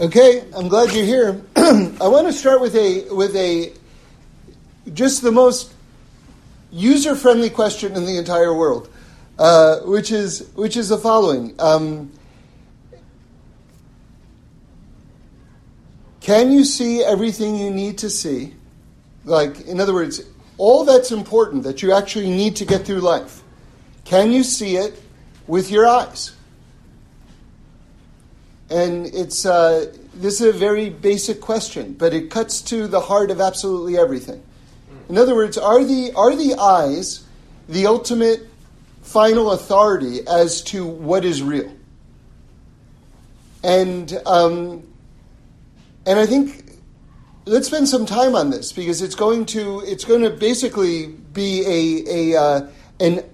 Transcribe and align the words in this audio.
Okay, 0.00 0.42
I'm 0.56 0.68
glad 0.68 0.94
you're 0.94 1.04
here. 1.04 1.42
I 1.56 2.08
want 2.08 2.26
to 2.26 2.32
start 2.32 2.62
with 2.62 2.74
a 2.74 3.06
with 3.10 3.36
a 3.36 3.70
just 4.94 5.20
the 5.20 5.30
most 5.30 5.74
user-friendly 6.72 7.50
question 7.50 7.94
in 7.94 8.06
the 8.06 8.16
entire 8.16 8.54
world, 8.54 8.88
uh, 9.38 9.80
which 9.80 10.10
is 10.10 10.48
which 10.54 10.78
is 10.78 10.88
the 10.88 10.96
following: 10.96 11.54
um, 11.58 12.10
Can 16.22 16.50
you 16.50 16.64
see 16.64 17.04
everything 17.04 17.56
you 17.56 17.70
need 17.70 17.98
to 17.98 18.08
see? 18.08 18.54
Like, 19.26 19.60
in 19.66 19.80
other 19.80 19.92
words, 19.92 20.22
all 20.56 20.86
that's 20.86 21.12
important 21.12 21.64
that 21.64 21.82
you 21.82 21.92
actually 21.92 22.30
need 22.30 22.56
to 22.56 22.64
get 22.64 22.86
through 22.86 23.00
life. 23.00 23.42
Can 24.06 24.32
you 24.32 24.44
see 24.44 24.76
it 24.76 24.98
with 25.46 25.70
your 25.70 25.86
eyes? 25.86 26.32
And 28.70 29.06
it's 29.06 29.44
uh, 29.44 29.92
this 30.14 30.40
is 30.40 30.54
a 30.54 30.58
very 30.58 30.90
basic 30.90 31.40
question, 31.40 31.94
but 31.94 32.14
it 32.14 32.30
cuts 32.30 32.62
to 32.62 32.86
the 32.86 33.00
heart 33.00 33.30
of 33.30 33.40
absolutely 33.40 33.98
everything. 33.98 34.42
In 35.08 35.18
other 35.18 35.34
words, 35.34 35.58
are 35.58 35.82
the 35.82 36.12
are 36.14 36.36
the 36.36 36.54
eyes 36.54 37.24
the 37.68 37.86
ultimate 37.86 38.48
final 39.02 39.50
authority 39.50 40.20
as 40.28 40.62
to 40.62 40.86
what 40.86 41.24
is 41.24 41.42
real? 41.42 41.72
And 43.64 44.16
um, 44.24 44.84
and 46.06 46.18
I 46.18 46.26
think 46.26 46.76
let's 47.46 47.66
spend 47.66 47.88
some 47.88 48.06
time 48.06 48.36
on 48.36 48.50
this 48.50 48.72
because 48.72 49.02
it's 49.02 49.16
going 49.16 49.46
to 49.46 49.80
it's 49.80 50.04
going 50.04 50.22
to 50.22 50.30
basically 50.30 51.08
be 51.08 51.62
a 51.66 52.34
a 52.34 52.40
uh, 52.40 52.66
an 53.00 53.24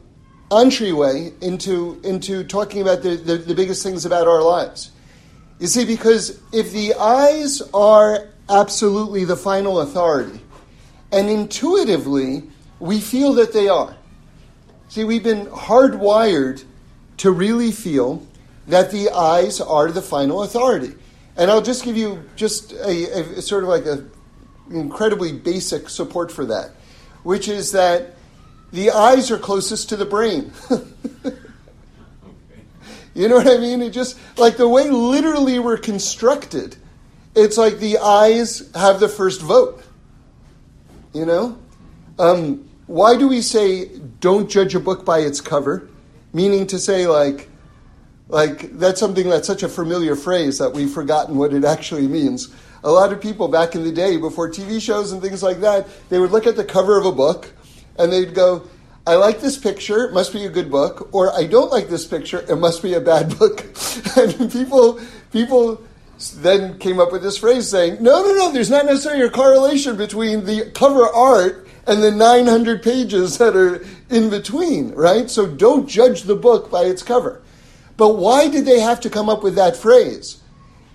entryway 0.50 1.32
into 1.42 2.00
into 2.04 2.42
talking 2.44 2.80
about 2.80 3.02
the, 3.02 3.16
the, 3.16 3.36
the 3.36 3.54
biggest 3.54 3.82
things 3.82 4.06
about 4.06 4.26
our 4.26 4.42
lives. 4.42 4.92
You 5.58 5.66
see, 5.66 5.84
because 5.84 6.40
if 6.52 6.72
the 6.72 6.94
eyes 6.94 7.62
are 7.72 8.28
absolutely 8.48 9.24
the 9.24 9.36
final 9.36 9.80
authority, 9.80 10.40
and 11.12 11.28
intuitively 11.28 12.44
we 12.78 13.00
feel 13.00 13.32
that 13.34 13.52
they 13.52 13.68
are. 13.68 13.96
See, 14.88 15.04
we've 15.04 15.24
been 15.24 15.46
hardwired 15.46 16.64
to 17.18 17.30
really 17.30 17.72
feel 17.72 18.26
that 18.68 18.90
the 18.90 19.10
eyes 19.10 19.60
are 19.60 19.90
the 19.90 20.02
final 20.02 20.42
authority. 20.42 20.94
And 21.36 21.50
I'll 21.50 21.62
just 21.62 21.84
give 21.84 21.96
you 21.96 22.22
just 22.36 22.72
a, 22.72 23.38
a 23.38 23.42
sort 23.42 23.62
of 23.62 23.68
like 23.68 23.86
a 23.86 24.04
incredibly 24.70 25.32
basic 25.32 25.88
support 25.88 26.32
for 26.32 26.44
that, 26.46 26.70
which 27.22 27.48
is 27.48 27.72
that 27.72 28.14
the 28.72 28.90
eyes 28.90 29.30
are 29.30 29.38
closest 29.38 29.88
to 29.90 29.96
the 29.96 30.04
brain. 30.04 30.52
You 33.16 33.30
know 33.30 33.36
what 33.36 33.48
I 33.48 33.56
mean? 33.56 33.80
It 33.80 33.94
just 33.94 34.18
like 34.36 34.58
the 34.58 34.68
way 34.68 34.90
literally 34.90 35.58
we're 35.58 35.78
constructed. 35.78 36.76
It's 37.34 37.56
like 37.56 37.78
the 37.78 37.96
eyes 37.96 38.70
have 38.74 39.00
the 39.00 39.08
first 39.08 39.40
vote. 39.40 39.82
You 41.14 41.24
know, 41.24 41.58
um, 42.18 42.68
why 42.86 43.16
do 43.16 43.26
we 43.26 43.40
say 43.40 43.86
don't 44.20 44.50
judge 44.50 44.74
a 44.74 44.80
book 44.80 45.06
by 45.06 45.20
its 45.20 45.40
cover? 45.40 45.88
Meaning 46.34 46.66
to 46.66 46.78
say 46.78 47.06
like, 47.06 47.48
like 48.28 48.78
that's 48.78 49.00
something 49.00 49.30
that's 49.30 49.46
such 49.46 49.62
a 49.62 49.68
familiar 49.68 50.14
phrase 50.14 50.58
that 50.58 50.74
we've 50.74 50.90
forgotten 50.90 51.36
what 51.36 51.54
it 51.54 51.64
actually 51.64 52.06
means. 52.06 52.54
A 52.84 52.90
lot 52.90 53.14
of 53.14 53.20
people 53.22 53.48
back 53.48 53.74
in 53.74 53.82
the 53.82 53.92
day, 53.92 54.18
before 54.18 54.50
TV 54.50 54.78
shows 54.78 55.12
and 55.12 55.22
things 55.22 55.42
like 55.42 55.60
that, 55.60 55.88
they 56.10 56.18
would 56.18 56.32
look 56.32 56.46
at 56.46 56.54
the 56.54 56.64
cover 56.64 56.98
of 56.98 57.06
a 57.06 57.12
book 57.12 57.50
and 57.98 58.12
they'd 58.12 58.34
go, 58.34 58.68
I 59.06 59.14
like 59.14 59.40
this 59.40 59.56
picture, 59.56 60.04
it 60.04 60.12
must 60.12 60.32
be 60.32 60.46
a 60.46 60.50
good 60.50 60.68
book, 60.68 61.10
or 61.12 61.32
I 61.32 61.44
don't 61.44 61.70
like 61.70 61.88
this 61.88 62.04
picture, 62.04 62.44
it 62.48 62.56
must 62.56 62.82
be 62.82 62.94
a 62.94 63.00
bad 63.00 63.38
book. 63.38 63.64
and 64.16 64.50
people 64.50 65.00
people 65.32 65.82
then 66.36 66.78
came 66.78 66.98
up 66.98 67.12
with 67.12 67.22
this 67.22 67.38
phrase 67.38 67.68
saying, 67.68 68.02
no, 68.02 68.22
no, 68.22 68.34
no, 68.34 68.52
there's 68.52 68.70
not 68.70 68.86
necessarily 68.86 69.22
a 69.22 69.30
correlation 69.30 69.96
between 69.96 70.44
the 70.44 70.70
cover 70.74 71.06
art 71.06 71.68
and 71.86 72.02
the 72.02 72.10
900 72.10 72.82
pages 72.82 73.38
that 73.38 73.54
are 73.54 73.84
in 74.10 74.30
between, 74.30 74.92
right? 74.92 75.30
So 75.30 75.46
don't 75.46 75.86
judge 75.86 76.22
the 76.22 76.34
book 76.34 76.70
by 76.70 76.84
its 76.84 77.02
cover. 77.02 77.42
But 77.96 78.16
why 78.16 78.48
did 78.48 78.66
they 78.66 78.80
have 78.80 79.00
to 79.02 79.10
come 79.10 79.28
up 79.28 79.42
with 79.42 79.54
that 79.54 79.76
phrase? 79.76 80.42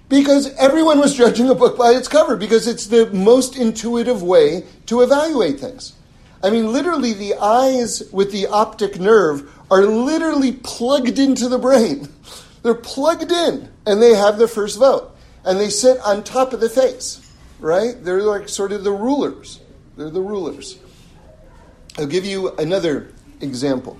Because 0.09 0.53
everyone 0.55 0.99
was 0.99 1.15
judging 1.15 1.49
a 1.49 1.55
book 1.55 1.77
by 1.77 1.91
its 1.91 2.07
cover, 2.07 2.35
because 2.35 2.67
it's 2.67 2.87
the 2.87 3.09
most 3.11 3.55
intuitive 3.55 4.21
way 4.21 4.65
to 4.87 5.01
evaluate 5.01 5.59
things. 5.59 5.93
I 6.43 6.49
mean, 6.49 6.71
literally, 6.71 7.13
the 7.13 7.35
eyes 7.35 8.03
with 8.11 8.31
the 8.31 8.47
optic 8.47 8.99
nerve 8.99 9.51
are 9.69 9.83
literally 9.83 10.53
plugged 10.53 11.19
into 11.19 11.47
the 11.47 11.59
brain. 11.59 12.09
They're 12.63 12.73
plugged 12.73 13.31
in, 13.31 13.71
and 13.85 14.01
they 14.01 14.15
have 14.15 14.37
the 14.37 14.47
first 14.47 14.79
vote. 14.79 15.15
And 15.45 15.59
they 15.59 15.69
sit 15.69 15.99
on 16.01 16.23
top 16.23 16.53
of 16.53 16.59
the 16.59 16.69
face, 16.69 17.33
right? 17.59 17.95
They're 18.03 18.23
like 18.23 18.49
sort 18.49 18.71
of 18.71 18.83
the 18.83 18.91
rulers. 18.91 19.59
They're 19.97 20.09
the 20.09 20.21
rulers. 20.21 20.79
I'll 21.97 22.07
give 22.07 22.25
you 22.25 22.55
another 22.55 23.13
example. 23.39 23.99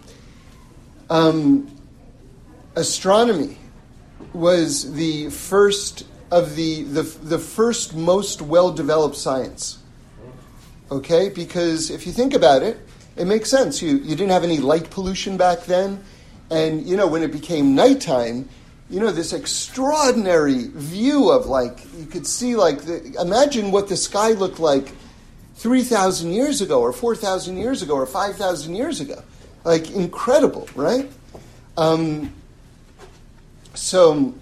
Um, 1.09 1.75
astronomy 2.75 3.57
was 4.33 4.93
the 4.93 5.29
first 5.29 6.05
of 6.31 6.55
the, 6.55 6.83
the, 6.83 7.03
the 7.03 7.39
first 7.39 7.95
most 7.95 8.41
well 8.41 8.71
developed 8.71 9.17
science 9.17 9.80
okay? 10.91 11.29
Because 11.29 11.89
if 11.89 12.05
you 12.05 12.11
think 12.11 12.33
about 12.33 12.61
it, 12.61 12.77
it 13.15 13.25
makes 13.25 13.49
sense. 13.49 13.81
You, 13.81 13.97
you 13.97 14.15
didn't 14.15 14.31
have 14.31 14.43
any 14.43 14.57
light 14.59 14.89
pollution 14.89 15.37
back 15.37 15.63
then. 15.63 16.03
And, 16.49 16.85
you 16.85 16.97
know, 16.97 17.07
when 17.07 17.23
it 17.23 17.31
became 17.31 17.75
nighttime, 17.75 18.49
you 18.89 18.99
know, 18.99 19.11
this 19.11 19.31
extraordinary 19.31 20.67
view 20.67 21.31
of 21.31 21.45
like, 21.45 21.79
you 21.97 22.05
could 22.05 22.27
see 22.27 22.55
like, 22.55 22.81
the, 22.81 23.15
imagine 23.21 23.71
what 23.71 23.87
the 23.87 23.95
sky 23.95 24.31
looked 24.31 24.59
like 24.59 24.91
3,000 25.55 26.31
years 26.31 26.59
ago, 26.61 26.81
or 26.81 26.91
4,000 26.91 27.55
years 27.55 27.81
ago, 27.81 27.93
or 27.93 28.05
5,000 28.05 28.75
years 28.75 28.99
ago. 28.99 29.23
Like, 29.63 29.91
incredible, 29.91 30.67
right? 30.75 31.09
Um, 31.77 32.33
so, 33.75 34.33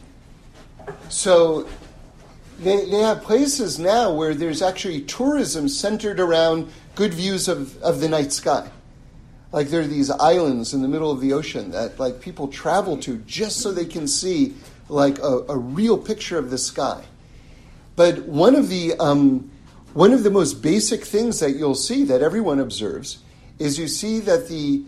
so 1.09 1.67
they, 2.59 2.85
they 2.85 2.99
have 2.99 3.23
places 3.23 3.79
now 3.79 4.13
where 4.13 4.33
there's 4.33 4.61
actually 4.61 5.01
tourism 5.01 5.69
centered 5.69 6.19
around 6.19 6.71
good 6.95 7.13
views 7.13 7.47
of, 7.47 7.81
of 7.81 8.01
the 8.01 8.09
night 8.09 8.31
sky. 8.33 8.69
Like 9.51 9.69
there 9.69 9.81
are 9.81 9.87
these 9.87 10.11
islands 10.11 10.73
in 10.73 10.81
the 10.81 10.87
middle 10.87 11.11
of 11.11 11.21
the 11.21 11.33
ocean 11.33 11.71
that 11.71 11.99
like 11.99 12.21
people 12.21 12.47
travel 12.47 12.97
to 12.97 13.17
just 13.19 13.61
so 13.61 13.71
they 13.71 13.85
can 13.85 14.07
see 14.07 14.53
like 14.89 15.17
a, 15.19 15.45
a 15.49 15.57
real 15.57 15.97
picture 15.97 16.37
of 16.37 16.51
the 16.51 16.57
sky. 16.57 17.03
But 17.95 18.19
one 18.25 18.55
of 18.55 18.69
the 18.69 18.93
um, 18.99 19.49
one 19.93 20.13
of 20.13 20.23
the 20.23 20.29
most 20.29 20.61
basic 20.61 21.03
things 21.03 21.39
that 21.39 21.55
you'll 21.55 21.75
see 21.75 22.03
that 22.05 22.21
everyone 22.21 22.59
observes 22.59 23.19
is 23.57 23.79
you 23.79 23.87
see 23.87 24.19
that 24.19 24.47
the 24.47 24.83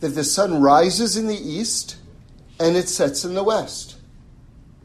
that 0.00 0.10
the 0.10 0.24
sun 0.24 0.60
rises 0.60 1.16
in 1.16 1.26
the 1.26 1.38
east 1.38 1.96
and 2.60 2.76
it 2.76 2.88
sets 2.88 3.24
in 3.24 3.34
the 3.34 3.42
west. 3.42 3.91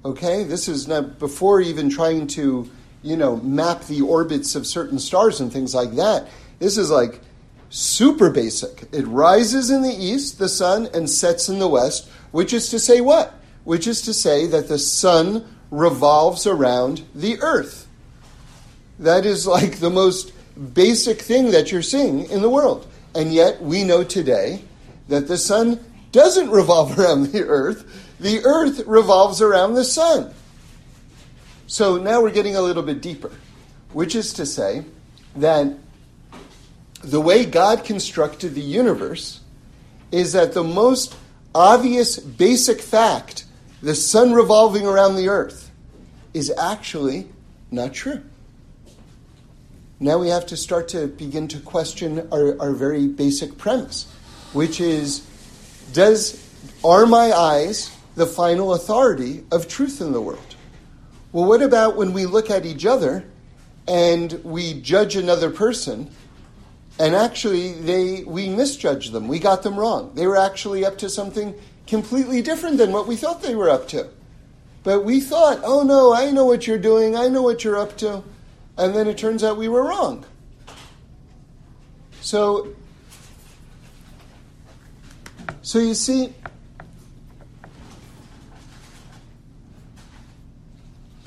Okay, 0.08 0.46
this 0.46 0.70
is 0.70 0.88
not 0.88 1.20
before 1.20 1.60
even 1.60 1.90
trying 1.90 2.28
to, 2.28 2.72
you 3.04 3.18
know, 3.18 3.36
map 3.36 3.84
the 3.88 4.00
orbits 4.00 4.56
of 4.56 4.66
certain 4.66 5.00
stars 5.00 5.42
and 5.42 5.52
things 5.52 5.76
like 5.76 5.96
that. 5.96 6.30
This 6.60 6.78
is 6.78 6.90
like 6.90 7.20
super 7.70 8.30
basic. 8.30 8.88
It 8.94 9.06
rises 9.06 9.70
in 9.70 9.82
the 9.82 9.94
east, 9.94 10.40
the 10.40 10.48
sun, 10.48 10.88
and 10.94 11.10
sets 11.10 11.50
in 11.50 11.60
the 11.60 11.68
west, 11.68 12.08
which 12.32 12.54
is 12.54 12.70
to 12.70 12.80
say 12.80 13.02
what? 13.02 13.34
Which 13.66 13.86
is 13.86 14.02
to 14.04 14.14
say 14.14 14.48
that 14.48 14.70
the 14.70 14.80
sun 14.80 15.46
revolves 15.72 16.48
around 16.48 17.02
the 17.14 17.42
earth. 17.42 17.86
That 19.00 19.26
is 19.26 19.46
like 19.46 19.80
the 19.80 19.90
most 19.90 20.32
basic 20.74 21.20
thing 21.20 21.52
that 21.52 21.70
you're 21.70 21.82
seeing 21.82 22.30
in 22.30 22.42
the 22.42 22.50
world. 22.50 22.88
And 23.14 23.34
yet 23.34 23.62
we 23.62 23.84
know 23.84 24.06
today 24.06 24.62
that 25.10 25.28
the 25.28 25.38
sun 25.38 25.84
doesn't 26.14 26.50
revolve 26.50 26.98
around 26.98 27.34
the 27.34 27.44
earth 27.44 28.07
the 28.20 28.44
earth 28.44 28.86
revolves 28.88 29.42
around 29.42 29.74
the 29.74 29.84
sun. 29.84 30.34
So 31.68 31.98
now 31.98 32.22
we're 32.22 32.32
getting 32.32 32.56
a 32.56 32.62
little 32.62 32.84
bit 32.84 33.02
deeper, 33.02 33.32
which 33.92 34.16
is 34.16 34.34
to 34.34 34.46
say 34.46 34.86
that 35.36 35.74
the 37.04 37.22
way 37.22 37.46
God 37.46 37.84
constructed 37.84 38.56
the 38.56 38.62
universe 38.62 39.42
is 40.12 40.34
that 40.34 40.54
the 40.54 40.64
most 40.64 41.16
obvious 41.54 42.18
basic 42.18 42.82
fact, 42.82 43.46
the 43.82 43.96
sun 43.96 44.34
revolving 44.34 44.86
around 44.86 45.16
the 45.16 45.28
earth, 45.30 45.72
is 46.34 46.52
actually 46.58 47.28
not 47.72 47.94
true. 47.94 48.24
Now 50.00 50.20
we 50.20 50.30
have 50.30 50.46
to 50.48 50.58
start 50.58 50.90
to 50.90 51.08
begin 51.08 51.48
to 51.50 51.60
question 51.60 52.28
our, 52.32 52.60
our 52.62 52.72
very 52.72 53.08
basic 53.08 53.58
premise, 53.58 54.12
which 54.54 54.80
is 54.80 55.26
does 55.94 56.44
are 56.84 57.06
my 57.06 57.32
eyes 57.32 57.97
the 58.18 58.26
final 58.26 58.74
authority 58.74 59.46
of 59.52 59.68
truth 59.68 60.02
in 60.02 60.12
the 60.12 60.20
world. 60.20 60.56
Well, 61.32 61.46
what 61.46 61.62
about 61.62 61.96
when 61.96 62.14
we 62.14 62.26
look 62.26 62.50
at 62.50 62.66
each 62.66 62.84
other 62.84 63.24
and 63.88 64.44
we 64.44 64.82
judge 64.82 65.16
another 65.16 65.52
person 65.52 66.10
and 67.00 67.16
actually 67.16 67.74
they 67.74 68.24
we 68.24 68.50
misjudged 68.50 69.12
them. 69.12 69.28
We 69.28 69.38
got 69.38 69.62
them 69.62 69.78
wrong. 69.78 70.14
They 70.16 70.26
were 70.26 70.36
actually 70.36 70.84
up 70.84 70.98
to 70.98 71.10
something 71.10 71.54
completely 71.86 72.42
different 72.42 72.80
than 72.80 72.92
what 72.92 73.06
we 73.06 73.16
thought 73.16 73.44
they 73.44 73.54
were 73.54 73.70
up 73.70 73.88
to. 73.90 74.10
But 74.84 75.06
we 75.06 75.22
thought, 75.22 75.60
oh 75.64 75.84
no, 75.84 76.12
I 76.12 76.32
know 76.32 76.46
what 76.46 76.66
you're 76.66 76.80
doing, 76.80 77.16
I 77.16 77.28
know 77.28 77.44
what 77.44 77.64
you're 77.64 77.78
up 77.78 77.98
to. 77.98 78.24
And 78.78 78.96
then 78.96 79.08
it 79.08 79.18
turns 79.20 79.44
out 79.44 79.58
we 79.58 79.70
were 79.70 79.84
wrong. 79.84 80.26
So, 82.22 82.74
so 85.62 85.78
you 85.78 85.94
see, 85.94 86.34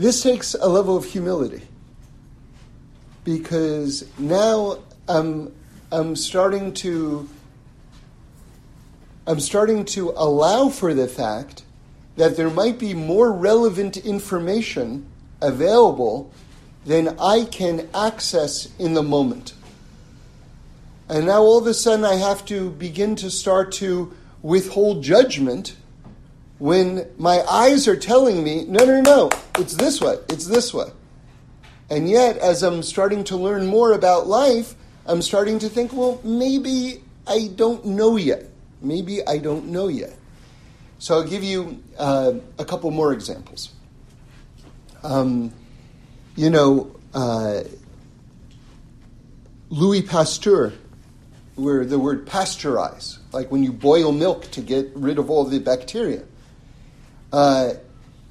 this 0.01 0.23
takes 0.23 0.55
a 0.55 0.67
level 0.67 0.97
of 0.97 1.05
humility 1.05 1.61
because 3.23 4.09
now 4.19 4.79
I'm, 5.07 5.55
I'm 5.93 6.17
starting 6.17 6.73
to 6.75 7.29
I'm 9.27 9.41
starting 9.41 9.85
to 9.85 10.15
allow 10.17 10.71
for 10.71 10.95
the 10.95 11.07
fact 11.07 11.65
that 12.17 12.39
there 12.39 12.49
might 12.49 12.79
be 12.79 12.95
more 12.95 13.31
relevant 13.31 13.99
information 13.99 15.07
available 15.43 16.33
than 16.87 17.19
I 17.21 17.45
can 17.45 17.87
access 17.95 18.71
in 18.79 18.95
the 18.95 19.03
moment. 19.03 19.53
And 21.11 21.27
now 21.27 21.43
all 21.43 21.59
of 21.59 21.67
a 21.67 21.75
sudden 21.75 22.07
I 22.07 22.15
have 22.15 22.47
to 22.47 22.71
begin 22.71 23.17
to 23.17 23.31
start 23.31 23.71
to 23.73 24.17
withhold 24.41 25.05
judgment 25.05 25.77
when 26.61 27.11
my 27.17 27.41
eyes 27.51 27.89
are 27.89 27.97
telling 27.97 28.45
me, 28.45 28.65
no, 28.67 28.85
no, 28.85 29.01
no, 29.01 29.31
it's 29.59 29.75
this 29.75 30.01
way, 30.01 30.17
it's 30.29 30.47
this 30.47 30.73
way. 30.73 30.89
And 31.89 32.09
yet, 32.09 32.37
as 32.37 32.63
I'm 32.63 32.83
starting 32.83 33.25
to 33.25 33.37
learn 33.37 33.67
more 33.67 33.93
about 33.93 34.29
life, 34.29 34.75
I'm 35.07 35.23
starting 35.23 35.59
to 35.61 35.71
think, 35.71 35.93
well, 35.93 36.21
maybe 36.23 37.03
I 37.27 37.49
don't 37.57 37.85
know 37.87 38.17
yet. 38.17 38.45
Maybe 38.83 39.27
I 39.27 39.39
don't 39.39 39.69
know 39.69 39.89
yet. 39.89 40.15
So 40.99 41.17
I'll 41.17 41.27
give 41.27 41.43
you 41.43 41.83
uh, 41.99 42.35
a 42.59 42.65
couple 42.65 42.91
more 42.91 43.15
examples. 43.15 43.71
Um, 45.03 45.55
you 46.37 46.51
know, 46.51 46.95
uh, 47.15 47.63
Louis 49.71 50.03
Pasteur, 50.03 50.75
where 51.55 51.87
the 51.87 51.99
word 51.99 52.27
pasteurize, 52.27 53.19
like 53.33 53.51
when 53.51 53.65
you 53.65 53.73
boil 53.73 54.13
milk 54.13 54.51
to 54.51 54.61
get 54.61 54.91
rid 54.95 55.19
of 55.19 55.31
all 55.31 55.45
the 55.45 55.59
bacteria, 55.59 56.25
uh, 57.33 57.75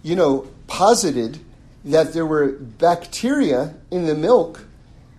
you 0.03 0.15
know, 0.15 0.47
posited 0.67 1.39
that 1.85 2.13
there 2.13 2.25
were 2.25 2.51
bacteria 2.51 3.75
in 3.91 4.05
the 4.05 4.15
milk 4.15 4.65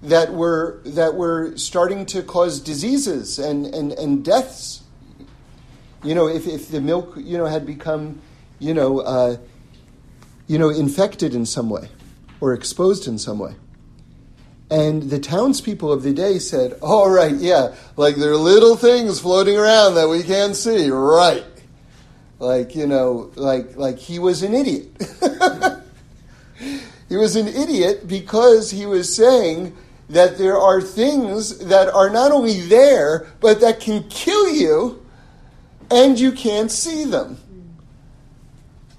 that 0.02 0.32
were 0.32 0.80
that 0.84 1.14
were 1.14 1.56
starting 1.56 2.06
to 2.06 2.22
cause 2.22 2.60
diseases 2.60 3.38
and, 3.38 3.66
and, 3.66 3.92
and 3.92 4.24
deaths. 4.24 4.82
You 6.02 6.14
know, 6.14 6.28
if, 6.28 6.46
if 6.46 6.70
the 6.70 6.80
milk, 6.80 7.14
you 7.16 7.36
know, 7.36 7.44
had 7.44 7.66
become, 7.66 8.22
you 8.58 8.72
know, 8.72 9.00
uh, 9.00 9.36
you 10.46 10.58
know, 10.58 10.70
infected 10.70 11.34
in 11.34 11.44
some 11.44 11.68
way 11.68 11.88
or 12.40 12.54
exposed 12.54 13.06
in 13.06 13.18
some 13.18 13.38
way. 13.38 13.54
And 14.70 15.10
the 15.10 15.18
townspeople 15.18 15.92
of 15.92 16.02
the 16.02 16.14
day 16.14 16.38
said, 16.38 16.78
All 16.80 17.18
oh, 17.18 17.26
yeah, 17.26 17.74
like 17.96 18.16
there 18.16 18.30
are 18.30 18.36
little 18.36 18.76
things 18.76 19.20
floating 19.20 19.58
around 19.58 19.96
that 19.96 20.08
we 20.08 20.22
can't 20.22 20.56
see, 20.56 20.88
right? 20.88 21.44
Like, 22.40 22.74
you 22.74 22.86
know, 22.86 23.30
like 23.36 23.76
like 23.76 23.98
he 23.98 24.18
was 24.18 24.42
an 24.42 24.54
idiot. 24.54 24.88
he 27.08 27.16
was 27.16 27.36
an 27.36 27.46
idiot 27.46 28.08
because 28.08 28.70
he 28.70 28.86
was 28.86 29.14
saying 29.14 29.76
that 30.08 30.38
there 30.38 30.58
are 30.58 30.80
things 30.80 31.58
that 31.58 31.92
are 31.92 32.08
not 32.08 32.32
only 32.32 32.62
there, 32.62 33.26
but 33.40 33.60
that 33.60 33.78
can 33.78 34.04
kill 34.08 34.50
you, 34.50 35.06
and 35.90 36.18
you 36.18 36.32
can't 36.32 36.70
see 36.70 37.04
them. 37.04 37.38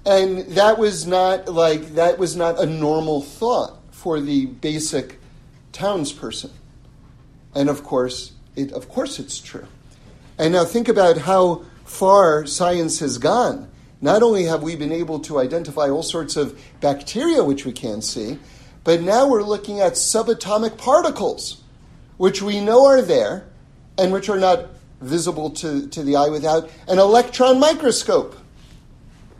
And 0.06 0.46
that 0.54 0.78
was 0.78 1.04
not 1.04 1.48
like 1.48 1.94
that 1.96 2.18
was 2.18 2.36
not 2.36 2.60
a 2.60 2.66
normal 2.66 3.22
thought 3.22 3.76
for 3.90 4.20
the 4.20 4.46
basic 4.46 5.18
townsperson. 5.72 6.50
And 7.56 7.68
of 7.68 7.82
course, 7.82 8.34
it 8.54 8.70
of 8.70 8.88
course 8.88 9.18
it's 9.18 9.40
true. 9.40 9.66
And 10.38 10.52
now 10.52 10.64
think 10.64 10.88
about 10.88 11.18
how 11.18 11.64
far 11.92 12.46
science 12.46 13.00
has 13.00 13.18
gone. 13.18 13.68
Not 14.00 14.22
only 14.22 14.44
have 14.44 14.62
we 14.62 14.74
been 14.74 14.92
able 14.92 15.20
to 15.20 15.38
identify 15.38 15.90
all 15.90 16.02
sorts 16.02 16.36
of 16.36 16.58
bacteria 16.80 17.44
which 17.44 17.66
we 17.66 17.72
can't 17.72 18.02
see, 18.02 18.38
but 18.82 19.02
now 19.02 19.28
we're 19.28 19.42
looking 19.42 19.80
at 19.80 19.92
subatomic 19.92 20.78
particles, 20.78 21.62
which 22.16 22.40
we 22.40 22.60
know 22.60 22.86
are 22.86 23.02
there 23.02 23.46
and 23.98 24.12
which 24.12 24.28
are 24.28 24.38
not 24.38 24.70
visible 25.02 25.50
to, 25.50 25.86
to 25.88 26.02
the 26.02 26.16
eye 26.16 26.30
without 26.30 26.70
an 26.88 26.98
electron 26.98 27.60
microscope. 27.60 28.36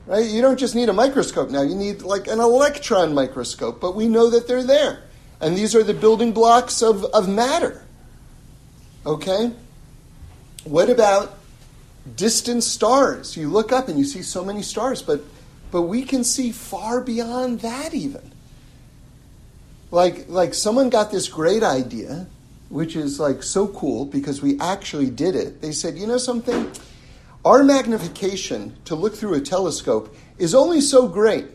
Right? 0.07 0.27
You 0.27 0.43
don't 0.43 0.59
just 0.59 0.75
need 0.75 0.91
a 0.91 0.93
microscope 0.93 1.51
now, 1.51 1.63
you 1.63 1.75
need 1.75 2.03
like 2.03 2.27
an 2.27 2.39
electron 2.39 3.15
microscope, 3.15 3.81
but 3.81 3.97
we 3.97 4.09
know 4.09 4.29
that 4.29 4.47
they're 4.47 4.63
there. 4.63 5.03
And 5.41 5.57
these 5.57 5.75
are 5.75 5.83
the 5.83 5.95
building 5.95 6.33
blocks 6.33 6.83
of, 6.83 7.05
of 7.07 7.29
matter. 7.29 7.83
Okay? 9.07 9.53
What 10.65 10.91
about 10.91 11.39
distant 12.17 12.65
stars? 12.65 13.37
You 13.37 13.49
look 13.49 13.73
up 13.73 13.89
and 13.89 13.99
you 13.99 14.05
see 14.05 14.23
so 14.23 14.45
many 14.45 14.63
stars, 14.63 15.03
but, 15.03 15.23
but 15.71 15.83
we 15.83 16.03
can 16.05 16.25
see 16.25 16.53
far 16.53 17.01
beyond 17.01 17.61
that 17.61 17.95
even. 17.95 18.33
Like, 19.91 20.29
like 20.29 20.55
someone 20.55 20.89
got 20.89 21.11
this 21.11 21.29
great 21.29 21.63
idea, 21.63 22.27
which 22.71 22.97
is 22.97 23.21
like 23.21 23.43
so 23.43 23.69
cool 23.69 24.07
because 24.07 24.41
we 24.41 24.59
actually 24.59 25.11
did 25.11 25.37
it. 25.37 25.61
They 25.61 25.73
said, 25.73 25.99
you 25.99 26.07
know 26.07 26.19
something? 26.19 26.71
Our 27.45 27.63
magnification 27.63 28.75
to 28.85 28.95
look 28.95 29.15
through 29.15 29.35
a 29.35 29.41
telescope 29.41 30.15
is 30.39 30.55
only 30.55 30.81
so 30.81 31.09
great. 31.09 31.47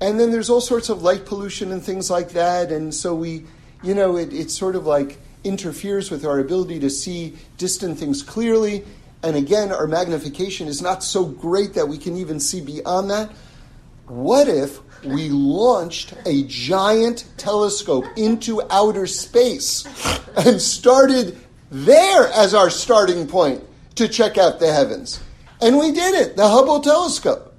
And 0.00 0.20
then 0.20 0.30
there's 0.30 0.50
all 0.50 0.60
sorts 0.60 0.88
of 0.88 1.02
light 1.02 1.24
pollution 1.24 1.72
and 1.72 1.82
things 1.82 2.10
like 2.10 2.30
that. 2.30 2.70
And 2.70 2.94
so 2.94 3.14
we, 3.14 3.44
you 3.82 3.94
know, 3.94 4.16
it, 4.16 4.50
sort 4.50 4.76
of 4.76 4.86
like 4.86 5.18
interferes 5.44 6.10
with 6.10 6.24
our 6.24 6.38
ability 6.38 6.80
to 6.80 6.90
see 6.90 7.36
distant 7.56 7.98
things 7.98 8.22
clearly. 8.22 8.84
And 9.22 9.36
again, 9.36 9.72
our 9.72 9.86
magnification 9.86 10.66
is 10.66 10.82
not 10.82 11.04
so 11.04 11.24
great 11.24 11.74
that 11.74 11.88
we 11.88 11.98
can 11.98 12.16
even 12.16 12.40
see 12.40 12.60
beyond 12.60 13.10
that. 13.10 13.30
What 14.06 14.48
if 14.48 14.80
we 15.04 15.28
launched 15.28 16.14
a 16.26 16.44
giant 16.44 17.24
telescope 17.36 18.04
into 18.16 18.62
outer 18.70 19.06
space 19.06 19.86
and 20.36 20.60
started 20.60 21.38
there 21.70 22.28
as 22.28 22.54
our 22.54 22.70
starting 22.70 23.26
point? 23.26 23.62
to 23.96 24.08
check 24.08 24.38
out 24.38 24.58
the 24.58 24.72
heavens. 24.72 25.22
And 25.60 25.78
we 25.78 25.92
did 25.92 26.14
it, 26.14 26.36
the 26.36 26.48
Hubble 26.48 26.80
telescope. 26.80 27.54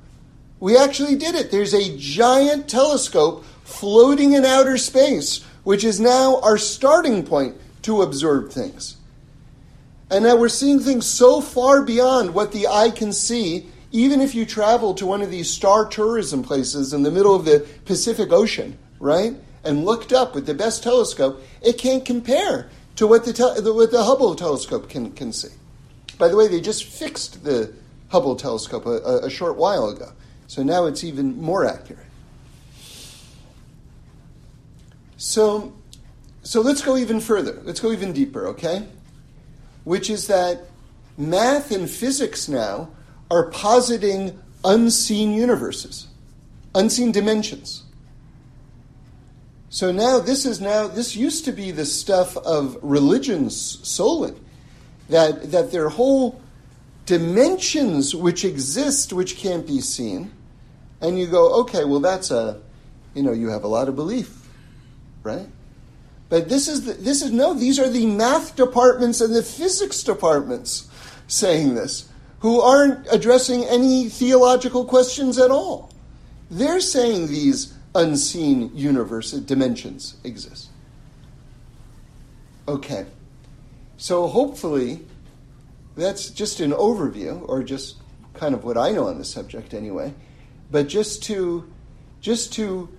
We 0.60 0.78
actually 0.78 1.16
did 1.16 1.36
it. 1.36 1.52
There's 1.52 1.74
a 1.74 1.98
giant 1.98 2.70
telescope 2.70 3.46
floating 3.64 4.34
in 4.34 4.46
outer 4.46 4.78
space, 4.78 5.44
which 5.64 5.84
is 5.84 6.00
now 6.00 6.40
our 6.42 6.58
starting 6.58 7.26
point 7.26 7.56
to 7.84 8.02
observe 8.02 8.52
things. 8.52 8.98
And 10.10 10.26
now 10.26 10.36
we're 10.36 10.50
seeing 10.50 10.80
things 10.80 11.06
so 11.06 11.42
far 11.42 11.82
beyond 11.82 12.34
what 12.34 12.52
the 12.52 12.68
eye 12.68 12.92
can 12.92 13.14
see, 13.14 13.68
even 13.92 14.22
if 14.22 14.36
you 14.36 14.46
travel 14.46 14.94
to 14.96 15.06
one 15.06 15.22
of 15.22 15.32
these 15.32 15.50
star 15.50 15.86
tourism 15.86 16.44
places 16.44 16.94
in 16.94 17.04
the 17.04 17.12
middle 17.12 17.36
of 17.36 17.46
the 17.46 17.66
Pacific 17.86 18.32
Ocean, 18.32 18.78
right? 19.00 19.34
And 19.64 19.86
looked 19.86 20.12
up 20.12 20.36
with 20.36 20.46
the 20.46 20.54
best 20.54 20.84
telescope, 20.84 21.42
it 21.62 21.78
can't 21.78 22.06
compare 22.06 22.70
to 22.96 23.08
what 23.08 23.26
the, 23.26 23.34
te- 23.34 23.70
what 23.72 23.92
the 23.92 24.04
Hubble 24.04 24.36
telescope 24.36 24.90
can, 24.90 25.12
can 25.14 25.32
see. 25.34 25.50
By 26.18 26.28
the 26.28 26.36
way, 26.36 26.48
they 26.48 26.62
just 26.62 26.84
fixed 26.84 27.44
the 27.44 27.74
Hubble 28.10 28.36
telescope 28.36 28.86
a, 28.86 29.20
a 29.24 29.30
short 29.30 29.56
while 29.56 29.90
ago, 29.90 30.12
so 30.48 30.62
now 30.62 30.86
it's 30.86 31.04
even 31.04 31.42
more 31.42 31.66
accurate. 31.66 32.06
So, 35.18 35.74
so 36.44 36.62
let's 36.62 36.82
go 36.82 36.98
even 36.98 37.20
further. 37.20 37.62
Let's 37.64 37.80
go 37.80 37.92
even 37.92 38.14
deeper, 38.14 38.48
okay? 38.50 38.86
Which 39.84 40.10
is 40.10 40.28
that 40.28 40.66
math 41.18 41.72
and 41.72 41.90
physics 41.90 42.48
now 42.48 42.90
are 43.30 43.50
positing 43.50 44.40
unseen 44.64 45.32
universes, 45.34 46.08
unseen 46.74 47.12
dimensions. 47.12 47.84
So 49.70 49.92
now 49.92 50.20
this 50.20 50.46
is 50.46 50.62
now 50.62 50.88
this 50.88 51.16
used 51.16 51.46
to 51.46 51.52
be 51.52 51.72
the 51.72 51.86
stuff 51.86 52.38
of 52.38 52.78
religions 52.82 53.80
solely 53.88 54.36
that, 55.10 55.52
that 55.52 55.72
there 55.72 55.86
are 55.86 55.90
whole 55.90 56.40
dimensions 57.06 58.16
which 58.16 58.46
exist 58.46 59.12
which 59.14 59.38
can't 59.38 59.66
be 59.66 59.82
seen. 59.82 60.32
And 61.02 61.20
you 61.20 61.28
go, 61.28 61.62
okay, 61.62 61.84
well, 61.84 62.00
that's 62.00 62.32
a, 62.32 62.62
you 63.14 63.24
know, 63.24 63.34
you 63.34 63.50
have 63.50 63.64
a 63.64 63.68
lot 63.68 63.90
of 63.90 63.96
belief, 63.96 64.48
right? 65.24 65.48
But 66.34 66.50
this 66.50 66.68
is, 66.68 66.86
the, 66.86 66.94
this 66.94 67.22
is 67.22 67.32
no, 67.32 67.54
these 67.54 67.78
are 67.78 67.88
the 67.88 68.08
math 68.08 68.56
departments 68.56 69.22
and 69.22 69.36
the 69.36 69.44
physics 69.44 70.02
departments 70.02 70.90
saying 71.28 71.76
this, 71.76 72.10
who 72.40 72.60
aren't 72.60 73.06
addressing 73.12 73.66
any 73.66 74.10
theological 74.10 74.84
questions 74.84 75.38
at 75.38 75.52
all. 75.52 75.92
They're 76.50 76.80
saying 76.80 77.28
these 77.28 77.76
unseen 77.94 78.72
universe 78.74 79.32
uh, 79.32 79.42
dimensions 79.46 80.16
exist. 80.24 80.70
Okay. 82.68 83.06
So 83.98 84.26
hopefully, 84.26 85.06
that's 85.96 86.32
just 86.32 86.60
an 86.62 86.72
overview, 86.72 87.48
or 87.48 87.62
just 87.62 87.98
kind 88.34 88.56
of 88.56 88.64
what 88.64 88.76
I 88.76 88.90
know 88.90 89.08
on 89.08 89.20
the 89.20 89.24
subject 89.24 89.72
anyway. 89.72 90.16
but 90.72 90.88
just 90.88 91.22
to 91.26 91.72
just 92.22 92.54
to 92.54 92.90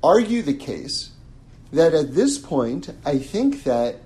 argue 0.00 0.42
the 0.42 0.54
case 0.54 1.10
that 1.72 1.94
at 1.94 2.14
this 2.14 2.38
point 2.38 2.90
I 3.04 3.18
think 3.18 3.64
that 3.64 3.96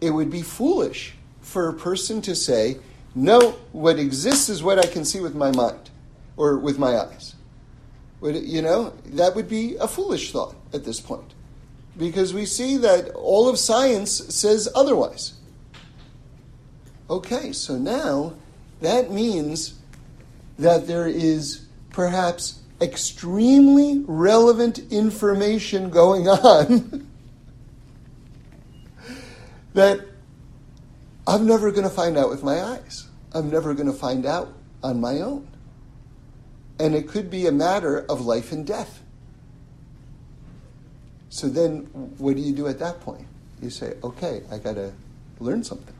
it 0.00 0.10
would 0.10 0.30
be 0.30 0.42
foolish 0.42 1.14
for 1.40 1.68
a 1.68 1.74
person 1.74 2.22
to 2.22 2.34
say, 2.34 2.78
no, 3.14 3.52
what 3.72 3.98
exists 3.98 4.48
is 4.48 4.62
what 4.62 4.78
I 4.78 4.86
can 4.86 5.04
see 5.04 5.20
with 5.20 5.34
my 5.34 5.52
mind 5.52 5.90
or 6.36 6.56
with 6.56 6.78
my 6.78 6.96
eyes. 6.96 7.34
You 8.22 8.62
know, 8.62 8.94
that 9.06 9.34
would 9.34 9.48
be 9.48 9.76
a 9.76 9.88
foolish 9.88 10.32
thought 10.32 10.54
at 10.72 10.84
this 10.84 11.00
point. 11.00 11.34
Because 11.98 12.32
we 12.32 12.46
see 12.46 12.78
that 12.78 13.10
all 13.10 13.48
of 13.48 13.58
science 13.58 14.12
says 14.34 14.68
otherwise. 14.74 15.34
Okay, 17.10 17.52
so 17.52 17.76
now 17.76 18.34
that 18.80 19.10
means 19.10 19.74
that 20.58 20.86
there 20.86 21.06
is 21.06 21.66
perhaps 21.90 22.61
extremely 22.82 24.02
relevant 24.06 24.80
information 24.90 25.88
going 25.88 26.28
on 26.28 27.08
that 29.74 30.00
I'm 31.26 31.46
never 31.46 31.70
going 31.70 31.84
to 31.84 31.94
find 31.94 32.18
out 32.18 32.28
with 32.28 32.42
my 32.42 32.60
eyes. 32.60 33.06
I'm 33.32 33.50
never 33.50 33.72
going 33.72 33.86
to 33.86 33.92
find 33.92 34.26
out 34.26 34.52
on 34.82 35.00
my 35.00 35.20
own. 35.20 35.46
And 36.80 36.94
it 36.94 37.08
could 37.08 37.30
be 37.30 37.46
a 37.46 37.52
matter 37.52 38.04
of 38.08 38.22
life 38.22 38.50
and 38.50 38.66
death. 38.66 39.00
So 41.28 41.48
then, 41.48 41.84
what 42.18 42.36
do 42.36 42.42
you 42.42 42.52
do 42.52 42.66
at 42.66 42.80
that 42.80 43.00
point? 43.00 43.26
You 43.62 43.70
say, 43.70 43.94
okay, 44.02 44.42
I 44.50 44.58
got 44.58 44.74
to 44.74 44.92
learn 45.38 45.62
something. 45.62 45.94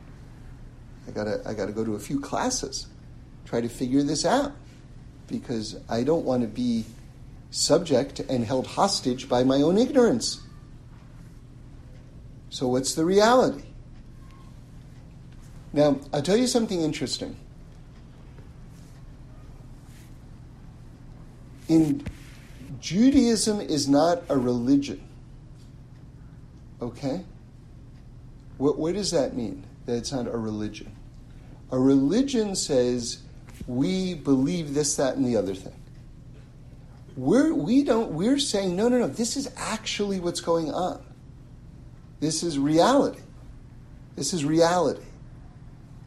I 1.07 1.11
got 1.11 1.23
to 1.23 1.41
I 1.45 1.53
got 1.53 1.65
to 1.65 1.71
go 1.71 1.83
to 1.83 1.95
a 1.95 1.99
few 1.99 2.19
classes, 2.19 2.87
try 3.45 3.61
to 3.61 3.69
figure 3.69 4.03
this 4.03 4.25
out, 4.25 4.51
because 5.27 5.79
I 5.89 6.03
don't 6.03 6.25
want 6.25 6.41
to 6.41 6.47
be 6.47 6.85
subject 7.51 8.19
and 8.19 8.43
held 8.43 8.67
hostage 8.67 9.29
by 9.29 9.43
my 9.43 9.57
own 9.57 9.77
ignorance. 9.77 10.41
So, 12.49 12.67
what's 12.67 12.93
the 12.93 13.05
reality? 13.05 13.63
Now, 15.73 15.99
I'll 16.13 16.21
tell 16.21 16.37
you 16.37 16.45
something 16.45 16.81
interesting. 16.81 17.35
In 21.67 22.05
Judaism 22.79 23.59
is 23.59 23.87
not 23.87 24.23
a 24.29 24.37
religion. 24.37 25.01
Okay? 26.81 27.23
What, 28.57 28.77
what 28.77 28.93
does 28.93 29.09
that 29.11 29.35
mean? 29.35 29.63
That 29.85 29.97
it's 29.97 30.11
not 30.11 30.27
a 30.27 30.37
religion. 30.37 30.95
A 31.71 31.79
religion 31.79 32.55
says 32.55 33.22
we 33.67 34.13
believe 34.13 34.73
this, 34.73 34.95
that, 34.95 35.15
and 35.15 35.25
the 35.25 35.37
other 35.37 35.55
thing. 35.55 35.75
We're, 37.15 37.53
we 37.53 37.83
don't, 37.83 38.11
we're 38.11 38.39
saying, 38.39 38.75
no, 38.75 38.89
no, 38.89 38.99
no, 38.99 39.07
this 39.07 39.37
is 39.37 39.51
actually 39.55 40.19
what's 40.19 40.41
going 40.41 40.71
on. 40.71 41.03
This 42.19 42.43
is 42.43 42.57
reality. 42.57 43.19
This 44.15 44.33
is 44.33 44.45
reality. 44.45 45.03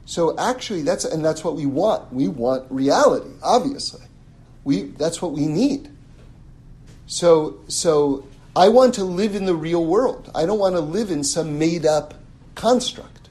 So 0.06 0.38
actually, 0.38 0.82
that's 0.82 1.04
and 1.04 1.24
that's 1.24 1.42
what 1.42 1.56
we 1.56 1.66
want. 1.66 2.12
We 2.12 2.28
want 2.28 2.64
reality, 2.70 3.30
obviously. 3.42 4.06
We 4.62 4.82
that's 4.82 5.20
what 5.20 5.32
we 5.32 5.46
need. 5.46 5.90
So 7.06 7.58
so 7.66 8.26
I 8.54 8.68
want 8.68 8.94
to 8.94 9.04
live 9.04 9.34
in 9.34 9.46
the 9.46 9.54
real 9.54 9.84
world. 9.84 10.30
I 10.34 10.46
don't 10.46 10.60
want 10.60 10.76
to 10.76 10.80
live 10.80 11.10
in 11.10 11.24
some 11.24 11.58
made 11.58 11.84
up 11.84 12.14
construct, 12.54 13.28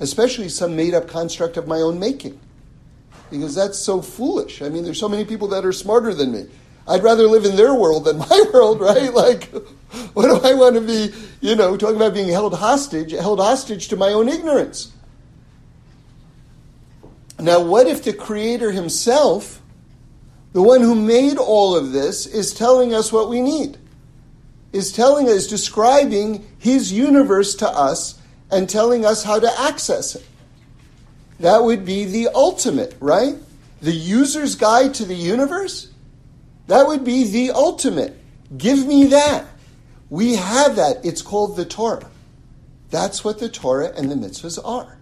especially 0.00 0.48
some 0.48 0.74
made 0.74 0.94
up 0.94 1.08
construct 1.08 1.58
of 1.58 1.68
my 1.68 1.76
own 1.76 2.00
making, 2.00 2.40
because 3.30 3.54
that's 3.54 3.78
so 3.78 4.02
foolish. 4.02 4.62
I 4.62 4.68
mean, 4.68 4.84
there's 4.84 5.00
so 5.00 5.08
many 5.08 5.24
people 5.24 5.48
that 5.48 5.64
are 5.64 5.72
smarter 5.72 6.14
than 6.14 6.32
me. 6.32 6.46
I'd 6.86 7.02
rather 7.02 7.26
live 7.26 7.44
in 7.44 7.56
their 7.56 7.74
world 7.74 8.06
than 8.06 8.18
my 8.30 8.44
world, 8.52 8.80
right? 8.80 9.12
Like, 9.12 9.50
what 10.14 10.26
do 10.26 10.48
I 10.48 10.54
want 10.54 10.74
to 10.76 10.80
be? 10.80 11.12
You 11.40 11.56
know, 11.56 11.76
talking 11.76 11.96
about 11.96 12.14
being 12.14 12.28
held 12.28 12.54
hostage, 12.54 13.12
held 13.12 13.40
hostage 13.40 13.88
to 13.88 13.96
my 13.96 14.08
own 14.08 14.28
ignorance. 14.28 14.92
Now, 17.38 17.62
what 17.62 17.86
if 17.86 18.02
the 18.02 18.12
Creator 18.12 18.72
Himself, 18.72 19.62
the 20.52 20.62
one 20.62 20.80
who 20.80 20.94
made 20.94 21.38
all 21.38 21.76
of 21.76 21.92
this, 21.92 22.26
is 22.26 22.52
telling 22.52 22.94
us 22.94 23.12
what 23.12 23.28
we 23.28 23.40
need? 23.40 23.78
Is 24.72 24.92
telling 24.92 25.28
us, 25.28 25.46
describing 25.46 26.46
His 26.58 26.92
universe 26.92 27.54
to 27.56 27.68
us 27.68 28.20
and 28.50 28.68
telling 28.68 29.04
us 29.04 29.22
how 29.22 29.38
to 29.38 29.60
access 29.60 30.16
it? 30.16 30.26
That 31.40 31.62
would 31.62 31.84
be 31.84 32.04
the 32.04 32.28
ultimate, 32.34 32.96
right? 33.00 33.36
The 33.80 33.92
user's 33.92 34.56
guide 34.56 34.94
to 34.94 35.04
the 35.04 35.14
universe? 35.14 35.88
That 36.66 36.86
would 36.86 37.04
be 37.04 37.24
the 37.24 37.52
ultimate. 37.52 38.16
Give 38.56 38.86
me 38.86 39.06
that. 39.06 39.46
We 40.10 40.36
have 40.36 40.76
that. 40.76 41.04
It's 41.04 41.22
called 41.22 41.56
the 41.56 41.64
Torah. 41.64 42.10
That's 42.90 43.22
what 43.22 43.38
the 43.38 43.48
Torah 43.48 43.92
and 43.96 44.10
the 44.10 44.14
mitzvahs 44.14 44.58
are. 44.64 44.98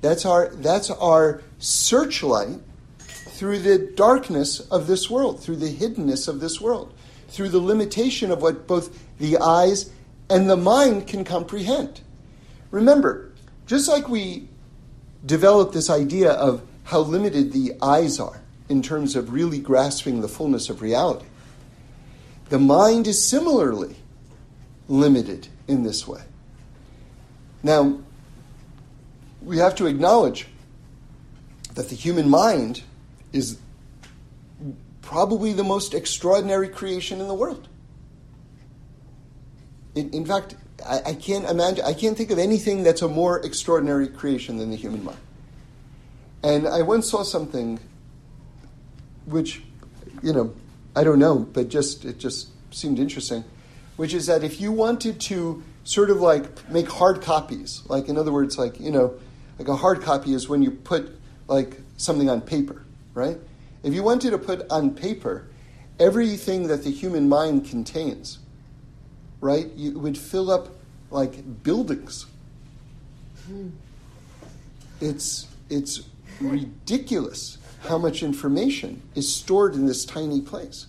That's 0.00 0.24
our, 0.24 0.48
that's 0.48 0.90
our 0.90 1.42
searchlight 1.58 2.60
through 2.98 3.60
the 3.60 3.78
darkness 3.78 4.60
of 4.60 4.86
this 4.86 5.10
world, 5.10 5.42
through 5.42 5.56
the 5.56 5.74
hiddenness 5.74 6.26
of 6.26 6.40
this 6.40 6.60
world, 6.60 6.94
through 7.28 7.50
the 7.50 7.60
limitation 7.60 8.30
of 8.30 8.40
what 8.40 8.66
both 8.66 8.98
the 9.18 9.38
eyes 9.38 9.90
and 10.30 10.48
the 10.48 10.56
mind 10.56 11.06
can 11.06 11.24
comprehend. 11.24 12.00
Remember, 12.70 13.32
just 13.66 13.88
like 13.88 14.08
we 14.08 14.48
developed 15.26 15.74
this 15.74 15.90
idea 15.90 16.30
of 16.30 16.62
how 16.84 17.00
limited 17.00 17.52
the 17.52 17.74
eyes 17.82 18.18
are 18.20 18.40
in 18.68 18.80
terms 18.80 19.16
of 19.16 19.32
really 19.32 19.58
grasping 19.58 20.20
the 20.20 20.28
fullness 20.28 20.70
of 20.70 20.80
reality, 20.80 21.26
the 22.48 22.58
mind 22.58 23.06
is 23.06 23.28
similarly 23.28 23.96
limited 24.88 25.48
in 25.66 25.82
this 25.82 26.06
way. 26.06 26.22
Now, 27.62 27.98
we 29.42 29.58
have 29.58 29.74
to 29.76 29.86
acknowledge 29.86 30.46
that 31.74 31.88
the 31.88 31.96
human 31.96 32.28
mind 32.28 32.82
is 33.32 33.58
probably 35.02 35.52
the 35.52 35.64
most 35.64 35.94
extraordinary 35.94 36.68
creation 36.68 37.20
in 37.20 37.28
the 37.28 37.34
world. 37.34 37.68
In, 39.94 40.10
in 40.10 40.24
fact, 40.24 40.56
I, 40.88 41.10
I, 41.10 41.14
can't 41.14 41.44
imagine, 41.48 41.84
I 41.84 41.92
can't 41.92 42.16
think 42.16 42.30
of 42.30 42.38
anything 42.38 42.82
that's 42.82 43.02
a 43.02 43.08
more 43.08 43.44
extraordinary 43.44 44.08
creation 44.08 44.56
than 44.56 44.70
the 44.70 44.76
human 44.76 45.04
mind. 45.04 45.18
And 46.42 46.66
I 46.66 46.82
once 46.82 47.10
saw 47.10 47.22
something 47.22 47.80
which, 49.26 49.62
you 50.22 50.32
know, 50.32 50.54
I 50.94 51.04
don't 51.04 51.18
know, 51.18 51.38
but 51.38 51.68
just 51.68 52.04
it 52.04 52.18
just 52.18 52.48
seemed 52.72 52.98
interesting, 52.98 53.44
which 53.96 54.14
is 54.14 54.26
that 54.26 54.44
if 54.44 54.60
you 54.60 54.72
wanted 54.72 55.20
to 55.22 55.62
sort 55.84 56.10
of 56.10 56.20
like 56.20 56.70
make 56.70 56.88
hard 56.88 57.20
copies, 57.20 57.82
like 57.88 58.08
in 58.08 58.16
other 58.16 58.32
words, 58.32 58.58
like, 58.58 58.80
you 58.80 58.90
know, 58.90 59.14
like 59.58 59.68
a 59.68 59.76
hard 59.76 60.02
copy 60.02 60.32
is 60.32 60.48
when 60.48 60.62
you 60.62 60.70
put 60.70 61.10
like 61.48 61.80
something 61.96 62.30
on 62.30 62.40
paper, 62.40 62.84
right? 63.14 63.38
If 63.82 63.94
you 63.94 64.02
wanted 64.02 64.30
to 64.30 64.38
put 64.38 64.70
on 64.70 64.94
paper 64.94 65.46
everything 65.98 66.68
that 66.68 66.84
the 66.84 66.90
human 66.90 67.28
mind 67.28 67.68
contains, 67.68 68.38
right, 69.40 69.70
you 69.74 69.98
would 69.98 70.18
fill 70.18 70.50
up 70.50 70.68
like 71.10 71.62
buildings. 71.62 72.26
It's 75.00 75.46
it's 75.68 76.02
ridiculous 76.40 77.58
how 77.82 77.98
much 77.98 78.22
information 78.22 79.02
is 79.14 79.32
stored 79.32 79.74
in 79.74 79.86
this 79.86 80.04
tiny 80.04 80.40
place. 80.40 80.86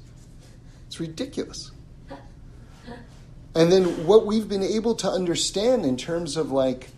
It's 0.88 1.00
ridiculous. 1.00 1.72
And 3.56 3.72
then 3.72 4.06
what 4.06 4.26
we've 4.26 4.48
been 4.48 4.64
able 4.64 4.96
to 4.96 5.10
understand 5.10 5.84
in 5.86 5.98
terms 5.98 6.38
of 6.38 6.52
like 6.52 6.90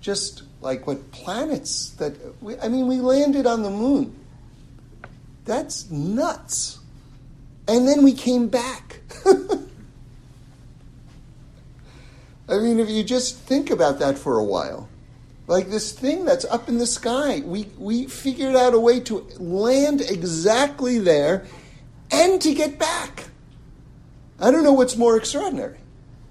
just 0.00 0.42
like 0.60 0.86
what 0.86 1.10
planets 1.12 1.90
that 1.90 2.14
we, 2.42 2.58
I 2.58 2.68
mean, 2.68 2.86
we 2.86 2.96
landed 2.96 3.46
on 3.46 3.62
the 3.62 3.70
moon. 3.70 4.16
That's 5.44 5.90
nuts. 5.90 6.78
And 7.68 7.86
then 7.86 8.02
we 8.02 8.12
came 8.12 8.48
back. 8.48 9.00
I 12.50 12.58
mean, 12.58 12.80
if 12.80 12.90
you 12.90 13.04
just 13.04 13.38
think 13.38 13.70
about 13.70 14.00
that 14.00 14.18
for 14.18 14.38
a 14.38 14.44
while, 14.44 14.88
like 15.46 15.70
this 15.70 15.92
thing 15.92 16.24
that's 16.24 16.44
up 16.44 16.68
in 16.68 16.78
the 16.78 16.86
sky, 16.86 17.42
we, 17.44 17.68
we 17.78 18.06
figured 18.06 18.56
out 18.56 18.74
a 18.74 18.80
way 18.80 19.00
to 19.00 19.20
land 19.38 20.00
exactly 20.00 20.98
there 20.98 21.46
and 22.10 22.40
to 22.42 22.54
get 22.54 22.78
back. 22.78 23.28
I 24.40 24.50
don't 24.50 24.64
know 24.64 24.72
what's 24.72 24.96
more 24.96 25.16
extraordinary. 25.16 25.78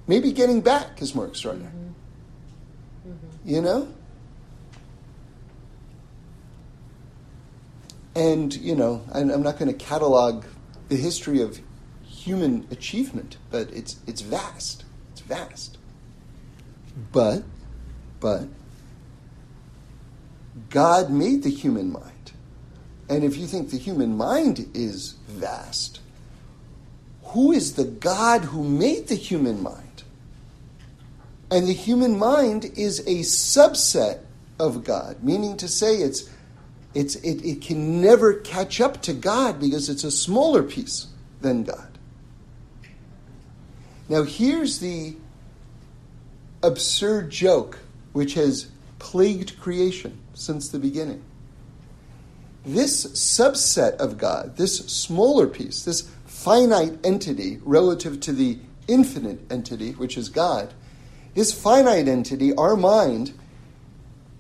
Maybe 0.08 0.32
getting 0.32 0.62
back 0.62 1.02
is 1.02 1.16
more 1.16 1.28
extraordinary. 1.28 1.74
Mm-hmm. 1.74 3.12
Mm-hmm. 3.12 3.50
You 3.50 3.62
know? 3.62 3.94
And, 8.16 8.54
you 8.56 8.76
know, 8.76 9.04
I'm 9.14 9.44
not 9.44 9.58
going 9.60 9.72
to 9.72 9.78
catalog 9.78 10.44
the 10.90 10.98
history 10.98 11.42
of 11.42 11.62
human 12.04 12.68
achievement, 12.72 13.38
but 13.52 13.72
it's, 13.72 13.98
it's 14.08 14.22
vast. 14.22 14.84
It's 15.12 15.22
vast. 15.22 15.78
But, 17.12 17.44
but, 18.20 18.48
God 20.70 21.10
made 21.10 21.44
the 21.44 21.50
human 21.50 21.92
mind 21.92 22.10
and 23.10 23.24
if 23.24 23.38
you 23.38 23.48
think 23.48 23.72
the 23.72 23.78
human 23.78 24.16
mind 24.16 24.70
is 24.76 25.16
vast, 25.28 26.00
who 27.24 27.52
is 27.52 27.74
the 27.74 27.86
God 27.86 28.46
who 28.46 28.64
made 28.64 29.08
the 29.08 29.16
human 29.16 29.64
mind? 29.64 30.04
And 31.52 31.68
the 31.68 31.74
human 31.74 32.20
mind 32.20 32.66
is 32.78 33.00
a 33.02 33.22
subset 33.22 34.20
of 34.60 34.84
God, 34.84 35.24
meaning 35.24 35.58
to 35.58 35.68
say 35.68 35.96
it's, 35.96 36.30
it's, 36.94 37.16
it, 37.16 37.44
it 37.44 37.62
can 37.62 38.00
never 38.00 38.34
catch 38.34 38.80
up 38.80 39.02
to 39.04 39.14
God 39.14 39.60
because 39.60 39.90
it's 39.90 40.04
a 40.04 40.12
smaller 40.12 40.62
piece 40.62 41.08
than 41.42 41.64
God. 41.64 41.98
Now, 44.08 44.24
here's 44.24 44.80
the 44.80 45.16
absurd 46.62 47.30
joke 47.30 47.80
which 48.14 48.34
has 48.34 48.70
plagued 48.98 49.60
creation 49.60 50.20
since 50.34 50.70
the 50.70 50.80
beginning. 50.80 51.24
This 52.66 53.06
subset 53.08 53.96
of 53.98 54.18
God, 54.18 54.58
this 54.58 54.78
smaller 54.78 55.48
piece, 55.48 55.84
this 55.84 56.10
finite 56.26 56.98
entity 57.04 57.60
relative 57.64 58.20
to 58.22 58.34
the 58.34 58.60
infinite 58.88 59.40
entity, 59.52 59.92
which 59.94 60.18
is 60.18 60.30
God, 60.30 60.74
this 61.36 61.54
finite 61.54 62.08
entity, 62.08 62.54
our 62.56 62.76
mind, 62.76 63.34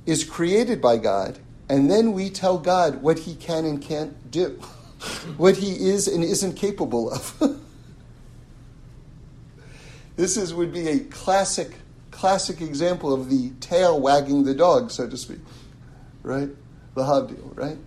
is 0.05 0.23
created 0.23 0.81
by 0.81 0.97
God, 0.97 1.39
and 1.69 1.89
then 1.89 2.13
we 2.13 2.29
tell 2.29 2.57
God 2.57 3.01
what 3.01 3.19
he 3.19 3.35
can 3.35 3.63
and 3.63 3.81
can't 3.81 4.31
do, 4.31 4.49
what 5.37 5.57
he 5.57 5.89
is 5.89 6.07
and 6.07 6.23
isn't 6.23 6.55
capable 6.55 7.11
of. 7.11 7.59
this 10.15 10.35
is, 10.35 10.53
would 10.53 10.73
be 10.73 10.87
a 10.87 10.99
classic, 10.99 11.75
classic 12.19 12.59
example 12.59 13.13
of 13.13 13.29
the 13.29 13.49
tail 13.61 13.97
wagging 13.97 14.43
the 14.43 14.53
dog, 14.53 14.91
so 14.91 15.07
to 15.07 15.15
speak. 15.15 15.39
Right? 16.21 16.49
L'havdil, 16.95 17.55
right? 17.55 17.77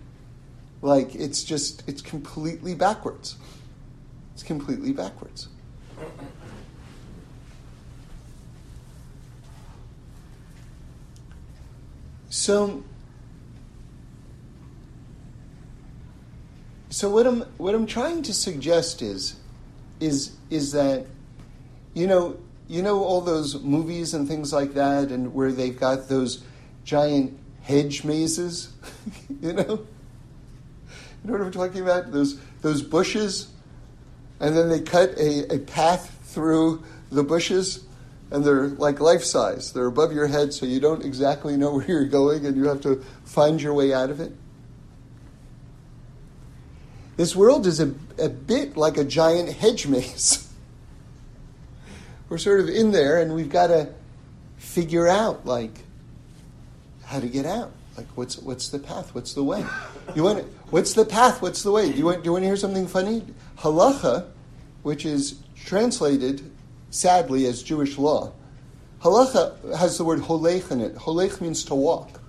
Like, 0.81 1.13
it's 1.13 1.43
just, 1.43 1.87
it's 1.87 2.01
completely 2.01 2.73
backwards. 2.73 3.35
It's 4.33 4.41
completely 4.41 4.91
backwards. 4.91 5.49
So, 12.29 12.83
so 16.89 17.07
what 17.07 17.27
I'm 17.27 17.41
what 17.57 17.75
I'm 17.75 17.85
trying 17.85 18.23
to 18.23 18.33
suggest 18.33 19.03
is, 19.03 19.35
is 19.99 20.31
is 20.49 20.71
that, 20.71 21.05
you 21.93 22.07
know, 22.07 22.37
you 22.67 22.81
know 22.81 23.03
all 23.03 23.21
those 23.21 23.61
movies 23.61 24.13
and 24.13 24.27
things 24.27 24.53
like 24.53 24.73
that, 24.73 25.11
and 25.11 25.33
where 25.33 25.51
they've 25.51 25.77
got 25.77 26.09
those 26.09 26.43
giant 26.83 27.37
hedge 27.61 28.03
mazes, 28.03 28.73
you 29.41 29.53
know. 29.53 29.85
You 31.23 31.31
know 31.31 31.37
what 31.37 31.41
I'm 31.41 31.51
talking 31.51 31.81
about? 31.81 32.11
Those 32.11 32.39
those 32.61 32.81
bushes, 32.81 33.49
and 34.39 34.55
then 34.55 34.69
they 34.69 34.81
cut 34.81 35.17
a, 35.17 35.55
a 35.55 35.59
path 35.59 36.19
through 36.23 36.83
the 37.11 37.23
bushes 37.23 37.85
and 38.33 38.43
they're 38.43 38.69
like 38.69 38.99
life 38.99 39.23
size. 39.23 39.71
They're 39.71 39.85
above 39.85 40.11
your 40.11 40.25
head, 40.25 40.53
so 40.53 40.65
you 40.65 40.79
don't 40.79 41.05
exactly 41.05 41.55
know 41.55 41.73
where 41.75 41.85
you're 41.87 42.05
going, 42.05 42.45
and 42.45 42.57
you 42.57 42.67
have 42.67 42.81
to 42.81 43.01
find 43.23 43.61
your 43.61 43.73
way 43.73 43.93
out 43.93 44.09
of 44.09 44.19
it. 44.19 44.33
This 47.15 47.35
world 47.35 47.67
is 47.67 47.79
a, 47.79 47.93
a 48.17 48.29
bit 48.29 48.75
like 48.75 48.97
a 48.97 49.03
giant 49.03 49.53
hedge 49.53 49.85
maze. 49.85 50.39
We're 52.33 52.39
sort 52.39 52.61
of 52.61 52.69
in 52.69 52.89
there, 52.89 53.21
and 53.21 53.35
we've 53.35 53.47
got 53.47 53.67
to 53.67 53.89
figure 54.57 55.07
out 55.07 55.45
like 55.45 55.69
how 57.05 57.19
to 57.19 57.27
get 57.27 57.45
out. 57.45 57.71
Like 57.95 58.07
what's 58.15 58.39
what's 58.39 58.69
the 58.69 58.79
path? 58.79 59.13
What's 59.13 59.35
the 59.35 59.43
way? 59.43 59.63
You 60.15 60.23
want 60.23 60.43
what's 60.71 60.95
the 60.95 61.05
path? 61.05 61.43
What's 61.43 61.61
the 61.61 61.69
way? 61.69 61.91
Do 61.91 61.95
you 61.95 62.05
want 62.05 62.23
do 62.23 62.29
you 62.29 62.31
want 62.31 62.41
to 62.41 62.47
hear 62.47 62.57
something 62.57 62.87
funny? 62.87 63.23
Halacha, 63.59 64.25
which 64.81 65.05
is 65.05 65.43
translated 65.63 66.49
sadly, 66.89 67.45
as 67.45 67.61
Jewish 67.61 67.99
law. 67.99 68.31
Halacha 69.03 69.77
has 69.77 69.99
the 69.99 70.03
word 70.03 70.21
holech 70.21 70.71
in 70.71 70.81
it. 70.81 70.95
Holech 70.95 71.39
means 71.39 71.63
to 71.65 71.75
walk. 71.75 72.19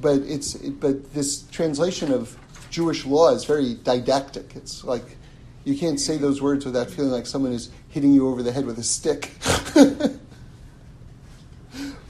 But 0.00 0.20
it's 0.22 0.54
but 0.54 1.12
this 1.12 1.42
translation 1.50 2.10
of 2.10 2.38
Jewish 2.70 3.04
law 3.04 3.34
is 3.34 3.44
very 3.44 3.74
didactic. 3.74 4.56
It's 4.56 4.84
like 4.84 5.18
you 5.64 5.76
can't 5.76 6.00
say 6.00 6.16
those 6.16 6.42
words 6.42 6.64
without 6.64 6.90
feeling 6.90 7.12
like 7.12 7.26
someone 7.26 7.52
is 7.52 7.70
hitting 7.92 8.12
you 8.14 8.26
over 8.28 8.42
the 8.42 8.50
head 8.52 8.64
with 8.64 8.78
a 8.78 8.82
stick. 8.82 9.32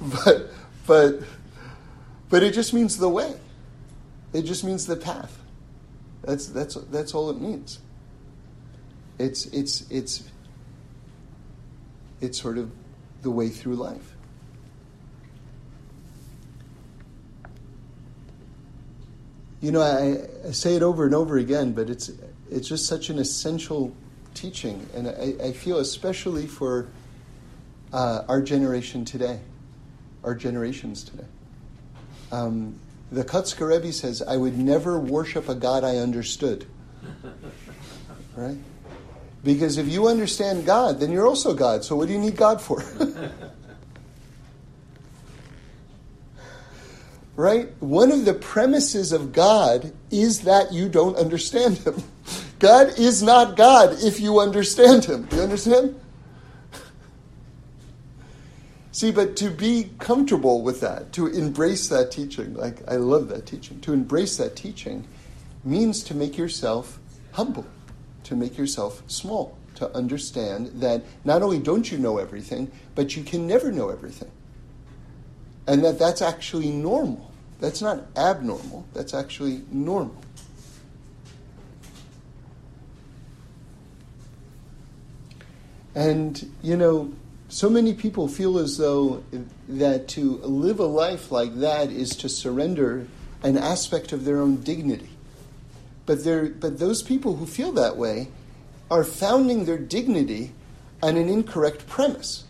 but 0.00 0.48
but 0.86 1.20
but 2.30 2.42
it 2.42 2.54
just 2.54 2.72
means 2.72 2.96
the 2.96 3.08
way. 3.08 3.34
It 4.32 4.42
just 4.42 4.64
means 4.64 4.86
the 4.86 4.96
path. 4.96 5.38
That's 6.22 6.46
that's 6.46 6.76
that's 6.76 7.14
all 7.14 7.30
it 7.30 7.40
means. 7.40 7.80
It's 9.18 9.46
it's 9.46 9.90
it's 9.90 10.22
it's 12.20 12.40
sort 12.40 12.58
of 12.58 12.70
the 13.22 13.30
way 13.30 13.48
through 13.48 13.74
life. 13.74 14.14
You 19.60 19.72
know, 19.72 19.80
I, 19.80 20.48
I, 20.48 20.50
say 20.52 20.74
it 20.74 20.82
over 20.82 21.04
and 21.04 21.14
over 21.14 21.38
again, 21.38 21.72
but 21.72 21.90
it's 21.90 22.10
it's 22.50 22.68
just 22.68 22.86
such 22.86 23.10
an 23.10 23.18
essential 23.18 23.94
teaching, 24.34 24.88
and 24.94 25.08
I, 25.08 25.48
I 25.48 25.52
feel 25.52 25.78
especially 25.78 26.46
for 26.46 26.88
uh, 27.92 28.24
our 28.28 28.40
generation 28.40 29.04
today, 29.04 29.40
our 30.24 30.34
generations 30.34 31.04
today. 31.04 31.26
Um, 32.30 32.78
the 33.10 33.24
Kotzker 33.24 33.68
Rebbe 33.68 33.92
says, 33.92 34.22
"I 34.22 34.36
would 34.36 34.58
never 34.58 34.98
worship 34.98 35.48
a 35.48 35.54
God 35.54 35.84
I 35.84 35.96
understood." 35.96 36.66
right? 38.36 38.56
Because 39.44 39.76
if 39.76 39.88
you 39.88 40.06
understand 40.06 40.64
God, 40.66 41.00
then 41.00 41.10
you're 41.10 41.26
also 41.26 41.52
God. 41.54 41.84
So 41.84 41.96
what 41.96 42.06
do 42.06 42.14
you 42.14 42.20
need 42.20 42.36
God 42.36 42.60
for? 42.60 42.84
right? 47.36 47.70
One 47.80 48.12
of 48.12 48.24
the 48.24 48.34
premises 48.34 49.12
of 49.12 49.32
God 49.32 49.92
is 50.10 50.42
that 50.42 50.72
you 50.72 50.88
don't 50.88 51.16
understand 51.16 51.78
Him. 51.78 52.02
God 52.62 52.98
is 52.98 53.22
not 53.22 53.56
God 53.56 54.02
if 54.02 54.20
you 54.20 54.40
understand 54.40 55.04
Him. 55.04 55.24
Do 55.24 55.36
you 55.36 55.42
understand? 55.42 56.00
See, 58.92 59.10
but 59.10 59.36
to 59.36 59.50
be 59.50 59.90
comfortable 59.98 60.62
with 60.62 60.80
that, 60.80 61.12
to 61.14 61.26
embrace 61.26 61.88
that 61.88 62.10
teaching, 62.10 62.54
like 62.54 62.88
I 62.88 62.96
love 62.96 63.28
that 63.28 63.46
teaching, 63.46 63.80
to 63.80 63.92
embrace 63.92 64.36
that 64.36 64.56
teaching 64.56 65.06
means 65.64 66.02
to 66.04 66.14
make 66.14 66.38
yourself 66.38 66.98
humble 67.32 67.66
to 68.24 68.36
make 68.36 68.56
yourself 68.56 69.02
small, 69.06 69.58
to 69.74 69.94
understand 69.96 70.68
that 70.80 71.02
not 71.24 71.42
only 71.42 71.58
don't 71.58 71.90
you 71.90 71.98
know 71.98 72.18
everything, 72.18 72.70
but 72.94 73.16
you 73.16 73.22
can 73.22 73.46
never 73.46 73.72
know 73.72 73.90
everything. 73.90 74.30
And 75.66 75.84
that 75.84 75.98
that's 75.98 76.22
actually 76.22 76.70
normal. 76.70 77.30
That's 77.60 77.82
not 77.82 78.06
abnormal, 78.16 78.86
that's 78.92 79.14
actually 79.14 79.62
normal. 79.70 80.16
And, 85.94 86.50
you 86.62 86.76
know, 86.76 87.12
so 87.48 87.68
many 87.68 87.92
people 87.92 88.28
feel 88.28 88.58
as 88.58 88.78
though 88.78 89.22
that 89.68 90.08
to 90.08 90.38
live 90.38 90.80
a 90.80 90.86
life 90.86 91.30
like 91.30 91.56
that 91.56 91.90
is 91.90 92.16
to 92.16 92.28
surrender 92.28 93.06
an 93.42 93.58
aspect 93.58 94.12
of 94.12 94.24
their 94.24 94.40
own 94.40 94.56
dignity. 94.62 95.10
But, 96.06 96.24
but 96.60 96.78
those 96.78 97.02
people 97.02 97.36
who 97.36 97.46
feel 97.46 97.72
that 97.72 97.96
way 97.96 98.28
are 98.90 99.04
founding 99.04 99.64
their 99.64 99.78
dignity 99.78 100.52
on 101.02 101.16
an 101.16 101.28
incorrect 101.28 101.86
premise. 101.86 102.44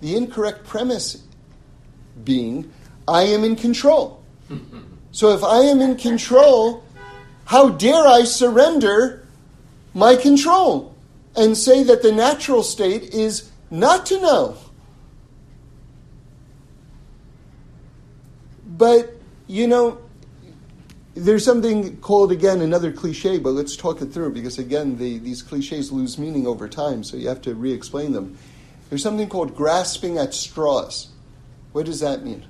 The 0.00 0.16
incorrect 0.16 0.66
premise 0.66 1.22
being, 2.24 2.72
I 3.06 3.22
am 3.22 3.44
in 3.44 3.56
control. 3.56 4.22
So 5.12 5.30
if 5.30 5.42
I 5.44 5.60
am 5.60 5.80
in 5.80 5.96
control, 5.96 6.84
how 7.44 7.70
dare 7.70 8.06
I 8.06 8.24
surrender 8.24 9.26
my 9.94 10.16
control 10.16 10.94
and 11.38 11.56
say 11.56 11.84
that 11.84 12.02
the 12.02 12.10
natural 12.10 12.64
state 12.64 13.14
is 13.14 13.50
not 13.70 14.04
to 14.06 14.20
know? 14.20 14.58
But, 18.66 19.14
you 19.46 19.68
know, 19.68 19.98
there's 21.14 21.44
something 21.44 21.96
called, 21.98 22.32
again, 22.32 22.60
another 22.60 22.92
cliche, 22.92 23.38
but 23.38 23.50
let's 23.50 23.76
talk 23.76 24.02
it 24.02 24.06
through 24.06 24.32
because, 24.32 24.58
again, 24.58 24.98
the, 24.98 25.18
these 25.18 25.42
cliches 25.42 25.92
lose 25.92 26.18
meaning 26.18 26.46
over 26.46 26.68
time, 26.68 27.04
so 27.04 27.16
you 27.16 27.28
have 27.28 27.40
to 27.42 27.54
re 27.54 27.72
explain 27.72 28.12
them. 28.12 28.36
There's 28.88 29.02
something 29.02 29.28
called 29.28 29.54
grasping 29.54 30.18
at 30.18 30.34
straws. 30.34 31.08
What 31.72 31.86
does 31.86 32.00
that 32.00 32.24
mean? 32.24 32.46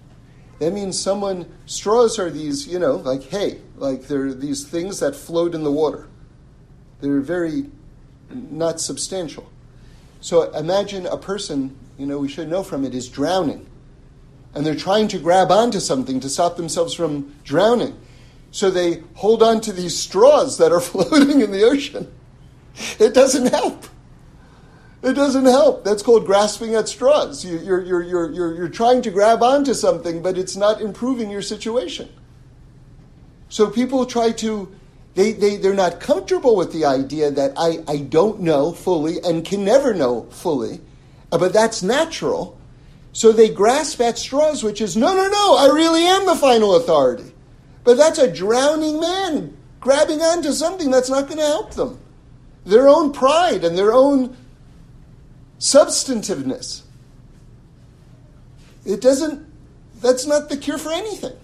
That 0.61 0.73
means 0.73 0.99
someone, 0.99 1.47
straws 1.67 2.19
are 2.19 2.31
these, 2.31 2.67
you 2.67 2.79
know, 2.79 2.97
like 2.97 3.25
hay, 3.25 3.61
like 3.77 4.09
they're 4.09 4.33
these 4.33 4.67
things 4.67 5.01
that 5.01 5.15
float 5.15 5.55
in 5.55 5.63
the 5.63 5.73
water. 5.73 6.09
They're 7.01 7.21
very 7.21 7.71
not 8.31 8.81
substantial. 8.81 9.51
So 10.21 10.51
imagine 10.53 11.07
a 11.07 11.17
person, 11.17 11.77
you 11.97 12.07
know, 12.07 12.19
we 12.19 12.29
should 12.29 12.49
know 12.49 12.63
from 12.63 12.85
it, 12.85 12.95
is 12.95 13.09
drowning. 13.09 13.67
And 14.55 14.65
they're 14.67 14.75
trying 14.75 15.09
to 15.09 15.19
grab 15.19 15.51
onto 15.51 15.79
something 15.81 16.21
to 16.21 16.29
stop 16.29 16.57
themselves 16.57 16.95
from 16.95 17.35
drowning 17.45 17.97
So 18.51 18.71
they 18.71 19.03
hold 19.15 19.43
on 19.43 19.61
to 19.63 19.73
these 19.73 19.99
straws 19.99 20.59
that 20.59 20.73
are 20.73 20.81
floating 20.93 21.41
in 21.41 21.51
the 21.51 21.65
ocean. 21.65 22.11
It 22.99 23.15
doesn't 23.15 23.47
help. 23.47 23.87
It 25.03 25.13
doesn't 25.13 25.45
help. 25.45 25.85
That's 25.85 26.03
called 26.03 26.27
grasping 26.27 26.75
at 26.75 26.89
straws. 26.89 27.45
You, 27.45 27.59
you're, 27.59 27.85
you're, 27.85 28.03
you're, 28.03 28.33
you're, 28.33 28.55
you're 28.57 28.69
trying 28.69 29.03
to 29.03 29.11
grab 29.11 29.43
onto 29.43 29.75
something, 29.75 30.23
but 30.23 30.37
it's 30.37 30.57
not 30.57 30.81
improving 30.81 31.31
your 31.31 31.43
situation. 31.43 32.09
So 33.49 33.71
people 33.71 34.07
try 34.07 34.33
to, 34.33 34.75
they, 35.19 35.33
they, 35.33 35.57
they're 35.57 35.75
not 35.75 35.99
comfortable 35.99 36.55
with 36.55 36.73
the 36.73 36.85
idea 36.85 37.29
that 37.33 37.53
I, 37.57 37.83
I 37.89 37.97
don't 37.97 38.39
know 38.39 38.71
fully 38.71 39.21
and 39.25 39.45
can 39.45 39.65
never 39.65 39.93
know 39.93 40.29
fully, 40.31 40.81
uh, 41.33 41.39
but 41.39 41.53
that's 41.53 41.83
natural. 41.83 42.57
So 43.13 43.33
they 43.33 43.49
grasp 43.49 44.01
at 44.01 44.17
straws, 44.17 44.63
which 44.63 44.81
is, 44.81 44.97
no, 44.97 45.13
no, 45.17 45.27
no, 45.27 45.57
I 45.57 45.75
really 45.75 46.05
am 46.05 46.25
the 46.25 46.37
final 46.37 46.77
authority. 46.77 47.33
But 47.83 47.97
that's 47.97 48.21
a 48.21 48.33
drowning 48.33 49.01
man 49.01 49.57
grabbing 49.81 50.23
onto 50.23 50.53
something 50.53 50.89
that's 50.89 51.11
not 51.11 51.27
going 51.27 51.39
to 51.39 51.47
help 51.47 51.75
them. 51.75 51.99
Their 52.65 52.89
own 52.89 53.13
pride 53.13 53.65
and 53.65 53.77
their 53.77 53.93
own 53.93 54.37
substantiveness. 55.59 56.85
It 58.87 59.01
doesn't, 59.01 59.45
that's 60.01 60.27
not 60.27 60.49
the 60.49 60.57
cure 60.57 60.79
for 60.79 60.93
anything. 60.93 61.37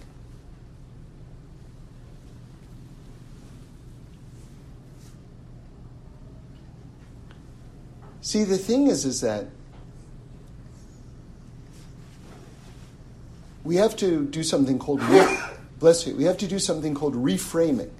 See, 8.25 8.43
the 8.43 8.57
thing 8.57 8.87
is, 8.87 9.05
is 9.05 9.21
that 9.21 9.45
we 13.63 13.75
have 13.75 13.95
to 13.97 14.25
do 14.25 14.41
something 14.41 14.79
called, 14.79 14.99
bless 15.79 16.07
you, 16.07 16.15
we 16.15 16.23
have 16.23 16.39
to 16.39 16.47
do 16.47 16.57
something 16.57 16.95
called 16.95 17.13
reframing. 17.13 17.91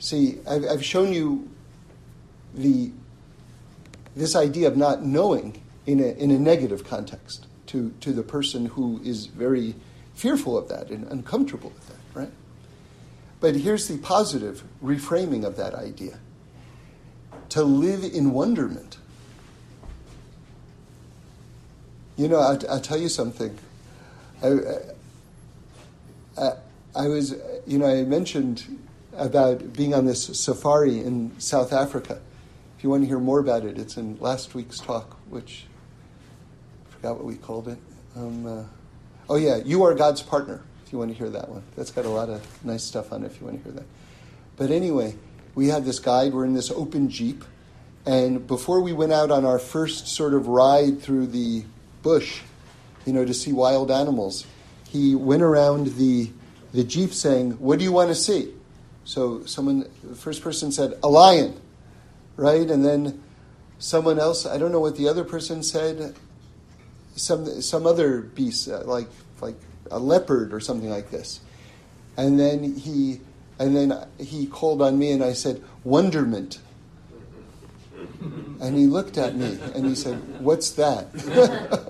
See, 0.00 0.36
I've, 0.46 0.66
I've 0.66 0.84
shown 0.84 1.14
you 1.14 1.48
the 2.52 2.92
this 4.14 4.36
idea 4.36 4.68
of 4.68 4.76
not 4.76 5.02
knowing 5.02 5.62
in 5.86 6.00
a, 6.00 6.08
in 6.22 6.30
a 6.30 6.38
negative 6.38 6.84
context 6.84 7.46
to, 7.68 7.94
to 8.00 8.12
the 8.12 8.22
person 8.22 8.66
who 8.66 9.00
is 9.02 9.26
very 9.26 9.74
fearful 10.12 10.58
of 10.58 10.68
that 10.68 10.90
and 10.90 11.10
uncomfortable 11.10 11.70
with 11.70 11.88
that, 11.88 12.20
right? 12.20 12.32
But 13.40 13.54
here's 13.56 13.88
the 13.88 13.96
positive 13.96 14.62
reframing 14.84 15.46
of 15.46 15.56
that 15.56 15.74
idea 15.74 16.18
to 17.50 17.62
live 17.62 18.04
in 18.04 18.32
wonderment. 18.32 18.98
You 22.16 22.28
know, 22.28 22.38
I'll, 22.38 22.58
I'll 22.70 22.80
tell 22.80 22.98
you 22.98 23.08
something. 23.08 23.58
I, 24.42 24.56
I, 26.38 26.52
I 26.94 27.08
was, 27.08 27.34
you 27.66 27.78
know, 27.78 27.86
I 27.86 28.04
mentioned 28.04 28.78
about 29.14 29.72
being 29.72 29.94
on 29.94 30.06
this 30.06 30.24
safari 30.38 31.00
in 31.00 31.38
South 31.38 31.72
Africa 31.72 32.20
If 32.76 32.84
you 32.84 32.90
want 32.90 33.02
to 33.04 33.06
hear 33.06 33.18
more 33.18 33.38
about 33.38 33.64
it, 33.64 33.78
it's 33.78 33.96
in 33.96 34.18
last 34.20 34.54
week's 34.54 34.78
talk, 34.78 35.16
which 35.30 35.64
I 36.86 36.92
forgot 36.94 37.16
what 37.16 37.24
we 37.24 37.36
called 37.36 37.68
it. 37.68 37.78
Um, 38.14 38.46
uh, 38.46 38.64
oh, 39.30 39.36
yeah, 39.36 39.56
You 39.56 39.82
Are 39.84 39.94
God's 39.94 40.20
Partner, 40.20 40.62
if 40.84 40.92
you 40.92 40.98
want 40.98 41.10
to 41.10 41.16
hear 41.16 41.30
that 41.30 41.48
one. 41.48 41.62
That's 41.74 41.90
got 41.90 42.04
a 42.04 42.10
lot 42.10 42.28
of 42.28 42.64
nice 42.64 42.84
stuff 42.84 43.12
on 43.12 43.22
it 43.22 43.26
if 43.26 43.40
you 43.40 43.46
want 43.46 43.58
to 43.58 43.64
hear 43.64 43.72
that. 43.80 43.86
But 44.58 44.70
anyway, 44.70 45.14
we 45.56 45.66
had 45.66 45.84
this 45.84 45.98
guide, 45.98 46.32
we're 46.32 46.44
in 46.44 46.54
this 46.54 46.70
open 46.70 47.10
Jeep, 47.10 47.44
and 48.06 48.46
before 48.46 48.80
we 48.80 48.92
went 48.92 49.12
out 49.12 49.32
on 49.32 49.44
our 49.44 49.58
first 49.58 50.06
sort 50.06 50.32
of 50.32 50.46
ride 50.46 51.02
through 51.02 51.26
the 51.26 51.64
bush, 52.02 52.42
you 53.04 53.12
know, 53.12 53.24
to 53.24 53.34
see 53.34 53.52
wild 53.52 53.90
animals, 53.90 54.46
he 54.88 55.16
went 55.16 55.42
around 55.42 55.88
the, 55.96 56.30
the 56.72 56.84
Jeep 56.84 57.12
saying, 57.12 57.52
What 57.52 57.80
do 57.80 57.84
you 57.84 57.90
want 57.90 58.10
to 58.10 58.14
see? 58.14 58.54
So 59.04 59.44
someone, 59.44 59.90
the 60.04 60.14
first 60.14 60.42
person 60.42 60.70
said, 60.70 60.96
A 61.02 61.08
lion 61.08 61.60
right? 62.36 62.70
And 62.70 62.84
then 62.84 63.22
someone 63.78 64.18
else, 64.18 64.46
I 64.46 64.58
don't 64.58 64.72
know 64.72 64.80
what 64.80 64.96
the 64.96 65.08
other 65.08 65.24
person 65.24 65.62
said, 65.62 66.14
some 67.16 67.62
some 67.62 67.86
other 67.86 68.20
beast 68.20 68.68
uh, 68.68 68.84
like 68.84 69.08
like 69.40 69.56
a 69.90 69.98
leopard 69.98 70.52
or 70.52 70.60
something 70.60 70.90
like 70.90 71.10
this. 71.10 71.40
And 72.16 72.38
then 72.38 72.76
he 72.76 73.20
and 73.58 73.76
then 73.76 74.06
he 74.18 74.46
called 74.46 74.82
on 74.82 74.98
me 74.98 75.12
and 75.12 75.22
I 75.22 75.32
said 75.32 75.62
wonderment. 75.84 76.58
And 78.60 78.76
he 78.76 78.86
looked 78.86 79.18
at 79.18 79.34
me 79.36 79.58
and 79.74 79.84
he 79.84 79.94
said, 79.94 80.16
"What's 80.40 80.70
that? 80.72 81.14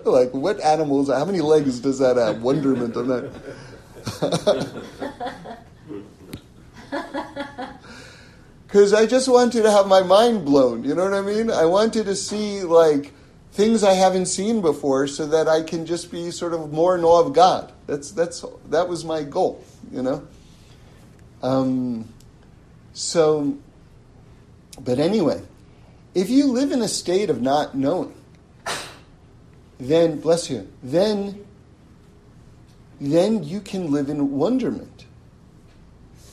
like 0.05 0.33
what 0.35 0.61
animals? 0.61 1.09
How 1.09 1.25
many 1.25 1.41
legs 1.41 1.79
does 1.79 1.99
that 2.01 2.17
have? 2.17 2.43
Wonderment 2.43 2.97
on 2.97 3.09
that." 3.09 3.31
because 8.67 8.93
I 8.93 9.07
just 9.07 9.29
wanted 9.29 9.63
to 9.63 9.71
have 9.71 9.87
my 9.87 10.03
mind 10.03 10.45
blown. 10.45 10.85
You 10.85 10.95
know 10.95 11.05
what 11.05 11.15
I 11.15 11.23
mean? 11.23 11.51
I 11.51 11.65
wanted 11.65 12.07
to 12.07 12.17
see 12.17 12.63
like 12.63 13.13
things 13.53 13.83
I 13.85 13.95
haven't 13.95 14.27
seen 14.27 14.61
before, 14.61 15.07
so 15.07 15.27
that 15.27 15.49
I 15.49 15.63
can 15.63 15.87
just 15.87 16.11
be 16.11 16.31
sort 16.31 16.53
of 16.53 16.73
more 16.73 16.97
in 16.97 17.05
awe 17.05 17.25
of 17.25 17.33
God. 17.33 17.73
That's 17.87 18.11
that's 18.11 18.45
that 18.71 18.89
was 18.89 19.05
my 19.05 19.23
goal. 19.23 19.65
You 19.93 20.03
know. 20.03 20.27
Um, 21.43 22.09
so, 22.93 23.57
but 24.81 24.99
anyway, 24.99 25.43
if 26.15 26.31
you 26.31 26.47
live 26.47 26.73
in 26.73 26.83
a 26.83 26.89
state 26.89 27.31
of 27.31 27.43
not 27.43 27.77
knowing, 27.77 28.15
then 29.79 30.21
bless 30.21 30.51
you, 30.51 30.71
then 30.83 31.45
then 32.99 33.45
you 33.45 33.61
can 33.61 33.91
live 33.93 34.09
in 34.09 34.33
wonderment 34.33 34.97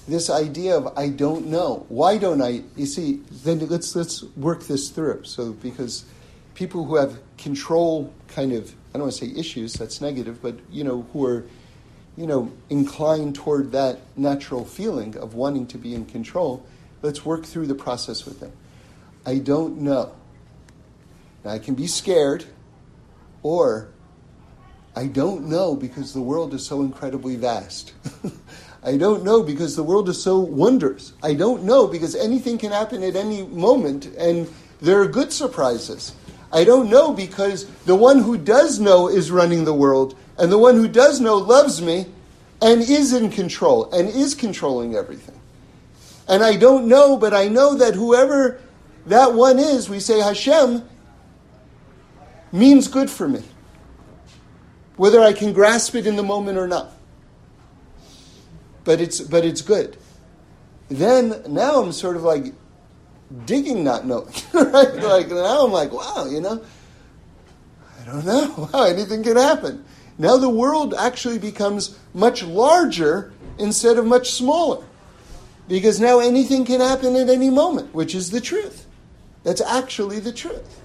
this 0.07 0.29
idea 0.29 0.77
of 0.77 0.97
I 0.97 1.09
don't 1.09 1.47
know. 1.47 1.85
Why 1.89 2.17
don't 2.17 2.41
I? 2.41 2.63
You 2.75 2.85
see, 2.85 3.21
then 3.31 3.59
let's 3.67 3.95
let's 3.95 4.23
work 4.35 4.63
this 4.63 4.89
through. 4.89 5.23
So 5.23 5.53
because 5.53 6.05
people 6.55 6.85
who 6.85 6.95
have 6.97 7.19
control 7.37 8.13
kind 8.27 8.53
of 8.53 8.73
I 8.89 8.97
don't 8.97 9.03
want 9.03 9.13
to 9.13 9.25
say 9.25 9.39
issues, 9.39 9.73
that's 9.73 10.01
negative, 10.01 10.41
but 10.41 10.55
you 10.69 10.83
know, 10.83 11.07
who 11.13 11.25
are 11.25 11.45
you 12.15 12.27
know, 12.27 12.51
inclined 12.69 13.35
toward 13.35 13.71
that 13.71 13.99
natural 14.15 14.65
feeling 14.65 15.17
of 15.17 15.33
wanting 15.33 15.65
to 15.67 15.77
be 15.77 15.95
in 15.95 16.05
control, 16.05 16.65
let's 17.01 17.25
work 17.25 17.45
through 17.45 17.67
the 17.67 17.75
process 17.75 18.25
with 18.25 18.39
them. 18.39 18.51
I 19.25 19.39
don't 19.39 19.81
know. 19.81 20.13
Now 21.43 21.51
I 21.51 21.59
can 21.59 21.75
be 21.75 21.87
scared 21.87 22.45
or 23.41 23.89
I 24.95 25.07
don't 25.07 25.45
know 25.49 25.75
because 25.75 26.13
the 26.13 26.21
world 26.21 26.53
is 26.53 26.65
so 26.65 26.81
incredibly 26.81 27.35
vast. 27.35 27.93
I 28.83 28.97
don't 28.97 29.23
know 29.23 29.41
because 29.41 29.75
the 29.75 29.83
world 29.83 30.09
is 30.09 30.21
so 30.21 30.39
wondrous. 30.39 31.13
I 31.23 31.33
don't 31.33 31.63
know 31.63 31.87
because 31.87 32.15
anything 32.15 32.57
can 32.57 32.71
happen 32.71 33.01
at 33.01 33.15
any 33.15 33.43
moment 33.43 34.05
and 34.17 34.51
there 34.81 35.01
are 35.01 35.07
good 35.07 35.33
surprises. 35.33 36.13
I 36.51 36.63
don't 36.63 36.89
know 36.89 37.13
because 37.13 37.65
the 37.85 37.95
one 37.95 38.19
who 38.19 38.37
does 38.37 38.79
know 38.79 39.07
is 39.07 39.31
running 39.31 39.65
the 39.65 39.73
world 39.73 40.15
and 40.37 40.51
the 40.51 40.57
one 40.57 40.75
who 40.75 40.87
does 40.87 41.19
know 41.19 41.37
loves 41.37 41.81
me 41.81 42.05
and 42.61 42.81
is 42.81 43.13
in 43.13 43.29
control 43.29 43.91
and 43.91 44.07
is 44.09 44.35
controlling 44.35 44.95
everything. 44.95 45.39
And 46.27 46.43
I 46.43 46.55
don't 46.55 46.87
know, 46.87 47.17
but 47.17 47.33
I 47.33 47.47
know 47.47 47.75
that 47.75 47.93
whoever 47.93 48.59
that 49.07 49.33
one 49.33 49.59
is, 49.59 49.89
we 49.89 49.99
say 49.99 50.19
Hashem, 50.19 50.83
means 52.51 52.87
good 52.87 53.09
for 53.09 53.27
me. 53.27 53.43
Whether 54.95 55.21
I 55.21 55.33
can 55.33 55.53
grasp 55.53 55.95
it 55.95 56.07
in 56.07 56.15
the 56.15 56.23
moment 56.23 56.57
or 56.57 56.67
not 56.67 56.93
but 58.83 59.01
it's 59.01 59.19
but 59.21 59.45
it's 59.45 59.61
good. 59.61 59.97
Then 60.89 61.41
now 61.47 61.81
I'm 61.81 61.91
sort 61.91 62.15
of 62.15 62.23
like 62.23 62.53
digging 63.45 63.83
not 63.83 64.05
knowing, 64.05 64.33
right? 64.53 64.93
Like 64.95 65.29
now 65.29 65.65
I'm 65.65 65.71
like, 65.71 65.91
wow, 65.91 66.27
you 66.29 66.41
know, 66.41 66.63
I 68.01 68.05
don't 68.05 68.25
know. 68.25 68.69
Wow, 68.73 68.83
anything 68.83 69.23
can 69.23 69.37
happen. 69.37 69.85
Now 70.17 70.37
the 70.37 70.49
world 70.49 70.93
actually 70.93 71.39
becomes 71.39 71.97
much 72.13 72.43
larger 72.43 73.33
instead 73.57 73.97
of 73.97 74.05
much 74.05 74.31
smaller. 74.31 74.83
Because 75.67 75.99
now 75.99 76.19
anything 76.19 76.65
can 76.65 76.81
happen 76.81 77.15
at 77.15 77.29
any 77.29 77.49
moment, 77.49 77.93
which 77.93 78.13
is 78.13 78.31
the 78.31 78.41
truth. 78.41 78.85
That's 79.43 79.61
actually 79.61 80.19
the 80.19 80.31
truth. 80.31 80.81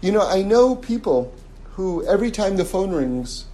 You 0.00 0.12
know, 0.12 0.28
I 0.28 0.42
know 0.42 0.76
people 0.76 1.32
who 1.72 2.06
every 2.06 2.30
time 2.30 2.56
the 2.56 2.64
phone 2.64 2.90
rings, 2.90 3.46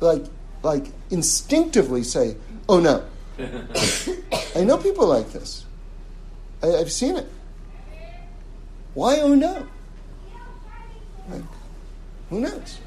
like 0.00 0.24
like 0.62 0.86
instinctively 1.10 2.02
say, 2.02 2.36
"Oh 2.68 2.80
no." 2.80 3.04
I 4.56 4.64
know 4.64 4.78
people 4.78 5.06
like 5.06 5.32
this. 5.32 5.66
I, 6.62 6.68
have 6.68 6.90
seen 6.90 7.16
it. 7.16 7.30
Why 8.94 9.20
oh 9.20 9.34
no? 9.34 9.66
Who 12.30 12.40
knows? 12.40 12.78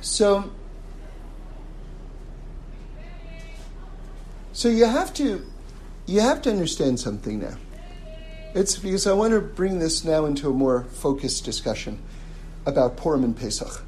So, 0.00 0.50
so 4.52 4.68
you 4.68 4.84
have 4.84 5.14
to, 5.14 5.46
you 6.06 6.20
have 6.20 6.42
to 6.42 6.50
understand 6.50 6.98
something 6.98 7.40
now. 7.40 7.56
It's 8.54 8.76
because 8.76 9.06
I 9.06 9.12
want 9.12 9.32
to 9.32 9.40
bring 9.40 9.78
this 9.78 10.04
now 10.04 10.26
into 10.26 10.50
a 10.50 10.52
more 10.52 10.84
focused 10.84 11.44
discussion 11.44 12.02
about 12.66 12.96
Purim 12.96 13.24
and 13.24 13.36
Pesach. 13.36 13.84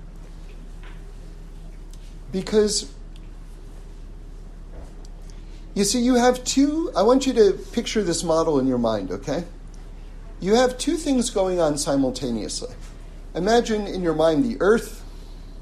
Because 2.33 2.91
you 5.75 5.85
see, 5.85 6.01
you 6.01 6.15
have 6.15 6.43
two, 6.45 6.93
I 6.97 7.03
want 7.03 7.27
you 7.27 7.33
to 7.35 7.53
picture 7.73 8.03
this 8.03 8.23
model 8.23 8.61
in 8.61 8.67
your 8.67 8.79
mind, 8.79 9.11
okay? 9.11 9.45
You 10.45 10.57
have 10.57 10.77
two 10.77 10.99
things 10.99 11.31
going 11.31 11.59
on 11.59 11.79
simultaneously. 11.79 12.75
Imagine 13.35 13.87
in 13.87 14.03
your 14.03 14.13
mind 14.13 14.45
the 14.45 14.59
earth, 14.61 15.03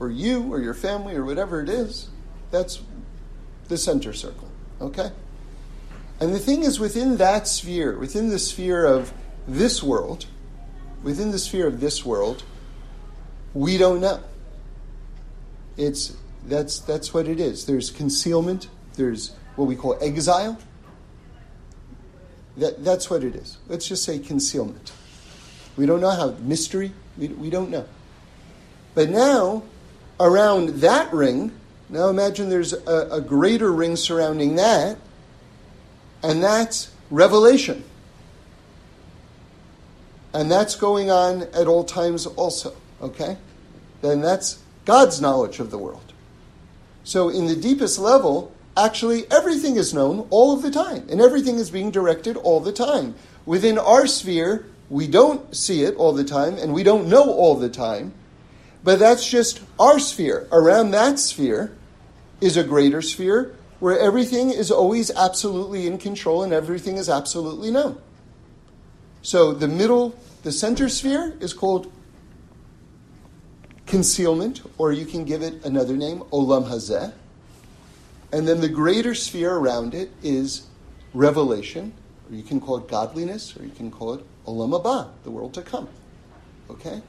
or 0.00 0.10
you, 0.10 0.52
or 0.52 0.58
your 0.58 0.74
family, 0.74 1.14
or 1.14 1.24
whatever 1.24 1.60
it 1.60 1.68
is. 1.68 2.08
That's 2.50 2.82
the 3.68 3.78
center 3.78 4.12
circle, 4.12 4.50
okay? 4.80 5.12
And 6.18 6.34
the 6.34 6.40
thing 6.40 6.64
is, 6.64 6.80
within 6.80 7.18
that 7.18 7.46
sphere, 7.46 7.96
within 7.96 8.30
the 8.30 8.40
sphere 8.40 8.84
of 8.84 9.12
this 9.46 9.84
world, 9.84 10.26
within 11.04 11.30
the 11.30 11.38
sphere 11.38 11.68
of 11.68 11.78
this 11.78 12.04
world, 12.04 12.42
we 13.54 13.78
don't 13.78 14.00
know. 14.00 14.18
It's 15.76 16.16
that's 16.44 16.80
that's 16.80 17.14
what 17.14 17.28
it 17.28 17.38
is. 17.38 17.66
There's 17.66 17.92
concealment. 17.92 18.66
There's 18.94 19.30
what 19.54 19.66
we 19.66 19.76
call 19.76 19.96
exile. 20.02 20.58
That, 22.56 22.84
that's 22.84 23.08
what 23.08 23.24
it 23.24 23.34
is. 23.34 23.56
Let's 23.68 23.88
just 23.88 24.04
say 24.04 24.18
concealment. 24.18 24.92
We 25.76 25.86
don't 25.86 26.00
know 26.00 26.10
how, 26.10 26.32
mystery, 26.40 26.92
we, 27.16 27.28
we 27.28 27.50
don't 27.50 27.70
know. 27.70 27.86
But 28.94 29.08
now, 29.08 29.62
around 30.20 30.80
that 30.80 31.12
ring, 31.12 31.52
now 31.88 32.08
imagine 32.08 32.50
there's 32.50 32.72
a, 32.72 33.08
a 33.10 33.20
greater 33.20 33.72
ring 33.72 33.96
surrounding 33.96 34.56
that, 34.56 34.98
and 36.22 36.42
that's 36.42 36.92
revelation. 37.10 37.84
And 40.34 40.50
that's 40.50 40.74
going 40.74 41.10
on 41.10 41.42
at 41.54 41.66
all 41.66 41.84
times 41.84 42.26
also, 42.26 42.74
okay? 43.00 43.36
Then 44.00 44.20
that's 44.20 44.58
God's 44.84 45.20
knowledge 45.20 45.58
of 45.58 45.70
the 45.70 45.78
world. 45.78 46.12
So, 47.04 47.28
in 47.28 47.46
the 47.46 47.56
deepest 47.56 47.98
level, 47.98 48.51
actually 48.76 49.30
everything 49.30 49.76
is 49.76 49.92
known 49.92 50.26
all 50.30 50.54
of 50.54 50.62
the 50.62 50.70
time, 50.70 51.06
and 51.10 51.20
everything 51.20 51.56
is 51.56 51.70
being 51.70 51.90
directed 51.90 52.36
all 52.36 52.60
the 52.60 52.72
time. 52.72 53.14
Within 53.44 53.78
our 53.78 54.06
sphere, 54.06 54.66
we 54.88 55.06
don't 55.06 55.54
see 55.56 55.82
it 55.82 55.94
all 55.96 56.12
the 56.12 56.24
time, 56.24 56.56
and 56.56 56.72
we 56.72 56.82
don't 56.82 57.08
know 57.08 57.24
all 57.24 57.54
the 57.54 57.68
time, 57.68 58.12
but 58.84 58.98
that's 58.98 59.28
just 59.28 59.60
our 59.78 59.98
sphere. 59.98 60.48
Around 60.52 60.90
that 60.92 61.18
sphere 61.18 61.72
is 62.40 62.56
a 62.56 62.64
greater 62.64 63.00
sphere 63.00 63.54
where 63.78 63.98
everything 63.98 64.50
is 64.50 64.70
always 64.70 65.10
absolutely 65.10 65.86
in 65.86 65.98
control 65.98 66.42
and 66.42 66.52
everything 66.52 66.96
is 66.96 67.08
absolutely 67.08 67.70
known. 67.70 68.00
So 69.22 69.52
the 69.52 69.68
middle, 69.68 70.14
the 70.42 70.52
center 70.52 70.88
sphere 70.88 71.36
is 71.40 71.52
called 71.52 71.92
concealment, 73.86 74.62
or 74.78 74.92
you 74.92 75.04
can 75.06 75.24
give 75.24 75.42
it 75.42 75.64
another 75.64 75.96
name, 75.96 76.20
olam 76.32 76.68
hazeh. 76.68 77.12
And 78.32 78.48
then 78.48 78.60
the 78.60 78.68
greater 78.68 79.14
sphere 79.14 79.54
around 79.54 79.94
it 79.94 80.10
is 80.22 80.66
revelation, 81.12 81.92
or 82.28 82.34
you 82.34 82.42
can 82.42 82.60
call 82.60 82.78
it 82.78 82.88
godliness, 82.88 83.54
or 83.56 83.64
you 83.64 83.70
can 83.70 83.90
call 83.90 84.14
it 84.14 84.24
olam 84.46 85.10
the 85.22 85.30
world 85.30 85.54
to 85.54 85.62
come. 85.62 85.88
Okay? 86.70 87.02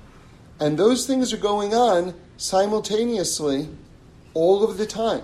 And 0.59 0.77
those 0.77 1.07
things 1.07 1.33
are 1.33 1.37
going 1.37 1.73
on 1.73 2.13
simultaneously 2.37 3.69
all 4.33 4.63
of 4.63 4.77
the 4.77 4.85
time. 4.85 5.23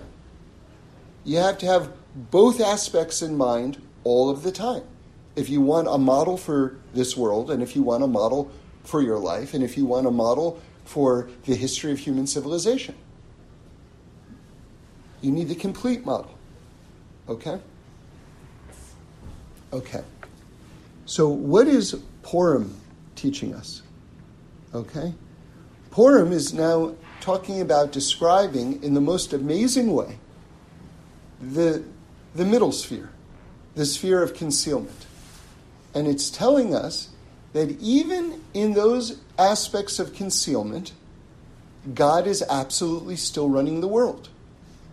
You 1.25 1.37
have 1.37 1.57
to 1.59 1.65
have 1.65 1.91
both 2.15 2.61
aspects 2.61 3.21
in 3.21 3.35
mind 3.35 3.81
all 4.03 4.29
of 4.29 4.43
the 4.43 4.51
time. 4.51 4.83
If 5.35 5.49
you 5.49 5.61
want 5.61 5.87
a 5.87 5.97
model 5.97 6.37
for 6.37 6.77
this 6.93 7.15
world, 7.15 7.51
and 7.51 7.61
if 7.61 7.75
you 7.75 7.83
want 7.83 8.03
a 8.03 8.07
model 8.07 8.51
for 8.83 9.01
your 9.01 9.19
life, 9.19 9.53
and 9.53 9.63
if 9.63 9.77
you 9.77 9.85
want 9.85 10.07
a 10.07 10.11
model 10.11 10.61
for 10.85 11.29
the 11.45 11.55
history 11.55 11.91
of 11.91 11.99
human 11.99 12.25
civilization. 12.25 12.95
You 15.21 15.31
need 15.31 15.49
the 15.49 15.55
complete 15.55 16.05
model. 16.05 16.37
Okay? 17.27 17.59
Okay. 19.73 20.03
So, 21.05 21.27
what 21.27 21.67
is 21.67 21.93
Purim 22.23 22.75
teaching 23.15 23.53
us? 23.53 23.81
Okay? 24.73 25.13
Purim 25.91 26.31
is 26.31 26.53
now 26.53 26.95
talking 27.19 27.61
about 27.61 27.91
describing 27.91 28.81
in 28.83 28.93
the 28.93 29.01
most 29.01 29.33
amazing 29.33 29.93
way 29.93 30.17
the, 31.41 31.83
the 32.35 32.45
middle 32.45 32.71
sphere, 32.71 33.09
the 33.75 33.85
sphere 33.85 34.23
of 34.23 34.33
concealment. 34.33 35.05
And 35.93 36.07
it's 36.07 36.29
telling 36.29 36.75
us 36.75 37.09
that 37.53 37.71
even 37.81 38.41
in 38.53 38.73
those 38.73 39.19
aspects 39.37 39.99
of 39.99 40.13
concealment, 40.13 40.93
God 41.93 42.27
is 42.27 42.43
absolutely 42.49 43.15
still 43.15 43.49
running 43.49 43.81
the 43.81 43.87
world 43.87 44.29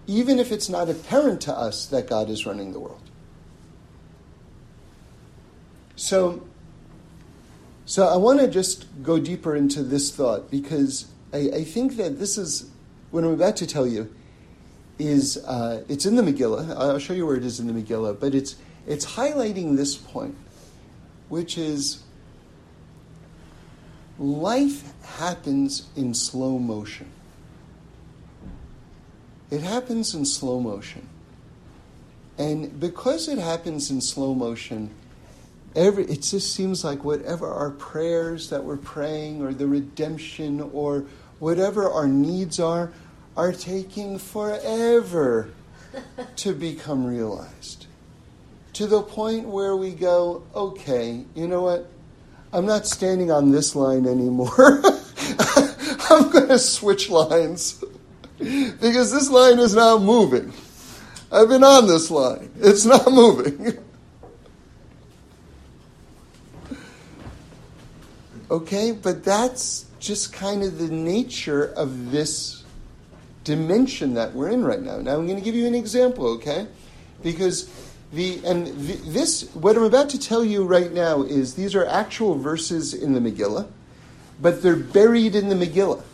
even 0.06 0.38
if 0.38 0.52
it's 0.52 0.68
not 0.68 0.88
apparent 0.88 1.40
to 1.42 1.52
us 1.52 1.86
that 1.86 2.08
God 2.08 2.30
is 2.30 2.46
running 2.46 2.72
the 2.72 2.80
world. 2.80 3.00
So, 5.96 6.46
so 7.86 8.06
I 8.06 8.16
want 8.16 8.40
to 8.40 8.48
just 8.48 8.86
go 9.02 9.18
deeper 9.18 9.56
into 9.56 9.82
this 9.82 10.14
thought 10.14 10.50
because 10.50 11.06
I, 11.32 11.50
I, 11.54 11.64
think 11.64 11.96
that 11.96 12.18
this 12.18 12.36
is 12.36 12.70
what 13.10 13.24
I'm 13.24 13.30
about 13.30 13.56
to 13.56 13.66
tell 13.66 13.86
you 13.86 14.12
is 14.98 15.38
uh, 15.38 15.82
it's 15.88 16.06
in 16.06 16.16
the 16.16 16.22
Megillah. 16.22 16.76
I'll 16.76 16.98
show 16.98 17.14
you 17.14 17.26
where 17.26 17.36
it 17.36 17.44
is 17.44 17.58
in 17.58 17.66
the 17.66 17.72
Megillah, 17.72 18.20
but 18.20 18.34
it's 18.34 18.56
it's 18.86 19.04
highlighting 19.04 19.76
this 19.76 19.96
point, 19.96 20.36
which 21.28 21.58
is 21.58 22.02
life 24.18 24.92
happens 25.18 25.88
in 25.96 26.14
slow 26.14 26.58
motion. 26.58 27.10
It 29.50 29.60
happens 29.60 30.14
in 30.14 30.24
slow 30.24 30.60
motion. 30.60 31.08
And 32.38 32.78
because 32.78 33.28
it 33.28 33.38
happens 33.38 33.90
in 33.90 34.00
slow 34.00 34.34
motion, 34.34 34.90
every, 35.74 36.04
it 36.04 36.22
just 36.22 36.54
seems 36.54 36.84
like 36.84 37.04
whatever 37.04 37.46
our 37.46 37.70
prayers 37.70 38.50
that 38.50 38.64
we're 38.64 38.76
praying, 38.76 39.42
or 39.42 39.54
the 39.54 39.66
redemption, 39.66 40.60
or 40.60 41.04
whatever 41.38 41.88
our 41.88 42.08
needs 42.08 42.60
are, 42.60 42.92
are 43.36 43.52
taking 43.52 44.18
forever 44.18 45.50
to 46.36 46.52
become 46.52 47.06
realized. 47.06 47.86
To 48.74 48.86
the 48.86 49.00
point 49.00 49.46
where 49.46 49.76
we 49.76 49.92
go, 49.92 50.42
okay, 50.54 51.24
you 51.34 51.46
know 51.46 51.62
what? 51.62 51.90
I'm 52.52 52.66
not 52.66 52.86
standing 52.86 53.30
on 53.30 53.50
this 53.50 53.74
line 53.74 54.06
anymore. 54.06 54.82
I'm 56.10 56.30
going 56.30 56.48
to 56.48 56.58
switch 56.58 57.08
lines 57.08 57.82
because 58.38 59.12
this 59.12 59.30
line 59.30 59.58
is 59.58 59.74
not 59.74 60.02
moving. 60.02 60.52
I've 61.32 61.48
been 61.48 61.64
on 61.64 61.86
this 61.86 62.10
line, 62.10 62.50
it's 62.60 62.84
not 62.84 63.10
moving. 63.10 63.78
okay, 68.50 68.92
but 68.92 69.24
that's 69.24 69.86
just 69.98 70.32
kind 70.32 70.62
of 70.62 70.78
the 70.78 70.88
nature 70.88 71.64
of 71.64 72.10
this 72.10 72.64
dimension 73.44 74.14
that 74.14 74.32
we're 74.34 74.50
in 74.50 74.64
right 74.64 74.82
now. 74.82 74.98
Now, 74.98 75.14
I'm 75.14 75.26
going 75.26 75.38
to 75.38 75.44
give 75.44 75.54
you 75.54 75.66
an 75.66 75.74
example, 75.74 76.26
okay? 76.34 76.66
Because 77.22 77.70
the 78.12 78.40
and 78.44 78.66
the, 78.66 78.94
this 79.10 79.50
what 79.54 79.76
I'm 79.76 79.82
about 79.82 80.10
to 80.10 80.18
tell 80.18 80.44
you 80.44 80.64
right 80.64 80.92
now 80.92 81.22
is 81.22 81.54
these 81.54 81.74
are 81.74 81.84
actual 81.86 82.36
verses 82.36 82.94
in 82.94 83.14
the 83.14 83.20
Megillah, 83.20 83.66
but 84.40 84.62
they're 84.62 84.76
buried 84.76 85.34
in 85.34 85.48
the 85.48 85.56
Megillah 85.56 86.04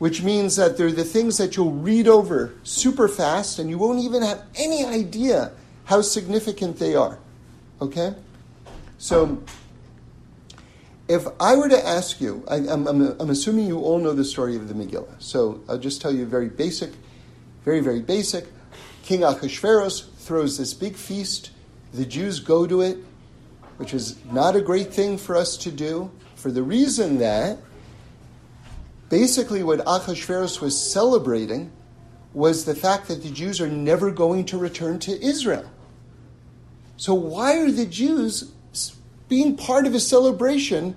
which 0.00 0.22
means 0.22 0.56
that 0.56 0.78
they're 0.78 0.90
the 0.90 1.04
things 1.04 1.36
that 1.36 1.56
you'll 1.56 1.72
read 1.72 2.08
over 2.08 2.54
super 2.62 3.06
fast 3.06 3.58
and 3.58 3.68
you 3.68 3.76
won't 3.76 4.02
even 4.02 4.22
have 4.22 4.42
any 4.54 4.82
idea 4.82 5.52
how 5.84 6.00
significant 6.00 6.78
they 6.78 6.94
are. 6.94 7.18
Okay? 7.82 8.14
So, 8.96 9.42
if 11.06 11.26
I 11.38 11.54
were 11.54 11.68
to 11.68 11.86
ask 11.86 12.18
you, 12.18 12.42
I, 12.48 12.56
am 12.56 13.28
assuming 13.28 13.66
you 13.66 13.80
all 13.80 13.98
know 13.98 14.14
the 14.14 14.24
story 14.24 14.56
of 14.56 14.68
the 14.68 14.74
Megillah. 14.74 15.20
So, 15.20 15.60
I'll 15.68 15.76
just 15.76 16.00
tell 16.00 16.14
you 16.14 16.24
very 16.24 16.48
basic, 16.48 16.92
very, 17.66 17.80
very 17.80 18.00
basic. 18.00 18.46
King 19.02 19.20
Achashverosh 19.20 20.08
throws 20.16 20.56
this 20.56 20.72
big 20.72 20.96
feast. 20.96 21.50
The 21.92 22.06
Jews 22.06 22.40
go 22.40 22.66
to 22.66 22.80
it, 22.80 22.96
which 23.76 23.92
is 23.92 24.16
not 24.24 24.56
a 24.56 24.62
great 24.62 24.94
thing 24.94 25.18
for 25.18 25.36
us 25.36 25.58
to 25.58 25.70
do, 25.70 26.10
for 26.36 26.50
the 26.50 26.62
reason 26.62 27.18
that 27.18 27.58
Basically, 29.10 29.64
what 29.64 29.80
Achashverosh 29.80 30.60
was 30.60 30.80
celebrating 30.80 31.72
was 32.32 32.64
the 32.64 32.76
fact 32.76 33.08
that 33.08 33.22
the 33.24 33.30
Jews 33.30 33.60
are 33.60 33.68
never 33.68 34.12
going 34.12 34.44
to 34.46 34.56
return 34.56 35.00
to 35.00 35.22
Israel. 35.22 35.68
So, 36.96 37.12
why 37.12 37.58
are 37.58 37.72
the 37.72 37.86
Jews 37.86 38.52
being 39.28 39.56
part 39.56 39.86
of 39.86 39.94
a 39.94 40.00
celebration 40.00 40.94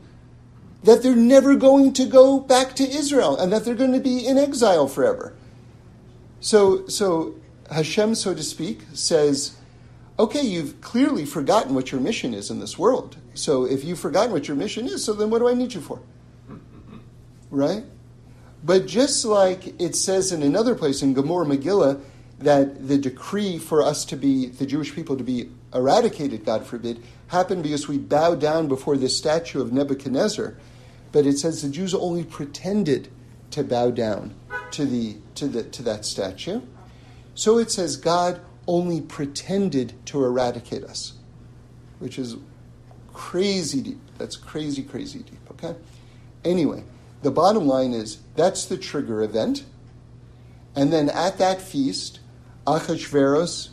that 0.84 1.02
they're 1.02 1.16
never 1.16 1.56
going 1.56 1.92
to 1.94 2.06
go 2.06 2.40
back 2.40 2.76
to 2.76 2.84
Israel 2.84 3.36
and 3.36 3.52
that 3.52 3.66
they're 3.66 3.74
going 3.74 3.94
to 3.94 4.00
be 4.00 4.26
in 4.26 4.38
exile 4.38 4.88
forever? 4.88 5.34
So, 6.40 6.86
so 6.88 7.34
Hashem, 7.72 8.14
so 8.14 8.36
to 8.36 8.44
speak, 8.44 8.82
says, 8.94 9.58
okay, 10.20 10.42
you've 10.42 10.82
clearly 10.82 11.26
forgotten 11.26 11.74
what 11.74 11.92
your 11.92 12.02
mission 12.02 12.36
is 12.36 12.52
in 12.52 12.60
this 12.60 12.78
world. 12.78 13.18
So, 13.34 13.66
if 13.66 13.84
you've 13.84 14.00
forgotten 14.00 14.34
what 14.34 14.48
your 14.48 14.58
mission 14.58 14.86
is, 14.86 15.04
so 15.04 15.14
then 15.14 15.32
what 15.32 15.40
do 15.40 15.48
I 15.48 15.56
need 15.56 15.74
you 15.74 15.82
for? 15.82 16.00
right? 17.54 17.84
But 18.64 18.88
just 18.88 19.26
like 19.26 19.80
it 19.82 19.96
says 19.96 20.32
in 20.32 20.42
another 20.42 20.74
place 20.74 21.02
in 21.02 21.14
Gemara 21.14 21.46
Megillah 21.46 22.02
that 22.40 22.88
the 22.88 22.98
decree 22.98 23.58
for 23.58 23.84
us 23.84 24.06
to 24.06 24.16
be, 24.16 24.48
the 24.48 24.66
Jewish 24.66 24.94
people 24.96 25.18
to 25.18 25.24
be 25.24 25.50
eradicated, 25.74 26.46
God 26.46 26.66
forbid, 26.66 27.04
happened 27.28 27.64
because 27.64 27.88
we 27.88 27.98
bowed 27.98 28.40
down 28.40 28.68
before 28.68 28.96
the 28.96 29.10
statue 29.10 29.62
of 29.62 29.74
Nebuchadnezzar. 29.74 30.56
But 31.12 31.26
it 31.26 31.38
says 31.38 31.62
the 31.62 31.70
Jews 31.70 31.94
only 31.94 32.24
pretended 32.24 33.10
to 33.52 33.64
bow 33.64 33.92
down 33.92 34.34
to, 34.72 34.86
the, 34.86 35.18
to, 35.36 35.48
the, 35.48 35.64
to 35.64 35.84
that 35.84 36.06
statue. 36.06 36.62
So 37.36 37.58
it 37.58 37.72
says 37.72 37.98
God 37.98 38.40
only 38.68 39.02
pretended 39.02 39.94
to 40.08 40.24
eradicate 40.24 40.84
us, 40.84 41.14
which 42.00 42.18
is 42.18 42.38
crazy 43.14 43.82
deep. 43.82 44.00
That's 44.18 44.38
crazy, 44.38 44.84
crazy 44.84 45.20
deep, 45.20 45.52
okay? 45.52 45.76
Anyway, 46.46 46.84
the 47.24 47.32
bottom 47.32 47.66
line 47.66 47.94
is 47.94 48.20
that's 48.36 48.66
the 48.66 48.78
trigger 48.78 49.24
event. 49.24 49.64
And 50.76 50.92
then 50.92 51.10
at 51.10 51.38
that 51.38 51.62
feast, 51.62 52.20
Achashverosh 52.66 53.70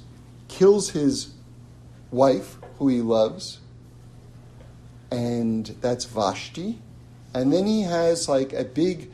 kills 0.48 0.90
his 0.90 1.32
wife, 2.10 2.56
who 2.78 2.88
he 2.88 3.00
loves, 3.00 3.60
and 5.10 5.66
that's 5.80 6.04
Vashti. 6.04 6.78
And 7.32 7.52
then 7.52 7.66
he 7.66 7.82
has 7.82 8.28
like 8.28 8.52
a 8.52 8.64
big 8.64 9.10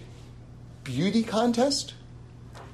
beauty 0.85 1.22
contest 1.22 1.94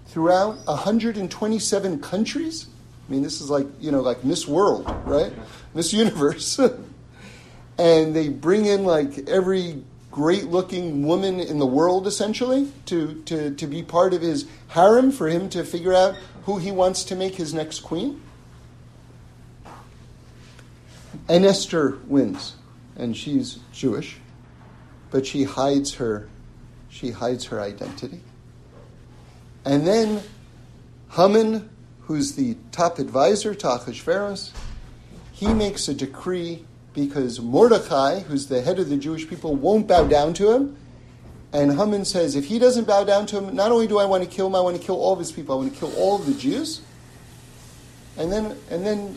throughout 0.06 0.66
127 0.66 2.00
countries. 2.00 2.66
I 3.08 3.12
mean, 3.12 3.22
this 3.22 3.40
is 3.40 3.50
like, 3.50 3.66
you 3.80 3.90
know, 3.90 4.00
like 4.00 4.24
Miss 4.24 4.46
World, 4.46 4.86
right? 5.04 5.32
Miss 5.74 5.92
Universe. 5.92 6.58
and 7.78 8.14
they 8.14 8.28
bring 8.28 8.66
in 8.66 8.84
like 8.84 9.28
every 9.28 9.82
great 10.12 10.44
looking 10.44 11.04
woman 11.06 11.40
in 11.40 11.58
the 11.58 11.66
world, 11.66 12.06
essentially, 12.06 12.70
to, 12.86 13.20
to, 13.24 13.54
to 13.54 13.66
be 13.66 13.82
part 13.82 14.12
of 14.12 14.20
his 14.20 14.46
harem 14.68 15.10
for 15.10 15.28
him 15.28 15.48
to 15.48 15.64
figure 15.64 15.94
out 15.94 16.14
who 16.44 16.58
he 16.58 16.70
wants 16.70 17.02
to 17.04 17.16
make 17.16 17.34
his 17.34 17.52
next 17.52 17.80
queen. 17.80 18.20
And 21.28 21.44
Esther 21.46 21.98
wins, 22.06 22.54
and 22.94 23.16
she's 23.16 23.58
Jewish, 23.72 24.18
but 25.10 25.26
she 25.26 25.44
hides 25.44 25.94
her, 25.94 26.28
she 26.88 27.10
hides 27.10 27.46
her 27.46 27.60
identity. 27.60 28.20
And 29.64 29.86
then 29.86 30.22
Haman, 31.12 31.70
who's 32.02 32.34
the 32.34 32.56
top 32.70 32.98
advisor 32.98 33.54
to 33.54 33.66
Achashverosh, 33.66 34.50
he 35.32 35.54
makes 35.54 35.88
a 35.88 35.94
decree 35.94 36.64
because 36.94 37.40
Mordecai, 37.40 38.20
who's 38.20 38.46
the 38.48 38.62
head 38.62 38.78
of 38.78 38.88
the 38.88 38.96
Jewish 38.96 39.28
people, 39.28 39.54
won't 39.54 39.86
bow 39.86 40.06
down 40.06 40.34
to 40.34 40.52
him. 40.52 40.76
And 41.52 41.76
Haman 41.76 42.04
says, 42.04 42.34
if 42.34 42.46
he 42.46 42.58
doesn't 42.58 42.86
bow 42.86 43.04
down 43.04 43.26
to 43.26 43.38
him, 43.38 43.54
not 43.54 43.72
only 43.72 43.86
do 43.86 43.98
I 43.98 44.04
want 44.04 44.24
to 44.24 44.28
kill 44.28 44.46
him, 44.46 44.54
I 44.54 44.60
want 44.60 44.76
to 44.76 44.82
kill 44.82 44.96
all 44.96 45.12
of 45.12 45.18
his 45.18 45.32
people. 45.32 45.54
I 45.54 45.58
want 45.58 45.72
to 45.72 45.78
kill 45.78 45.94
all 45.96 46.16
of 46.16 46.26
the 46.26 46.34
Jews. 46.34 46.80
And 48.16 48.32
then, 48.32 48.56
and 48.70 48.86
then, 48.86 49.16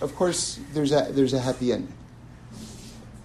of 0.00 0.14
course, 0.14 0.60
there's 0.72 0.92
a 0.92 1.08
there's 1.10 1.32
a 1.32 1.40
happy 1.40 1.72
ending. 1.72 1.92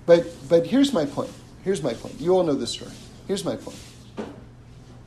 But 0.06 0.26
but 0.50 0.66
here's 0.66 0.94
my 0.94 1.06
point. 1.06 1.32
Here's 1.64 1.84
my 1.84 1.94
point. 1.94 2.20
You 2.20 2.36
all 2.36 2.44
know 2.44 2.56
this 2.56 2.72
story. 2.72 2.92
Here's 3.28 3.46
my 3.46 3.56
point. 3.56 3.78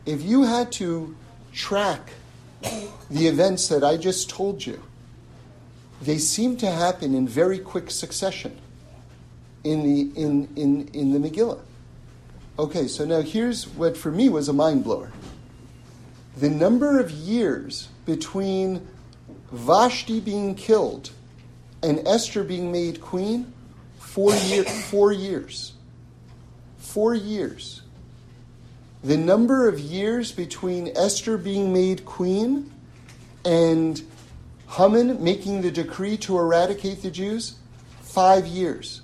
If 0.06 0.22
you 0.22 0.44
had 0.44 0.70
to 0.72 1.16
track 1.52 2.10
the 3.10 3.26
events 3.26 3.68
that 3.68 3.82
I 3.82 3.96
just 3.96 4.30
told 4.30 4.64
you, 4.64 4.80
they 6.00 6.18
seem 6.18 6.56
to 6.58 6.70
happen 6.70 7.14
in 7.14 7.26
very 7.26 7.58
quick 7.58 7.90
succession 7.90 8.58
in 9.64 9.82
the, 9.82 10.20
in, 10.20 10.48
in, 10.56 10.88
in 10.92 11.12
the 11.12 11.18
Megillah. 11.18 11.60
Okay, 12.58 12.86
so 12.86 13.04
now 13.04 13.22
here's 13.22 13.66
what 13.66 13.96
for 13.96 14.12
me 14.12 14.28
was 14.28 14.48
a 14.48 14.52
mind 14.52 14.84
blower. 14.84 15.10
The 16.36 16.50
number 16.50 17.00
of 17.00 17.10
years 17.10 17.88
between 18.06 18.86
Vashti 19.50 20.20
being 20.20 20.54
killed 20.54 21.10
and 21.82 22.06
Esther 22.06 22.44
being 22.44 22.70
made 22.70 23.00
queen, 23.00 23.52
four, 23.98 24.34
year, 24.34 24.64
four 24.64 25.12
years. 25.12 25.72
Four 26.78 27.14
years. 27.14 27.82
The 29.02 29.16
number 29.16 29.68
of 29.68 29.80
years 29.80 30.30
between 30.30 30.92
Esther 30.96 31.36
being 31.36 31.72
made 31.72 32.04
queen 32.04 32.70
and 33.44 34.00
Haman 34.68 35.22
making 35.22 35.62
the 35.62 35.70
decree 35.70 36.16
to 36.18 36.38
eradicate 36.38 37.02
the 37.02 37.10
Jews, 37.10 37.56
five 38.00 38.46
years 38.46 39.02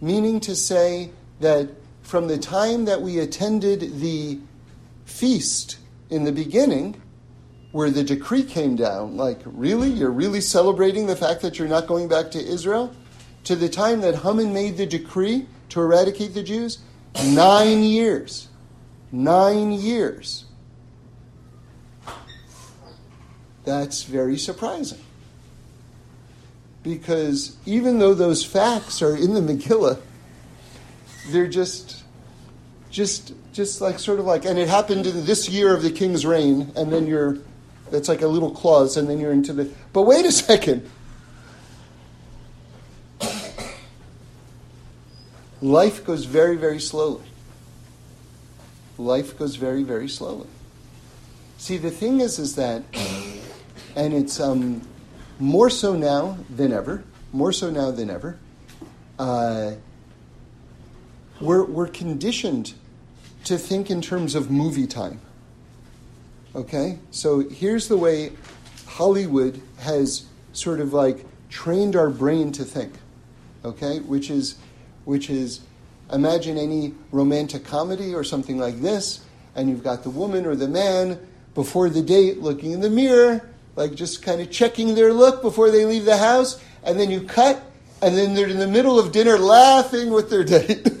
meaning 0.00 0.40
to 0.40 0.54
say 0.56 1.10
that 1.40 1.68
from 2.02 2.28
the 2.28 2.38
time 2.38 2.84
that 2.86 3.02
we 3.02 3.18
attended 3.18 4.00
the 4.00 4.38
feast 5.04 5.78
in 6.08 6.24
the 6.24 6.32
beginning, 6.32 7.00
where 7.72 7.90
the 7.90 8.02
decree 8.02 8.42
came 8.42 8.74
down, 8.74 9.16
like, 9.16 9.38
really? 9.44 9.88
You're 9.88 10.10
really 10.10 10.40
celebrating 10.40 11.06
the 11.06 11.16
fact 11.16 11.40
that 11.42 11.58
you're 11.58 11.68
not 11.68 11.86
going 11.86 12.08
back 12.08 12.30
to 12.32 12.38
Israel? 12.38 12.94
To 13.44 13.54
the 13.54 13.68
time 13.68 14.00
that 14.00 14.16
Haman 14.16 14.52
made 14.52 14.76
the 14.76 14.86
decree 14.86 15.46
to 15.68 15.80
eradicate 15.80 16.34
the 16.34 16.42
Jews? 16.42 16.78
Nine 17.24 17.82
years. 17.82 18.48
Nine 19.12 19.72
years. 19.72 20.46
That's 23.64 24.02
very 24.02 24.36
surprising 24.36 25.00
because 26.82 27.56
even 27.66 27.98
though 27.98 28.14
those 28.14 28.44
facts 28.44 29.02
are 29.02 29.16
in 29.16 29.34
the 29.34 29.40
Megillah, 29.40 30.00
they're 31.28 31.48
just, 31.48 32.02
just, 32.90 33.34
just 33.52 33.80
like 33.80 33.98
sort 33.98 34.18
of 34.18 34.26
like, 34.26 34.44
and 34.44 34.58
it 34.58 34.68
happened 34.68 35.06
in 35.06 35.24
this 35.24 35.48
year 35.48 35.74
of 35.74 35.82
the 35.82 35.90
king's 35.90 36.24
reign, 36.24 36.72
and 36.76 36.92
then 36.92 37.06
you're, 37.06 37.38
that's 37.90 38.08
like 38.08 38.22
a 38.22 38.26
little 38.26 38.50
clause, 38.50 38.96
and 38.96 39.08
then 39.08 39.20
you're 39.20 39.32
into 39.32 39.52
the. 39.52 39.70
But 39.92 40.02
wait 40.02 40.24
a 40.24 40.32
second. 40.32 40.88
Life 45.62 46.04
goes 46.06 46.24
very, 46.24 46.56
very 46.56 46.80
slowly. 46.80 47.24
Life 48.96 49.38
goes 49.38 49.56
very, 49.56 49.82
very 49.82 50.08
slowly. 50.08 50.48
See, 51.58 51.76
the 51.76 51.90
thing 51.90 52.20
is, 52.20 52.38
is 52.38 52.56
that, 52.56 52.82
and 53.94 54.14
it's 54.14 54.40
um, 54.40 54.80
more 55.40 55.70
so 55.70 55.96
now 55.96 56.38
than 56.48 56.72
ever, 56.72 57.02
more 57.32 57.52
so 57.52 57.70
now 57.70 57.90
than 57.90 58.10
ever, 58.10 58.38
uh, 59.18 59.72
we're, 61.40 61.64
we're 61.64 61.88
conditioned 61.88 62.74
to 63.44 63.56
think 63.56 63.90
in 63.90 64.02
terms 64.02 64.34
of 64.34 64.50
movie 64.50 64.86
time. 64.86 65.20
Okay? 66.54 66.98
So 67.10 67.48
here's 67.48 67.88
the 67.88 67.96
way 67.96 68.32
Hollywood 68.86 69.60
has 69.78 70.26
sort 70.52 70.80
of 70.80 70.92
like 70.92 71.24
trained 71.48 71.96
our 71.96 72.10
brain 72.10 72.52
to 72.52 72.64
think. 72.64 72.92
Okay? 73.64 74.00
Which 74.00 74.30
is, 74.30 74.56
which 75.04 75.30
is 75.30 75.60
imagine 76.12 76.58
any 76.58 76.94
romantic 77.12 77.64
comedy 77.64 78.14
or 78.14 78.24
something 78.24 78.58
like 78.58 78.80
this, 78.80 79.24
and 79.54 79.68
you've 79.70 79.84
got 79.84 80.02
the 80.02 80.10
woman 80.10 80.44
or 80.44 80.54
the 80.54 80.68
man 80.68 81.18
before 81.54 81.88
the 81.88 82.02
date 82.02 82.38
looking 82.38 82.72
in 82.72 82.80
the 82.80 82.90
mirror 82.90 83.49
like 83.80 83.94
just 83.94 84.22
kind 84.22 84.42
of 84.42 84.50
checking 84.50 84.94
their 84.94 85.12
look 85.14 85.40
before 85.40 85.70
they 85.70 85.86
leave 85.86 86.04
the 86.04 86.18
house, 86.18 86.62
and 86.84 87.00
then 87.00 87.10
you 87.10 87.22
cut, 87.22 87.62
and 88.02 88.14
then 88.14 88.34
they're 88.34 88.46
in 88.46 88.58
the 88.58 88.66
middle 88.66 88.98
of 88.98 89.10
dinner 89.10 89.38
laughing 89.38 90.10
with 90.10 90.28
their 90.28 90.44
date. 90.44 90.86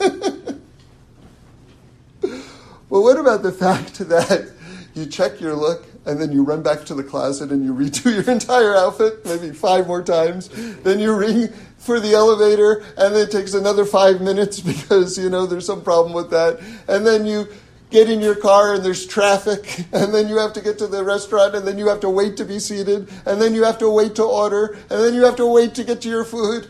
well, 2.88 3.02
what 3.02 3.18
about 3.18 3.42
the 3.42 3.52
fact 3.52 3.98
that 3.98 4.50
you 4.94 5.04
check 5.04 5.42
your 5.42 5.54
look 5.54 5.84
and 6.06 6.18
then 6.18 6.32
you 6.32 6.42
run 6.42 6.62
back 6.62 6.86
to 6.86 6.94
the 6.94 7.04
closet 7.04 7.52
and 7.52 7.62
you 7.62 7.74
redo 7.74 8.14
your 8.14 8.30
entire 8.32 8.74
outfit, 8.74 9.24
maybe 9.26 9.50
five 9.50 9.86
more 9.86 10.02
times. 10.02 10.48
Then 10.82 10.98
you 10.98 11.14
ring 11.14 11.48
for 11.76 12.00
the 12.00 12.14
elevator 12.14 12.82
and 12.96 13.14
then 13.14 13.28
it 13.28 13.30
takes 13.30 13.52
another 13.52 13.84
five 13.84 14.22
minutes 14.22 14.58
because, 14.72 15.18
you 15.18 15.28
know, 15.28 15.44
there's 15.44 15.66
some 15.66 15.82
problem 15.82 16.14
with 16.14 16.30
that. 16.30 16.58
And 16.88 17.06
then 17.06 17.26
you 17.26 17.46
get 17.90 18.08
in 18.08 18.20
your 18.20 18.36
car 18.36 18.74
and 18.74 18.84
there's 18.84 19.06
traffic, 19.06 19.84
and 19.92 20.14
then 20.14 20.28
you 20.28 20.38
have 20.38 20.52
to 20.54 20.60
get 20.60 20.78
to 20.78 20.86
the 20.86 21.04
restaurant, 21.04 21.54
and 21.54 21.66
then 21.66 21.78
you 21.78 21.88
have 21.88 22.00
to 22.00 22.10
wait 22.10 22.36
to 22.38 22.44
be 22.44 22.58
seated, 22.58 23.08
and 23.26 23.40
then 23.40 23.54
you 23.54 23.64
have 23.64 23.78
to 23.78 23.90
wait 23.90 24.14
to 24.14 24.24
order, 24.24 24.78
and 24.88 25.02
then 25.02 25.14
you 25.14 25.24
have 25.24 25.36
to 25.36 25.46
wait 25.46 25.74
to 25.74 25.84
get 25.84 26.00
to 26.02 26.08
your 26.08 26.24
food. 26.24 26.68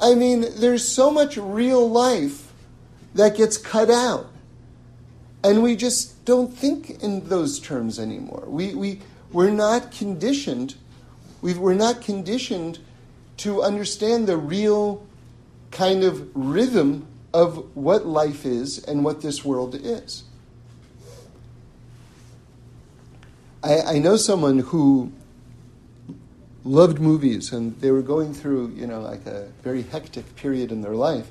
I 0.00 0.14
mean, 0.14 0.46
there's 0.56 0.86
so 0.86 1.10
much 1.10 1.36
real 1.36 1.88
life 1.88 2.52
that 3.14 3.36
gets 3.36 3.56
cut 3.56 3.90
out. 3.90 4.30
And 5.42 5.62
we 5.62 5.76
just 5.76 6.24
don't 6.24 6.52
think 6.52 7.02
in 7.02 7.28
those 7.28 7.60
terms 7.60 7.98
anymore. 7.98 8.44
We, 8.46 8.74
we, 8.74 9.00
we're 9.30 9.50
not 9.50 9.92
conditioned, 9.92 10.74
we 11.42 11.54
we're 11.54 11.74
not 11.74 12.00
conditioned 12.00 12.78
to 13.38 13.62
understand 13.62 14.26
the 14.26 14.36
real 14.36 15.06
kind 15.70 16.02
of 16.02 16.30
rhythm 16.34 17.06
of 17.34 17.76
what 17.76 18.06
life 18.06 18.46
is 18.46 18.78
and 18.84 19.04
what 19.04 19.20
this 19.20 19.44
world 19.44 19.74
is. 19.74 20.22
I, 23.62 23.80
I 23.80 23.98
know 23.98 24.16
someone 24.16 24.60
who 24.60 25.12
loved 26.62 27.00
movies 27.00 27.52
and 27.52 27.78
they 27.80 27.90
were 27.90 28.02
going 28.02 28.32
through, 28.32 28.68
you 28.76 28.86
know, 28.86 29.00
like 29.00 29.26
a 29.26 29.48
very 29.64 29.82
hectic 29.82 30.36
period 30.36 30.70
in 30.70 30.80
their 30.80 30.94
life. 30.94 31.30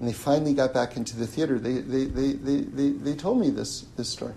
and 0.00 0.08
they 0.08 0.12
finally 0.12 0.52
got 0.52 0.74
back 0.74 0.96
into 0.96 1.16
the 1.16 1.26
theater, 1.26 1.60
they, 1.60 1.74
they, 1.74 2.04
they, 2.06 2.32
they, 2.32 2.60
they, 2.62 2.88
they 2.90 3.14
told 3.14 3.40
me 3.40 3.48
this, 3.48 3.86
this 3.96 4.08
story. 4.08 4.34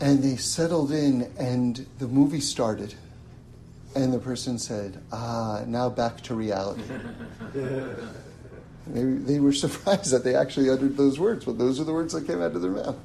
And 0.00 0.22
they 0.22 0.36
settled 0.36 0.92
in, 0.92 1.30
and 1.38 1.86
the 1.98 2.06
movie 2.06 2.40
started. 2.40 2.94
And 3.96 4.12
the 4.12 4.18
person 4.18 4.58
said, 4.58 5.02
Ah, 5.12 5.64
now 5.66 5.88
back 5.88 6.20
to 6.22 6.34
reality. 6.34 6.82
they, 8.86 9.02
they 9.02 9.40
were 9.40 9.52
surprised 9.64 10.12
that 10.12 10.24
they 10.24 10.34
actually 10.34 10.70
uttered 10.70 10.96
those 10.96 11.18
words, 11.18 11.44
but 11.44 11.58
those 11.58 11.80
are 11.80 11.84
the 11.84 11.92
words 11.92 12.12
that 12.12 12.26
came 12.26 12.40
out 12.42 12.54
of 12.54 12.62
their 12.62 12.70
mouth. 12.70 12.96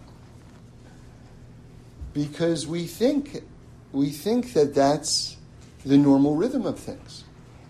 Because 2.14 2.68
we 2.68 2.86
think, 2.86 3.44
we 3.92 4.10
think 4.10 4.54
that 4.54 4.74
that's 4.74 5.38
the 5.86 5.98
normal 5.98 6.36
rhythm 6.36 6.66
of 6.66 6.80
things. 6.80 7.24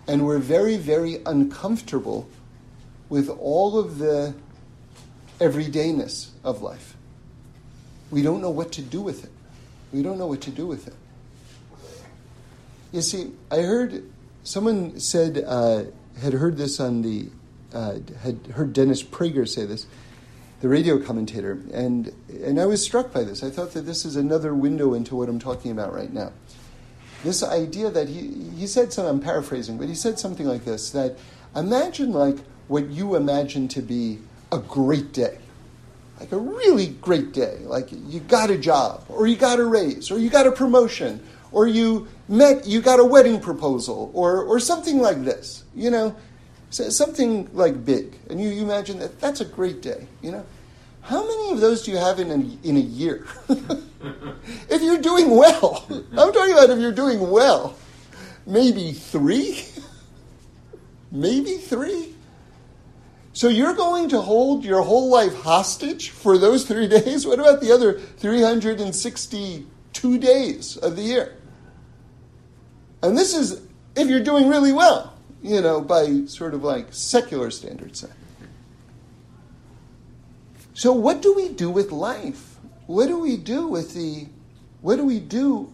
And 0.08 0.26
we're 0.26 0.38
very, 0.38 0.76
very 0.76 1.20
uncomfortable 1.24 2.28
with 3.08 3.28
all 3.28 3.78
of 3.78 3.98
the 3.98 4.34
everydayness 5.38 6.30
of 6.42 6.62
life. 6.62 6.96
We 8.10 8.22
don't 8.22 8.40
know 8.40 8.50
what 8.50 8.72
to 8.72 8.82
do 8.82 9.00
with 9.00 9.24
it. 9.24 9.30
We 9.92 10.02
don't 10.02 10.18
know 10.18 10.26
what 10.26 10.40
to 10.42 10.50
do 10.50 10.66
with 10.66 10.88
it. 10.88 10.94
You 12.92 13.02
see, 13.02 13.32
I 13.50 13.58
heard 13.58 14.04
someone 14.42 14.98
said 14.98 15.44
uh, 15.46 15.84
had 16.20 16.32
heard 16.32 16.56
this 16.56 16.80
on 16.80 17.02
the 17.02 17.28
uh, 17.72 17.98
had 18.22 18.46
heard 18.54 18.72
Dennis 18.72 19.02
Prager 19.02 19.48
say 19.48 19.66
this, 19.66 19.86
the 20.60 20.68
radio 20.68 20.98
commentator, 20.98 21.60
and 21.72 22.12
and 22.28 22.60
I 22.60 22.66
was 22.66 22.82
struck 22.82 23.12
by 23.12 23.24
this. 23.24 23.42
I 23.42 23.50
thought 23.50 23.72
that 23.72 23.82
this 23.82 24.04
is 24.04 24.16
another 24.16 24.54
window 24.54 24.94
into 24.94 25.16
what 25.16 25.28
I'm 25.28 25.38
talking 25.38 25.70
about 25.70 25.94
right 25.94 26.12
now. 26.12 26.32
This 27.24 27.42
idea 27.42 27.90
that 27.90 28.08
he 28.08 28.50
he 28.56 28.66
said 28.66 28.92
something. 28.92 29.14
I'm 29.14 29.20
paraphrasing, 29.20 29.78
but 29.78 29.88
he 29.88 29.94
said 29.94 30.18
something 30.18 30.46
like 30.46 30.64
this: 30.64 30.90
that 30.90 31.18
imagine 31.56 32.12
like 32.12 32.38
what 32.68 32.88
you 32.90 33.16
imagine 33.16 33.68
to 33.68 33.82
be 33.82 34.18
a 34.52 34.58
great 34.58 35.12
day 35.12 35.38
like 36.20 36.32
a 36.32 36.38
really 36.38 36.88
great 36.88 37.32
day, 37.32 37.60
like 37.62 37.88
you 37.90 38.20
got 38.20 38.50
a 38.50 38.58
job, 38.58 39.04
or 39.08 39.26
you 39.26 39.36
got 39.36 39.58
a 39.58 39.64
raise, 39.64 40.10
or 40.10 40.18
you 40.18 40.28
got 40.28 40.46
a 40.46 40.52
promotion, 40.52 41.26
or 41.50 41.66
you 41.66 42.06
met, 42.28 42.66
you 42.66 42.82
got 42.82 43.00
a 43.00 43.04
wedding 43.04 43.40
proposal, 43.40 44.10
or, 44.12 44.44
or 44.44 44.60
something 44.60 44.98
like 44.98 45.24
this, 45.24 45.64
you 45.74 45.90
know, 45.90 46.14
something 46.70 47.50
like 47.52 47.84
big. 47.84 48.16
And 48.28 48.40
you, 48.40 48.48
you 48.48 48.62
imagine 48.62 48.98
that 49.00 49.20
that's 49.20 49.40
a 49.40 49.44
great 49.44 49.82
day, 49.82 50.06
you 50.22 50.30
know. 50.30 50.46
How 51.02 51.26
many 51.26 51.52
of 51.52 51.60
those 51.60 51.82
do 51.82 51.90
you 51.90 51.96
have 51.96 52.20
in 52.20 52.30
a, 52.30 52.34
in 52.66 52.76
a 52.76 52.80
year? 52.80 53.26
if 54.68 54.82
you're 54.82 55.00
doing 55.00 55.30
well, 55.30 55.84
I'm 55.90 56.32
talking 56.32 56.52
about 56.52 56.70
if 56.70 56.78
you're 56.78 56.92
doing 56.92 57.30
well, 57.30 57.76
maybe 58.46 58.92
three? 58.92 59.64
maybe 61.10 61.56
three? 61.56 62.14
So 63.32 63.48
you're 63.48 63.74
going 63.74 64.10
to 64.10 64.20
hold 64.20 64.64
your 64.64 64.82
whole 64.82 65.08
life 65.08 65.34
hostage 65.34 66.10
for 66.10 66.36
those 66.36 66.66
three 66.66 66.88
days? 66.88 67.26
What 67.26 67.38
about 67.38 67.60
the 67.60 67.72
other 67.72 67.98
362 67.98 70.18
days 70.18 70.76
of 70.76 70.96
the 70.96 71.02
year? 71.02 71.36
And 73.02 73.16
this 73.16 73.34
is 73.34 73.62
if 73.96 74.08
you're 74.08 74.22
doing 74.22 74.48
really 74.48 74.72
well, 74.72 75.09
you 75.42 75.60
know, 75.60 75.80
by 75.80 76.24
sort 76.26 76.54
of 76.54 76.62
like 76.62 76.88
secular 76.90 77.50
standards. 77.50 78.04
So 80.74 80.92
what 80.92 81.22
do 81.22 81.34
we 81.34 81.48
do 81.48 81.70
with 81.70 81.92
life? 81.92 82.56
What 82.86 83.06
do 83.06 83.18
we 83.18 83.36
do 83.36 83.68
with 83.68 83.94
the, 83.94 84.28
what 84.80 84.96
do 84.96 85.04
we 85.04 85.20
do, 85.20 85.72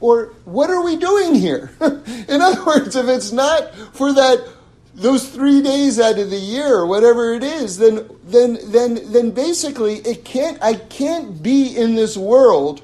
or 0.00 0.34
what 0.44 0.70
are 0.70 0.82
we 0.82 0.96
doing 0.96 1.34
here? 1.34 1.70
In 1.80 2.40
other 2.40 2.64
words, 2.64 2.96
if 2.96 3.06
it's 3.08 3.32
not 3.32 3.74
for 3.92 4.12
that 4.12 4.46
those 4.94 5.28
three 5.28 5.62
days 5.62 6.00
out 6.00 6.18
of 6.18 6.28
the 6.28 6.40
year 6.40 6.84
whatever 6.84 7.32
it 7.32 7.44
is, 7.44 7.78
then 7.78 8.08
then 8.24 8.58
then 8.64 9.12
then 9.12 9.30
basically 9.30 9.96
it 9.98 10.24
can't 10.24 10.60
I 10.62 10.74
can't 10.74 11.40
be 11.42 11.76
in 11.76 11.94
this 11.94 12.16
world 12.16 12.82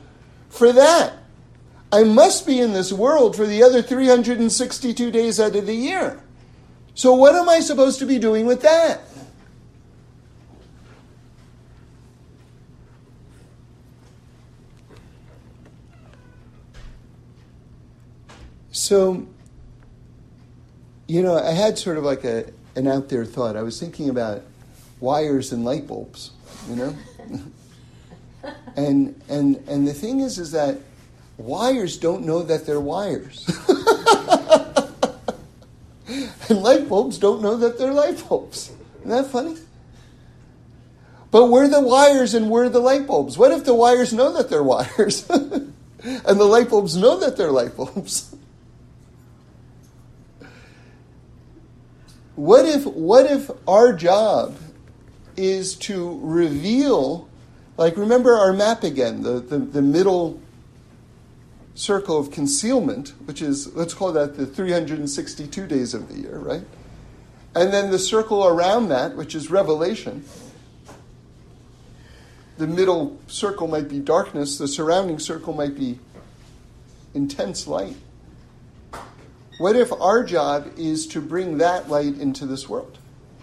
for 0.48 0.72
that. 0.72 1.14
I 1.94 2.02
must 2.02 2.44
be 2.44 2.58
in 2.58 2.72
this 2.72 2.92
world 2.92 3.36
for 3.36 3.46
the 3.46 3.62
other 3.62 3.80
362 3.80 5.12
days 5.12 5.38
out 5.38 5.54
of 5.54 5.66
the 5.66 5.76
year. 5.76 6.20
So 6.96 7.14
what 7.14 7.36
am 7.36 7.48
I 7.48 7.60
supposed 7.60 8.00
to 8.00 8.04
be 8.04 8.18
doing 8.18 8.46
with 8.46 8.62
that? 8.62 9.02
So 18.72 19.24
you 21.06 21.22
know, 21.22 21.38
I 21.38 21.52
had 21.52 21.78
sort 21.78 21.96
of 21.96 22.02
like 22.02 22.24
a 22.24 22.50
an 22.74 22.88
out 22.88 23.08
there 23.08 23.24
thought. 23.24 23.56
I 23.56 23.62
was 23.62 23.78
thinking 23.78 24.08
about 24.08 24.42
wires 24.98 25.52
and 25.52 25.64
light 25.64 25.86
bulbs, 25.86 26.32
you 26.68 26.74
know? 26.74 26.96
and 28.76 29.22
and 29.28 29.62
and 29.68 29.86
the 29.86 29.94
thing 29.94 30.18
is 30.18 30.40
is 30.40 30.50
that 30.50 30.80
wires 31.36 31.96
don't 31.96 32.24
know 32.24 32.42
that 32.42 32.66
they're 32.66 32.80
wires. 32.80 33.48
and 36.48 36.62
light 36.62 36.88
bulbs 36.88 37.18
don't 37.18 37.42
know 37.42 37.56
that 37.56 37.78
they're 37.78 37.92
light 37.92 38.26
bulbs. 38.28 38.72
Isn't 39.00 39.10
that 39.10 39.26
funny? 39.26 39.56
But 41.30 41.46
we're 41.46 41.68
the 41.68 41.80
wires 41.80 42.34
and 42.34 42.48
we're 42.48 42.68
the 42.68 42.78
light 42.78 43.06
bulbs. 43.06 43.36
What 43.36 43.50
if 43.50 43.64
the 43.64 43.74
wires 43.74 44.12
know 44.12 44.32
that 44.34 44.48
they're 44.48 44.62
wires? 44.62 45.28
and 45.30 45.72
the 46.24 46.44
light 46.44 46.70
bulbs 46.70 46.96
know 46.96 47.18
that 47.18 47.36
they're 47.36 47.50
light 47.50 47.76
bulbs? 47.76 48.34
What 52.36 52.64
if, 52.64 52.84
what 52.84 53.30
if 53.30 53.48
our 53.68 53.92
job 53.92 54.56
is 55.36 55.76
to 55.76 56.18
reveal, 56.20 57.28
like 57.76 57.96
remember 57.96 58.34
our 58.34 58.52
map 58.52 58.82
again, 58.82 59.22
the, 59.22 59.38
the, 59.38 59.58
the 59.58 59.80
middle 59.80 60.40
circle 61.74 62.18
of 62.18 62.30
concealment, 62.30 63.12
which 63.24 63.42
is, 63.42 63.74
let's 63.74 63.94
call 63.94 64.12
that 64.12 64.36
the 64.36 64.46
362 64.46 65.66
days 65.66 65.92
of 65.92 66.08
the 66.08 66.20
year, 66.20 66.38
right? 66.38 66.62
And 67.54 67.72
then 67.72 67.90
the 67.90 67.98
circle 67.98 68.46
around 68.46 68.88
that, 68.88 69.16
which 69.16 69.34
is 69.34 69.50
revelation. 69.50 70.24
The 72.56 72.66
middle 72.66 73.18
circle 73.26 73.66
might 73.66 73.88
be 73.88 73.98
darkness, 73.98 74.58
the 74.58 74.68
surrounding 74.68 75.18
circle 75.18 75.52
might 75.52 75.76
be 75.76 75.98
intense 77.12 77.66
light. 77.66 77.96
What 79.58 79.76
if 79.76 79.92
our 79.92 80.24
job 80.24 80.72
is 80.76 81.06
to 81.08 81.20
bring 81.20 81.58
that 81.58 81.88
light 81.88 82.18
into 82.18 82.46
this 82.46 82.68
world, 82.68 82.98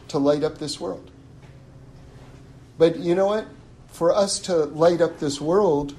to 0.10 0.18
light 0.18 0.44
up 0.44 0.58
this 0.58 0.80
world? 0.80 1.10
But 2.78 2.98
you 3.00 3.16
know 3.16 3.28
what? 3.28 3.46
For 3.88 4.14
us 4.14 4.40
to 4.40 4.56
light 4.66 5.02
up 5.02 5.20
this 5.20 5.40
world, 5.40 5.94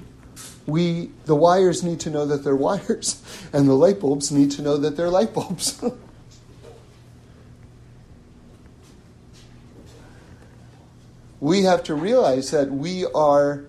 we 0.65 1.11
the 1.25 1.35
wires 1.35 1.83
need 1.83 1.99
to 2.01 2.09
know 2.09 2.25
that 2.25 2.43
they're 2.43 2.55
wires, 2.55 3.21
and 3.53 3.67
the 3.67 3.73
light 3.73 3.99
bulbs 3.99 4.31
need 4.31 4.51
to 4.51 4.61
know 4.61 4.77
that 4.77 4.95
they're 4.95 5.09
light 5.09 5.33
bulbs. 5.33 5.81
we 11.39 11.63
have 11.63 11.83
to 11.83 11.93
realize 11.93 12.51
that 12.51 12.71
we 12.71 13.05
are 13.07 13.65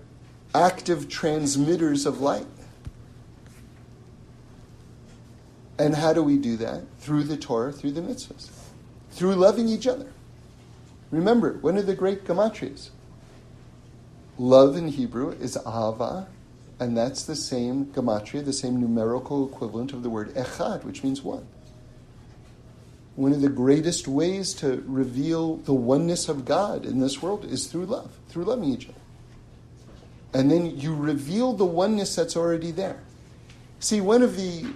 active 0.53 1.09
transmitters 1.09 2.05
of 2.05 2.21
light. 2.21 2.47
And 5.77 5.95
how 5.95 6.13
do 6.13 6.23
we 6.23 6.37
do 6.37 6.55
that? 6.57 6.83
Through 6.99 7.23
the 7.23 7.35
Torah, 7.35 7.73
through 7.73 7.91
the 7.91 7.99
mitzvahs, 7.99 8.49
through 9.11 9.35
loving 9.35 9.67
each 9.67 9.85
other. 9.87 10.07
Remember, 11.11 11.57
one 11.59 11.77
of 11.77 11.85
the 11.85 11.95
great 11.95 12.23
gematrias. 12.23 12.91
Love 14.37 14.77
in 14.77 14.87
Hebrew 14.87 15.31
is 15.31 15.57
ahava, 15.57 16.27
and 16.79 16.97
that's 16.97 17.23
the 17.23 17.35
same 17.35 17.85
gematria, 17.87 18.43
the 18.43 18.53
same 18.53 18.79
numerical 18.79 19.47
equivalent 19.47 19.93
of 19.93 20.03
the 20.03 20.09
word 20.09 20.33
echad, 20.35 20.83
which 20.83 21.03
means 21.03 21.21
one. 21.21 21.47
One 23.15 23.31
of 23.31 23.41
the 23.41 23.49
greatest 23.49 24.07
ways 24.07 24.53
to 24.55 24.83
reveal 24.85 25.57
the 25.57 25.73
oneness 25.73 26.27
of 26.27 26.43
God 26.43 26.85
in 26.85 26.99
this 26.99 27.21
world 27.21 27.45
is 27.45 27.67
through 27.67 27.85
love, 27.85 28.11
through 28.27 28.43
loving 28.43 28.65
each 28.65 28.89
other. 28.89 28.97
And 30.33 30.51
then 30.51 30.77
you 30.77 30.93
reveal 30.93 31.53
the 31.53 31.65
oneness 31.65 32.13
that's 32.15 32.35
already 32.35 32.71
there. 32.71 32.99
See, 33.79 34.01
one 34.01 34.21
of 34.21 34.35
the 34.35 34.67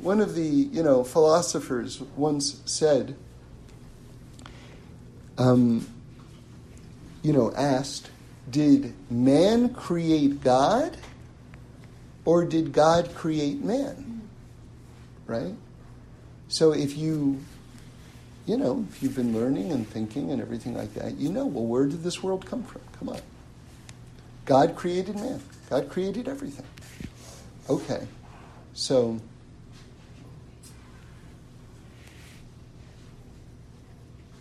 one 0.00 0.20
of 0.20 0.34
the 0.34 0.46
you 0.46 0.82
know 0.82 1.04
philosophers 1.04 2.00
once 2.16 2.62
said, 2.64 3.16
um, 5.36 5.86
you 7.22 7.32
know, 7.32 7.52
asked, 7.52 8.10
did 8.50 8.94
man 9.10 9.74
create 9.74 10.42
God, 10.42 10.96
or 12.28 12.44
did 12.44 12.74
God 12.74 13.14
create 13.14 13.64
man? 13.64 14.20
Right. 15.26 15.54
So 16.48 16.72
if 16.72 16.94
you, 16.94 17.40
you 18.44 18.58
know, 18.58 18.86
if 18.90 19.02
you've 19.02 19.16
been 19.16 19.32
learning 19.32 19.72
and 19.72 19.88
thinking 19.88 20.30
and 20.30 20.42
everything 20.42 20.76
like 20.76 20.92
that, 20.92 21.16
you 21.16 21.32
know, 21.32 21.46
well, 21.46 21.64
where 21.64 21.86
did 21.86 22.02
this 22.02 22.22
world 22.22 22.44
come 22.44 22.64
from? 22.64 22.82
Come 22.98 23.08
on. 23.08 23.20
God 24.44 24.76
created 24.76 25.16
man. 25.16 25.40
God 25.70 25.88
created 25.88 26.28
everything. 26.28 26.66
Okay. 27.70 28.06
So 28.74 29.18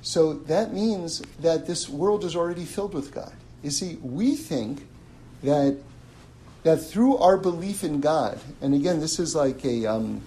So 0.01 0.33
that 0.33 0.73
means 0.73 1.21
that 1.39 1.67
this 1.67 1.87
world 1.87 2.25
is 2.25 2.35
already 2.35 2.65
filled 2.65 2.93
with 2.93 3.13
God. 3.13 3.31
You 3.63 3.71
see, 3.71 3.95
we 4.01 4.35
think 4.35 4.85
that 5.41 5.77
that 6.67 6.77
through 6.77 7.17
our 7.17 7.37
belief 7.37 7.83
in 7.83 8.01
God, 8.01 8.39
and 8.61 8.75
again, 8.75 8.99
this 8.99 9.19
is 9.19 9.33
like 9.33 9.63
a 9.63 9.85
um, 9.85 10.21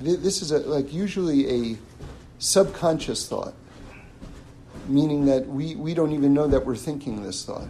this 0.00 0.42
is 0.42 0.50
a, 0.50 0.58
like 0.58 0.92
usually 0.92 1.72
a 1.72 1.78
subconscious 2.40 3.28
thought, 3.28 3.54
meaning 4.88 5.26
that 5.26 5.46
we, 5.46 5.76
we 5.76 5.94
don't 5.94 6.12
even 6.12 6.34
know 6.34 6.48
that 6.48 6.66
we're 6.66 6.74
thinking 6.74 7.22
this 7.22 7.44
thought. 7.44 7.68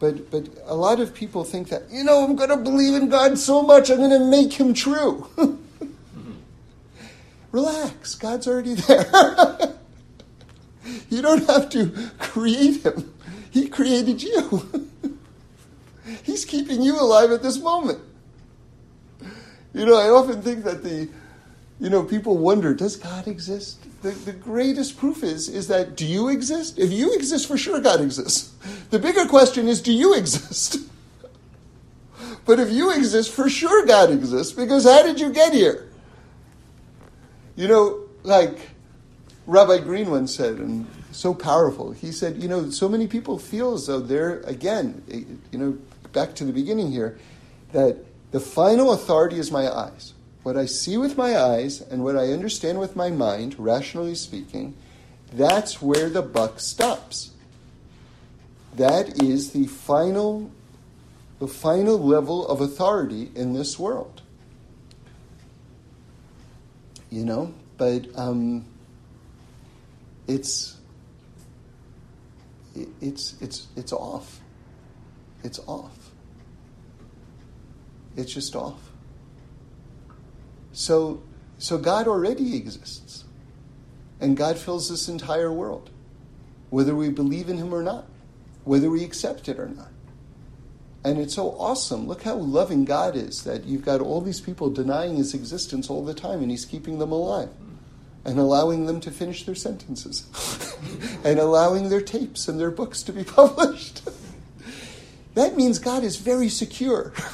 But, 0.00 0.30
but 0.30 0.48
a 0.64 0.74
lot 0.74 1.00
of 1.00 1.14
people 1.14 1.44
think 1.44 1.68
that, 1.68 1.82
you 1.90 2.02
know, 2.02 2.24
I'm 2.24 2.34
going 2.34 2.48
to 2.48 2.56
believe 2.56 2.94
in 2.94 3.10
God 3.10 3.38
so 3.38 3.62
much, 3.62 3.90
I'm 3.90 3.98
going 3.98 4.10
to 4.10 4.18
make 4.18 4.54
him 4.54 4.74
true. 4.74 5.28
Relax, 7.52 8.14
God's 8.14 8.48
already 8.48 8.74
there. 8.74 9.04
you 11.10 11.22
don't 11.22 11.46
have 11.46 11.68
to 11.70 12.10
create 12.18 12.84
him, 12.84 13.14
He 13.50 13.68
created 13.68 14.22
you. 14.22 14.88
He's 16.22 16.44
keeping 16.44 16.82
you 16.82 16.98
alive 17.00 17.30
at 17.30 17.42
this 17.42 17.58
moment. 17.58 18.00
You 19.72 19.86
know, 19.86 19.96
I 19.96 20.08
often 20.08 20.42
think 20.42 20.64
that 20.64 20.82
the, 20.82 21.08
you 21.80 21.90
know, 21.90 22.04
people 22.04 22.38
wonder, 22.38 22.74
does 22.74 22.96
God 22.96 23.26
exist? 23.26 23.84
The, 24.02 24.10
the 24.10 24.32
greatest 24.32 24.98
proof 24.98 25.22
is, 25.22 25.48
is 25.48 25.68
that 25.68 25.96
do 25.96 26.06
you 26.06 26.28
exist? 26.28 26.78
If 26.78 26.92
you 26.92 27.14
exist, 27.14 27.48
for 27.48 27.56
sure 27.56 27.80
God 27.80 28.00
exists. 28.00 28.52
The 28.90 28.98
bigger 28.98 29.26
question 29.26 29.66
is, 29.66 29.80
do 29.80 29.92
you 29.92 30.14
exist? 30.14 30.78
but 32.46 32.60
if 32.60 32.70
you 32.70 32.92
exist, 32.92 33.32
for 33.32 33.48
sure 33.48 33.84
God 33.86 34.10
exists, 34.10 34.52
because 34.52 34.84
how 34.84 35.02
did 35.02 35.18
you 35.18 35.32
get 35.32 35.52
here? 35.52 35.88
You 37.56 37.68
know, 37.68 38.00
like 38.22 38.58
Rabbi 39.46 39.78
Green 39.78 40.10
once 40.10 40.34
said, 40.34 40.58
and 40.58 40.86
so 41.12 41.34
powerful, 41.34 41.92
he 41.92 42.12
said, 42.12 42.42
you 42.42 42.48
know, 42.48 42.70
so 42.70 42.88
many 42.88 43.06
people 43.06 43.38
feel 43.38 43.74
as 43.74 43.86
though 43.86 44.00
they're, 44.00 44.40
again, 44.40 45.02
eh, 45.10 45.22
you 45.50 45.58
know, 45.58 45.78
back 46.14 46.34
to 46.36 46.44
the 46.44 46.52
beginning 46.52 46.90
here, 46.90 47.18
that 47.72 47.98
the 48.30 48.40
final 48.40 48.92
authority 48.92 49.38
is 49.38 49.50
my 49.50 49.68
eyes. 49.68 50.14
What 50.42 50.56
I 50.56 50.66
see 50.66 50.96
with 50.96 51.16
my 51.16 51.38
eyes 51.38 51.80
and 51.80 52.04
what 52.04 52.16
I 52.16 52.32
understand 52.32 52.80
with 52.80 52.96
my 52.96 53.10
mind, 53.10 53.56
rationally 53.58 54.14
speaking, 54.14 54.74
that's 55.32 55.82
where 55.82 56.08
the 56.08 56.22
buck 56.22 56.60
stops. 56.60 57.32
That 58.76 59.22
is 59.22 59.52
the 59.52 59.66
final, 59.66 60.50
the 61.38 61.48
final 61.48 61.98
level 61.98 62.46
of 62.46 62.60
authority 62.60 63.30
in 63.34 63.52
this 63.52 63.78
world 63.78 64.22
you 67.14 67.24
know. 67.24 67.54
But 67.78 68.06
um, 68.16 68.64
it's 70.26 70.76
it's 73.00 73.40
it's 73.40 73.68
it's 73.76 73.92
off. 73.92 74.40
It's 75.42 75.60
off. 75.66 76.03
It's 78.16 78.32
just 78.32 78.54
off. 78.54 78.80
So 80.72 81.22
so 81.58 81.78
God 81.78 82.06
already 82.06 82.56
exists. 82.56 83.24
And 84.20 84.36
God 84.36 84.58
fills 84.58 84.88
this 84.88 85.08
entire 85.08 85.52
world. 85.52 85.90
Whether 86.70 86.94
we 86.94 87.10
believe 87.10 87.48
in 87.48 87.58
him 87.58 87.74
or 87.74 87.82
not, 87.82 88.06
whether 88.64 88.90
we 88.90 89.04
accept 89.04 89.48
it 89.48 89.58
or 89.58 89.68
not. 89.68 89.88
And 91.04 91.18
it's 91.18 91.34
so 91.34 91.50
awesome. 91.58 92.06
Look 92.06 92.22
how 92.22 92.34
loving 92.36 92.84
God 92.84 93.14
is 93.14 93.44
that 93.44 93.64
you've 93.64 93.84
got 93.84 94.00
all 94.00 94.22
these 94.22 94.40
people 94.40 94.70
denying 94.70 95.16
his 95.16 95.34
existence 95.34 95.90
all 95.90 96.04
the 96.04 96.14
time 96.14 96.40
and 96.40 96.50
he's 96.50 96.64
keeping 96.64 96.98
them 96.98 97.12
alive 97.12 97.50
and 98.24 98.38
allowing 98.38 98.86
them 98.86 99.00
to 99.00 99.10
finish 99.10 99.44
their 99.44 99.54
sentences 99.54 100.26
and 101.24 101.38
allowing 101.38 101.90
their 101.90 102.00
tapes 102.00 102.48
and 102.48 102.58
their 102.58 102.70
books 102.70 103.02
to 103.02 103.12
be 103.12 103.24
published. 103.24 104.00
That 105.34 105.56
means 105.56 105.78
God 105.78 106.04
is 106.04 106.16
very 106.16 106.48
secure. 106.48 107.12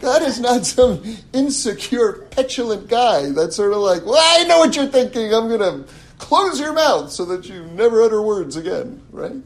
God 0.00 0.22
is 0.22 0.40
not 0.40 0.66
some 0.66 1.02
insecure, 1.32 2.26
petulant 2.30 2.88
guy 2.88 3.30
that's 3.30 3.54
sort 3.54 3.72
of 3.72 3.78
like, 3.78 4.04
well, 4.04 4.18
I 4.18 4.44
know 4.44 4.58
what 4.58 4.74
you're 4.74 4.86
thinking. 4.86 5.32
I'm 5.32 5.48
going 5.48 5.60
to 5.60 5.92
close 6.18 6.58
your 6.58 6.72
mouth 6.72 7.12
so 7.12 7.24
that 7.26 7.48
you 7.48 7.64
never 7.66 8.02
utter 8.02 8.20
words 8.20 8.56
again, 8.56 9.00
right? 9.12 9.36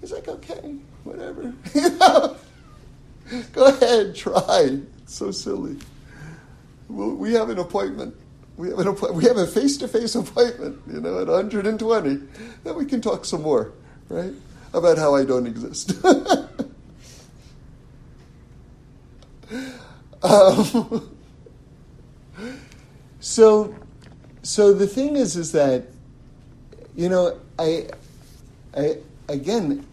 He's 0.00 0.12
like, 0.12 0.28
okay, 0.28 0.76
whatever. 1.02 1.52
Go 3.52 3.66
ahead, 3.66 4.14
try. 4.14 4.78
It's 5.02 5.14
so 5.14 5.30
silly. 5.30 5.78
we 6.88 7.32
have 7.32 7.48
an 7.48 7.58
appointment. 7.58 8.14
We 8.56 8.68
have, 8.68 8.78
an, 8.78 9.14
we 9.14 9.24
have 9.24 9.36
a 9.36 9.48
face-to-face 9.48 10.14
appointment, 10.14 10.80
you 10.86 11.00
know, 11.00 11.20
at 11.20 11.26
120. 11.26 12.20
Then 12.62 12.76
we 12.76 12.84
can 12.84 13.00
talk 13.00 13.24
some 13.24 13.42
more, 13.42 13.72
right, 14.08 14.32
about 14.74 14.98
how 14.98 15.14
I 15.14 15.24
don't 15.24 15.46
exist. 15.46 15.94
um, 20.22 21.16
so, 23.20 23.74
so 24.42 24.74
the 24.74 24.86
thing 24.86 25.16
is, 25.16 25.36
is 25.36 25.52
that, 25.52 25.86
you 26.96 27.08
know, 27.08 27.40
I, 27.58 27.88
I 28.76 28.98
again, 29.28 29.86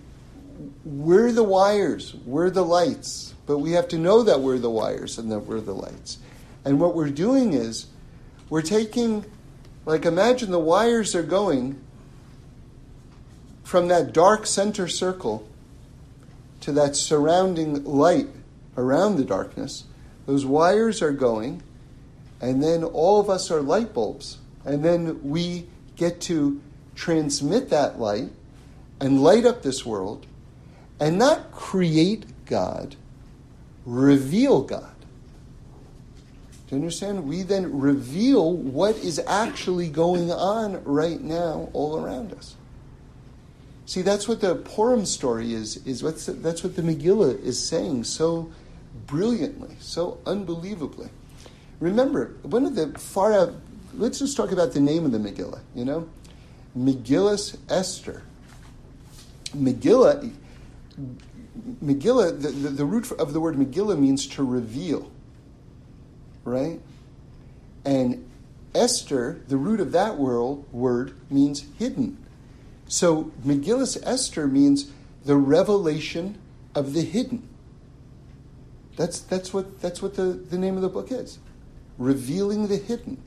we're 0.84 1.32
the 1.32 1.44
wires, 1.44 2.16
we're 2.26 2.50
the 2.50 2.66
lights, 2.66 3.36
but 3.46 3.60
we 3.60 3.72
have 3.72 3.88
to 3.90 3.98
know 3.98 4.24
that 4.24 4.42
we're 4.42 4.60
the 4.60 4.70
wires 4.70 5.18
and 5.18 5.32
that 5.32 5.40
we're 5.40 5.62
the 5.62 5.76
lights. 5.76 6.18
And 6.66 6.80
what 6.80 6.96
we're 6.96 7.10
doing 7.10 7.54
is 7.54 7.88
we're 8.50 8.62
taking, 8.62 9.26
like, 9.86 10.06
imagine 10.06 10.52
the 10.52 10.60
wires 10.60 11.16
are 11.16 11.24
going 11.24 11.80
from 13.72 13.88
that 13.88 14.12
dark 14.12 14.46
center 14.46 14.86
circle 14.86 15.48
to 16.60 16.74
that 16.74 16.94
surrounding 16.94 17.82
light 17.86 18.28
around 18.76 19.16
the 19.16 19.24
darkness. 19.24 19.86
Those 20.26 20.46
wires 20.46 21.02
are 21.02 21.14
going, 21.14 21.64
and 22.42 22.62
then 22.62 22.84
all 22.84 23.22
of 23.22 23.30
us 23.30 23.50
are 23.50 23.62
light 23.62 23.94
bulbs. 23.94 24.40
And 24.66 24.84
then 24.84 25.24
we 25.24 25.68
get 25.96 26.20
to 26.24 26.62
transmit 26.96 27.70
that 27.70 27.98
light 27.98 28.32
and 29.00 29.24
light 29.24 29.46
up 29.46 29.64
this 29.64 29.86
world 29.86 30.26
and 31.00 31.18
not 31.18 31.54
create 31.54 32.26
God, 32.46 32.98
reveal 33.86 34.64
God. 34.64 34.96
Do 36.68 36.76
you 36.76 36.82
understand? 36.82 37.26
We 37.26 37.44
then 37.44 37.80
reveal 37.80 38.52
what 38.52 38.98
is 38.98 39.18
actually 39.26 39.88
going 39.88 40.30
on 40.30 40.84
right 40.84 41.22
now 41.22 41.70
all 41.72 41.98
around 41.98 42.34
us. 42.34 42.58
See, 43.92 44.04
that's 44.04 44.26
what 44.26 44.40
the 44.40 44.56
Purim 44.56 45.06
story 45.06 45.54
is, 45.54 45.86
is 45.86 46.02
what's 46.02 46.28
that's 46.28 46.64
what 46.64 46.78
the 46.78 46.82
Megillah 46.82 47.38
is 47.44 47.62
saying 47.62 48.06
so 48.06 48.50
brilliantly, 49.06 49.76
so 49.82 50.18
unbelievably. 50.26 51.10
Remember, 51.82 52.38
one 52.44 52.66
of 52.66 52.76
the 52.76 52.98
far 52.98 53.34
out, 53.34 53.54
let's 53.96 54.20
just 54.20 54.38
talk 54.38 54.54
about 54.54 54.72
the 54.72 54.80
name 54.80 55.04
of 55.04 55.12
the 55.12 55.18
Megillah, 55.18 55.60
you 55.76 55.84
know? 55.84 56.08
Megillah 56.74 57.58
Esther. 57.68 58.24
Megillah, 59.54 60.32
Megillah, 61.84 62.42
the, 62.42 62.48
the, 62.48 62.70
the, 62.70 62.86
root 62.86 63.12
of 63.12 63.34
the 63.34 63.42
word 63.42 63.58
Megillah 63.58 64.00
means 64.00 64.26
to 64.26 64.42
reveal, 64.42 65.12
right? 66.46 66.80
And 67.84 68.26
Esther, 68.74 69.42
the 69.50 69.58
root 69.58 69.82
of 69.82 69.92
that 69.92 70.18
word, 70.18 70.64
word 70.72 71.14
means 71.30 71.66
hidden. 71.78 72.21
So 72.92 73.32
Megillah 73.46 74.04
Esther 74.04 74.48
means 74.48 74.92
the 75.24 75.38
revelation 75.38 76.38
of 76.76 76.92
the 76.92 77.04
hidden. 77.04 77.48
That's, 78.98 79.22
that's 79.22 79.54
what, 79.54 79.80
that's 79.80 80.02
what 80.02 80.16
the, 80.16 80.24
the 80.24 80.58
name 80.58 80.76
of 80.76 80.82
the 80.82 80.90
book 80.90 81.10
is 81.10 81.40
revealing 81.98 82.68
the 82.68 82.76
hidden. 82.76 83.22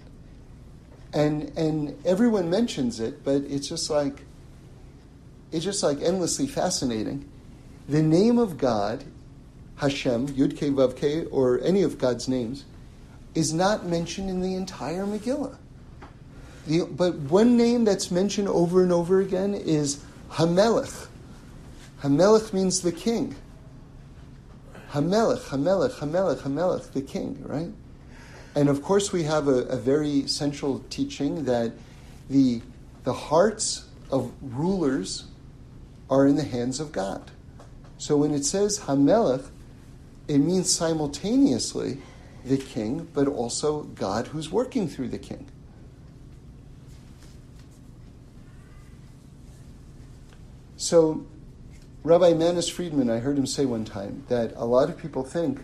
And, 1.15 1.57
and 1.57 1.97
everyone 2.05 2.51
mentions 2.51 3.01
it, 3.01 3.25
but 3.25 3.43
it's 3.45 3.67
just 3.67 3.89
like, 3.89 4.27
it's 5.51 5.65
just 5.65 5.83
like 5.83 6.03
endlessly 6.03 6.47
fascinating 6.47 7.27
the 7.89 8.03
name 8.03 8.39
of 8.39 8.59
God, 8.59 9.05
Hashem, 9.77 10.29
Yud 10.29 10.57
Ke 10.57 10.75
Vav 10.75 11.29
or 11.31 11.61
any 11.61 11.83
of 11.83 11.97
God's 11.97 12.29
names, 12.29 12.67
is 13.35 13.55
not 13.55 13.87
mentioned 13.87 14.29
in 14.29 14.43
the 14.43 14.55
entire 14.55 15.07
Megillah. 15.07 15.57
The, 16.67 16.85
but 16.85 17.15
one 17.15 17.57
name 17.57 17.85
that's 17.85 18.11
mentioned 18.11 18.49
over 18.49 18.83
and 18.83 18.93
over 18.93 19.21
again 19.21 19.55
is 19.55 20.03
Hamelech. 20.31 21.09
Hamelech 22.03 22.53
means 22.53 22.81
the 22.81 22.93
king. 22.93 23.35
Hamelech, 24.93 25.41
Hamelech, 25.49 25.93
Hamelech, 25.99 26.39
Hamelech, 26.39 26.93
the 26.93 27.03
king, 27.03 27.43
right? 27.45 27.71
And 28.55 28.69
of 28.69 28.83
course, 28.83 29.13
we 29.13 29.25
have 29.25 29.49
a, 29.49 29.65
a 29.65 29.77
very 29.77 30.27
central 30.27 30.85
teaching 30.89 31.45
that 31.45 31.73
the, 32.31 32.63
the 33.03 33.13
hearts 33.13 33.87
of 34.11 34.33
rulers 34.41 35.25
are 36.09 36.27
in 36.27 36.37
the 36.37 36.45
hands 36.45 36.81
of 36.81 36.93
God. 36.93 37.31
So 37.99 38.17
when 38.17 38.33
it 38.33 38.45
says 38.45 38.81
Hamelech, 38.81 39.45
it 40.29 40.39
means 40.39 40.73
simultaneously 40.73 41.99
the 42.45 42.57
king, 42.57 43.09
but 43.13 43.27
also 43.27 43.83
God 43.83 44.29
who's 44.29 44.51
working 44.51 44.89
through 44.89 45.09
the 45.09 45.19
king. 45.19 45.47
So, 50.77 51.25
Rabbi 52.03 52.35
Manis 52.35 52.69
Friedman, 52.69 53.09
I 53.09 53.19
heard 53.19 53.39
him 53.39 53.47
say 53.47 53.65
one 53.65 53.85
time 53.85 54.25
that 54.29 54.53
a 54.57 54.65
lot 54.65 54.91
of 54.91 54.99
people 54.99 55.23
think 55.23 55.61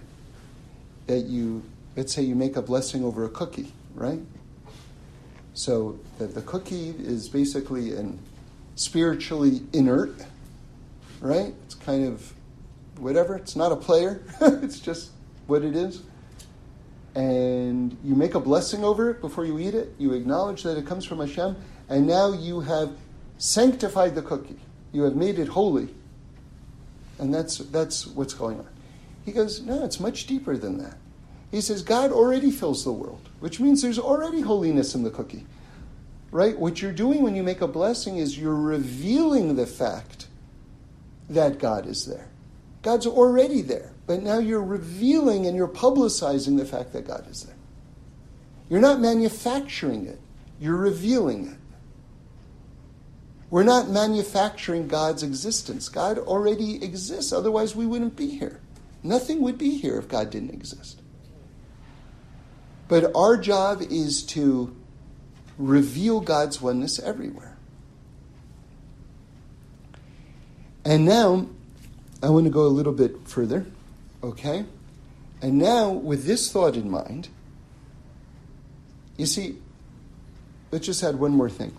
that 1.06 1.24
you, 1.26 1.62
let's 1.96 2.14
say 2.14 2.22
you 2.22 2.36
make 2.36 2.56
a 2.56 2.62
blessing 2.62 3.04
over 3.04 3.24
a 3.24 3.28
cookie, 3.28 3.72
right? 3.94 4.20
So 5.52 5.98
that 6.18 6.34
the 6.34 6.42
cookie 6.42 6.94
is 6.98 7.28
basically 7.28 7.94
an 7.96 8.20
spiritually 8.76 9.62
inert, 9.72 10.14
right? 11.20 11.54
It's 11.66 11.74
kind 11.74 12.06
of 12.06 12.32
whatever. 12.96 13.36
It's 13.36 13.56
not 13.56 13.72
a 13.72 13.76
player. 13.76 14.22
it's 14.40 14.78
just 14.78 15.10
what 15.48 15.62
it 15.64 15.74
is. 15.74 16.02
And 17.14 17.96
you 18.04 18.14
make 18.14 18.34
a 18.34 18.40
blessing 18.40 18.84
over 18.84 19.10
it 19.10 19.20
before 19.20 19.44
you 19.44 19.58
eat 19.58 19.74
it. 19.74 19.92
You 19.98 20.12
acknowledge 20.12 20.62
that 20.62 20.78
it 20.78 20.86
comes 20.86 21.04
from 21.04 21.18
Hashem, 21.18 21.56
and 21.88 22.06
now 22.06 22.32
you 22.32 22.60
have 22.60 22.92
sanctified 23.38 24.14
the 24.14 24.22
cookie. 24.22 24.60
You 24.92 25.02
have 25.02 25.16
made 25.16 25.38
it 25.38 25.48
holy. 25.48 25.88
And 27.18 27.32
that's 27.34 27.58
that's 27.58 28.06
what's 28.06 28.34
going 28.34 28.58
on. 28.58 28.68
He 29.24 29.32
goes, 29.32 29.60
no, 29.60 29.84
it's 29.84 30.00
much 30.00 30.26
deeper 30.26 30.56
than 30.56 30.78
that. 30.78 30.96
He 31.50 31.60
says, 31.60 31.82
God 31.82 32.12
already 32.12 32.50
fills 32.50 32.84
the 32.84 32.92
world, 32.92 33.28
which 33.40 33.60
means 33.60 33.82
there's 33.82 33.98
already 33.98 34.40
holiness 34.40 34.94
in 34.94 35.02
the 35.02 35.10
cookie. 35.10 35.46
Right? 36.30 36.58
What 36.58 36.80
you're 36.80 36.92
doing 36.92 37.22
when 37.22 37.34
you 37.34 37.42
make 37.42 37.60
a 37.60 37.68
blessing 37.68 38.16
is 38.16 38.38
you're 38.38 38.54
revealing 38.54 39.56
the 39.56 39.66
fact 39.66 40.28
that 41.28 41.58
God 41.58 41.86
is 41.86 42.06
there. 42.06 42.28
God's 42.82 43.06
already 43.06 43.62
there, 43.62 43.92
but 44.06 44.22
now 44.22 44.38
you're 44.38 44.62
revealing 44.62 45.46
and 45.46 45.56
you're 45.56 45.68
publicizing 45.68 46.56
the 46.56 46.64
fact 46.64 46.92
that 46.92 47.06
God 47.06 47.28
is 47.30 47.42
there. 47.42 47.56
You're 48.68 48.80
not 48.80 49.00
manufacturing 49.00 50.06
it, 50.06 50.20
you're 50.60 50.76
revealing 50.76 51.48
it. 51.48 51.58
We're 53.50 53.64
not 53.64 53.88
manufacturing 53.88 54.86
God's 54.86 55.24
existence. 55.24 55.88
God 55.88 56.18
already 56.18 56.82
exists, 56.82 57.32
otherwise, 57.32 57.74
we 57.74 57.84
wouldn't 57.84 58.16
be 58.16 58.28
here. 58.28 58.60
Nothing 59.02 59.40
would 59.40 59.58
be 59.58 59.76
here 59.76 59.98
if 59.98 60.08
God 60.08 60.30
didn't 60.30 60.54
exist. 60.54 61.00
But 62.86 63.14
our 63.14 63.36
job 63.36 63.82
is 63.82 64.22
to 64.26 64.74
reveal 65.58 66.20
God's 66.20 66.60
oneness 66.60 66.98
everywhere. 66.98 67.56
And 70.84 71.04
now, 71.04 71.46
I 72.22 72.30
want 72.30 72.44
to 72.44 72.50
go 72.50 72.62
a 72.62 72.68
little 72.68 72.92
bit 72.92 73.28
further, 73.28 73.66
okay? 74.22 74.64
And 75.42 75.58
now, 75.58 75.90
with 75.90 76.24
this 76.24 76.50
thought 76.52 76.76
in 76.76 76.90
mind, 76.90 77.28
you 79.16 79.26
see, 79.26 79.56
let's 80.70 80.86
just 80.86 81.02
add 81.02 81.16
one 81.16 81.32
more 81.32 81.50
thing. 81.50 81.76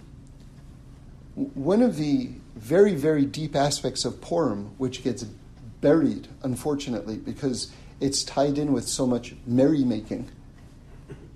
One 1.36 1.82
of 1.82 1.98
the 1.98 2.30
very, 2.56 2.96
very 2.96 3.26
deep 3.26 3.56
aspects 3.56 4.06
of 4.06 4.22
Purim, 4.22 4.72
which 4.78 5.04
gets 5.04 5.24
buried, 5.24 6.28
unfortunately, 6.44 7.18
because 7.18 7.72
it's 8.00 8.24
tied 8.24 8.58
in 8.58 8.74
with 8.74 8.88
so 8.88 9.08
much 9.08 9.36
merrymaking 9.48 10.28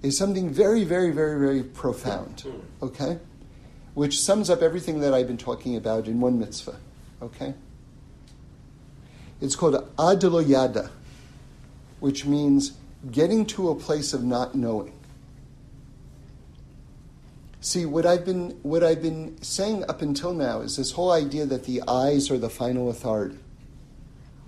is 0.01 0.17
something 0.17 0.49
very, 0.49 0.83
very, 0.83 1.11
very, 1.11 1.39
very 1.39 1.63
profound, 1.63 2.43
okay? 2.81 3.19
Which 3.93 4.19
sums 4.19 4.49
up 4.49 4.61
everything 4.61 4.99
that 4.99 5.13
I've 5.13 5.27
been 5.27 5.37
talking 5.37 5.75
about 5.75 6.07
in 6.07 6.19
one 6.19 6.37
mitzvah, 6.37 6.77
okay? 7.21 7.53
It's 9.41 9.55
called 9.55 9.75
Adelo 9.97 10.89
which 11.99 12.25
means 12.25 12.73
getting 13.11 13.45
to 13.47 13.69
a 13.69 13.75
place 13.75 14.13
of 14.13 14.23
not 14.23 14.55
knowing. 14.55 14.94
See, 17.65 17.83
what 17.83 18.05
I've 18.05 18.23
been 18.23 18.51
what 18.61 18.83
I've 18.83 19.01
been 19.01 19.41
saying 19.41 19.85
up 19.89 20.03
until 20.03 20.35
now 20.35 20.61
is 20.61 20.77
this 20.77 20.91
whole 20.91 21.11
idea 21.11 21.47
that 21.47 21.63
the 21.63 21.81
eyes 21.87 22.29
are 22.29 22.37
the 22.37 22.47
final 22.47 22.91
authority, 22.91 23.39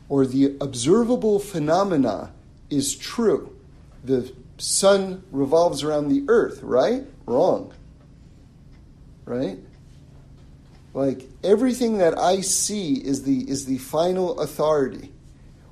or 0.07 0.27
the 0.27 0.55
observable 0.61 1.39
phenomena 1.39 2.31
is 2.69 2.95
true. 2.95 3.57
The 4.03 4.31
sun 4.59 5.23
revolves 5.31 5.81
around 5.81 6.09
the 6.09 6.25
earth, 6.27 6.61
right? 6.61 7.07
Wrong. 7.25 7.73
Right? 9.25 9.57
Like 10.93 11.23
everything 11.43 11.97
that 11.97 12.15
I 12.19 12.41
see 12.41 13.03
is 13.03 13.23
the 13.23 13.49
is 13.49 13.65
the 13.65 13.79
final 13.79 14.39
authority. 14.39 15.11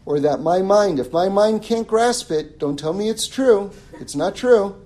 Or 0.08 0.20
that 0.20 0.39
my 0.39 0.64
mind, 0.64 1.00
if 1.00 1.14
my 1.14 1.30
mind 1.30 1.62
can't 1.62 1.88
grasp 1.88 2.32
it, 2.32 2.58
don't 2.58 2.80
tell 2.80 2.93
me 2.93 3.08
it's 3.08 3.28
true. 3.28 3.70
It's 4.00 4.16
not 4.16 4.36
true. 4.36 4.84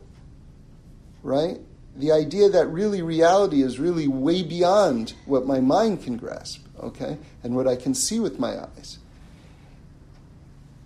Right? 1.23 1.59
The 1.99 2.13
idea 2.13 2.47
that 2.47 2.67
really 2.67 3.01
reality 3.01 3.61
is 3.61 3.77
really 3.77 4.07
way 4.07 4.41
beyond 4.41 5.15
what 5.25 5.45
my 5.45 5.59
mind 5.59 6.01
can 6.01 6.15
grasp, 6.15 6.65
okay? 6.79 7.17
And 7.43 7.57
what 7.57 7.67
I 7.67 7.75
can 7.75 7.93
see 7.93 8.21
with 8.21 8.39
my 8.39 8.57
eyes. 8.57 8.99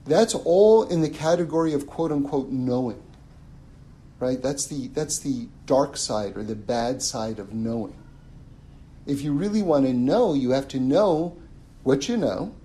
That's 0.05 0.33
all 0.33 0.83
in 0.83 1.01
the 1.01 1.09
category 1.09 1.73
of 1.73 1.85
quote 1.85 2.11
unquote 2.11 2.49
knowing. 2.49 3.01
Right? 4.19 4.41
That's 4.41 4.65
the, 4.65 4.87
that's 4.87 5.19
the 5.19 5.49
dark 5.67 5.97
side 5.97 6.35
or 6.35 6.43
the 6.43 6.55
bad 6.55 7.03
side 7.03 7.37
of 7.37 7.53
knowing. 7.53 7.95
If 9.05 9.21
you 9.21 9.33
really 9.33 9.61
want 9.61 9.85
to 9.85 9.93
know, 9.93 10.33
you 10.33 10.49
have 10.51 10.67
to 10.69 10.79
know 10.79 11.37
what 11.83 12.09
you 12.09 12.17
know. 12.17 12.55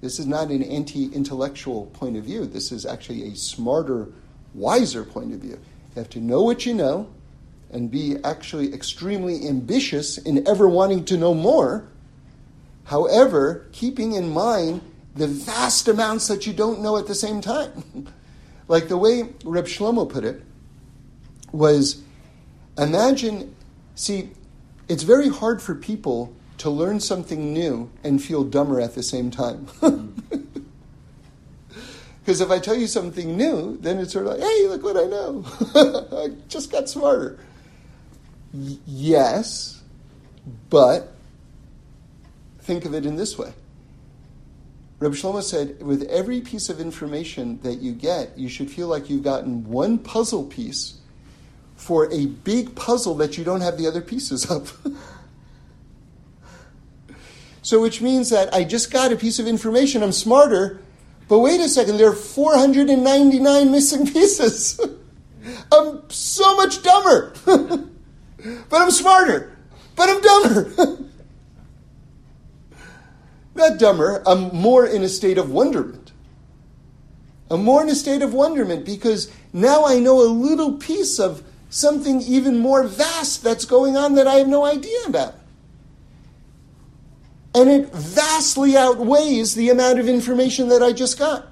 This 0.00 0.18
is 0.18 0.26
not 0.26 0.48
an 0.48 0.62
anti 0.62 1.12
intellectual 1.12 1.86
point 1.86 2.16
of 2.16 2.24
view. 2.24 2.46
This 2.46 2.72
is 2.72 2.86
actually 2.86 3.24
a 3.24 3.36
smarter, 3.36 4.08
wiser 4.54 5.04
point 5.04 5.34
of 5.34 5.40
view. 5.40 5.58
You 5.94 5.96
have 5.96 6.08
to 6.10 6.20
know 6.20 6.42
what 6.42 6.64
you 6.64 6.72
know 6.72 7.10
and 7.70 7.90
be 7.90 8.16
actually 8.24 8.72
extremely 8.72 9.46
ambitious 9.46 10.18
in 10.18 10.46
ever 10.48 10.68
wanting 10.68 11.04
to 11.06 11.16
know 11.16 11.34
more. 11.34 11.88
However, 12.84 13.66
keeping 13.72 14.12
in 14.12 14.30
mind 14.30 14.80
the 15.14 15.26
vast 15.26 15.88
amounts 15.88 16.28
that 16.28 16.46
you 16.46 16.52
don't 16.52 16.80
know 16.80 16.96
at 16.96 17.06
the 17.06 17.14
same 17.14 17.40
time. 17.40 18.08
like 18.68 18.88
the 18.88 18.96
way 18.96 19.30
Reb 19.44 19.66
Shlomo 19.66 20.08
put 20.08 20.24
it 20.24 20.42
was 21.52 22.02
imagine, 22.76 23.54
see, 23.94 24.30
it's 24.88 25.02
very 25.02 25.28
hard 25.28 25.60
for 25.60 25.74
people 25.74 26.34
to 26.58 26.70
learn 26.70 27.00
something 27.00 27.52
new 27.52 27.90
and 28.02 28.22
feel 28.22 28.44
dumber 28.44 28.80
at 28.80 28.94
the 28.94 29.02
same 29.02 29.30
time. 29.30 29.68
Because 32.28 32.42
if 32.42 32.50
I 32.50 32.58
tell 32.58 32.74
you 32.74 32.86
something 32.86 33.38
new, 33.38 33.78
then 33.80 33.96
it's 33.98 34.12
sort 34.12 34.26
of 34.26 34.32
like, 34.32 34.40
hey, 34.42 34.68
look 34.68 34.82
what 34.82 34.98
I 34.98 35.04
know. 35.04 35.46
I 36.12 36.32
just 36.46 36.70
got 36.70 36.86
smarter. 36.86 37.38
Y- 38.58 38.78
yes, 38.86 39.82
but 40.68 41.14
think 42.60 42.84
of 42.84 42.94
it 42.94 43.06
in 43.06 43.16
this 43.16 43.38
way 43.38 43.52
Reb 45.00 45.12
Shlomo 45.12 45.42
said, 45.42 45.80
with 45.80 46.02
every 46.04 46.40
piece 46.40 46.68
of 46.68 46.80
information 46.80 47.60
that 47.62 47.76
you 47.76 47.92
get, 47.92 48.36
you 48.36 48.48
should 48.48 48.68
feel 48.68 48.88
like 48.88 49.08
you've 49.08 49.22
gotten 49.22 49.68
one 49.68 49.98
puzzle 49.98 50.44
piece 50.44 50.98
for 51.76 52.12
a 52.12 52.26
big 52.26 52.74
puzzle 52.74 53.14
that 53.16 53.38
you 53.38 53.44
don't 53.44 53.60
have 53.60 53.78
the 53.78 53.86
other 53.86 54.00
pieces 54.00 54.50
of. 54.50 54.76
so, 57.62 57.80
which 57.80 58.02
means 58.02 58.30
that 58.30 58.52
I 58.52 58.64
just 58.64 58.90
got 58.90 59.12
a 59.12 59.16
piece 59.16 59.38
of 59.38 59.46
information, 59.46 60.02
I'm 60.02 60.10
smarter, 60.10 60.80
but 61.28 61.38
wait 61.38 61.60
a 61.60 61.68
second, 61.68 61.98
there 61.98 62.10
are 62.10 62.12
499 62.12 63.70
missing 63.70 64.04
pieces. 64.12 64.80
I'm 65.72 66.10
so 66.10 66.56
much 66.56 66.82
dumber, 66.82 67.32
but 68.38 68.80
I'm 68.80 68.90
smarter, 68.90 69.56
but 69.96 70.08
I'm 70.08 70.20
dumber. 70.20 70.98
Not 73.54 73.78
dumber, 73.78 74.22
I'm 74.24 74.54
more 74.54 74.86
in 74.86 75.02
a 75.02 75.08
state 75.08 75.36
of 75.36 75.50
wonderment. 75.50 76.12
I'm 77.50 77.64
more 77.64 77.82
in 77.82 77.88
a 77.88 77.94
state 77.94 78.22
of 78.22 78.32
wonderment 78.32 78.84
because 78.84 79.32
now 79.52 79.84
I 79.84 79.98
know 79.98 80.20
a 80.20 80.30
little 80.30 80.74
piece 80.74 81.18
of 81.18 81.42
something 81.70 82.20
even 82.22 82.58
more 82.58 82.84
vast 82.84 83.42
that's 83.42 83.64
going 83.64 83.96
on 83.96 84.14
that 84.14 84.26
I 84.26 84.34
have 84.34 84.48
no 84.48 84.64
idea 84.64 84.98
about. 85.06 85.34
And 87.54 87.68
it 87.68 87.92
vastly 87.92 88.76
outweighs 88.76 89.54
the 89.54 89.70
amount 89.70 89.98
of 89.98 90.08
information 90.08 90.68
that 90.68 90.82
I 90.82 90.92
just 90.92 91.18
got. 91.18 91.46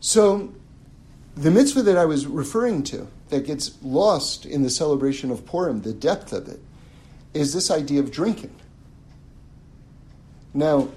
So, 0.00 0.52
the 1.36 1.50
mitzvah 1.50 1.82
that 1.82 1.96
I 1.96 2.04
was 2.04 2.26
referring 2.26 2.82
to 2.84 3.08
that 3.28 3.46
gets 3.46 3.76
lost 3.82 4.46
in 4.46 4.62
the 4.62 4.70
celebration 4.70 5.30
of 5.30 5.44
Purim, 5.44 5.82
the 5.82 5.92
depth 5.92 6.32
of 6.32 6.48
it, 6.48 6.60
is 7.32 7.52
this 7.52 7.70
idea 7.70 8.00
of 8.00 8.10
drinking. 8.10 8.54
Now, 10.52 10.88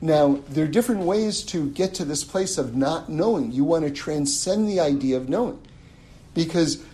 now, 0.00 0.40
there 0.50 0.64
are 0.64 0.68
different 0.68 1.02
ways 1.02 1.42
to 1.44 1.70
get 1.70 1.94
to 1.94 2.04
this 2.04 2.22
place 2.22 2.58
of 2.58 2.76
not 2.76 3.08
knowing. 3.08 3.50
You 3.50 3.64
want 3.64 3.84
to 3.84 3.90
transcend 3.90 4.68
the 4.68 4.78
idea 4.78 5.16
of 5.16 5.28
knowing. 5.30 5.58
Because 6.34 6.84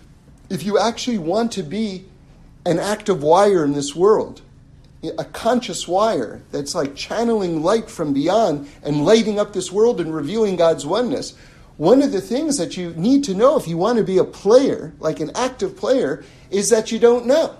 if 0.48 0.62
you 0.62 0.78
actually 0.78 1.18
want 1.18 1.50
to 1.52 1.64
be 1.64 2.04
an 2.64 2.78
active 2.78 3.22
wire 3.22 3.64
in 3.64 3.72
this 3.72 3.96
world, 3.96 4.42
a 5.18 5.24
conscious 5.24 5.88
wire 5.88 6.42
that's 6.52 6.76
like 6.76 6.94
channeling 6.94 7.62
light 7.64 7.90
from 7.90 8.12
beyond 8.12 8.68
and 8.84 9.04
lighting 9.04 9.40
up 9.40 9.52
this 9.52 9.72
world 9.72 10.00
and 10.00 10.14
revealing 10.14 10.54
God's 10.54 10.86
oneness, 10.86 11.34
one 11.76 12.02
of 12.02 12.12
the 12.12 12.20
things 12.20 12.58
that 12.58 12.76
you 12.76 12.90
need 12.94 13.24
to 13.24 13.34
know 13.34 13.56
if 13.56 13.66
you 13.66 13.76
want 13.76 13.98
to 13.98 14.04
be 14.04 14.18
a 14.18 14.24
player, 14.24 14.92
like 14.98 15.20
an 15.20 15.30
active 15.34 15.76
player, 15.76 16.24
is 16.50 16.70
that 16.70 16.92
you 16.92 16.98
don't 16.98 17.26
know. 17.26 17.56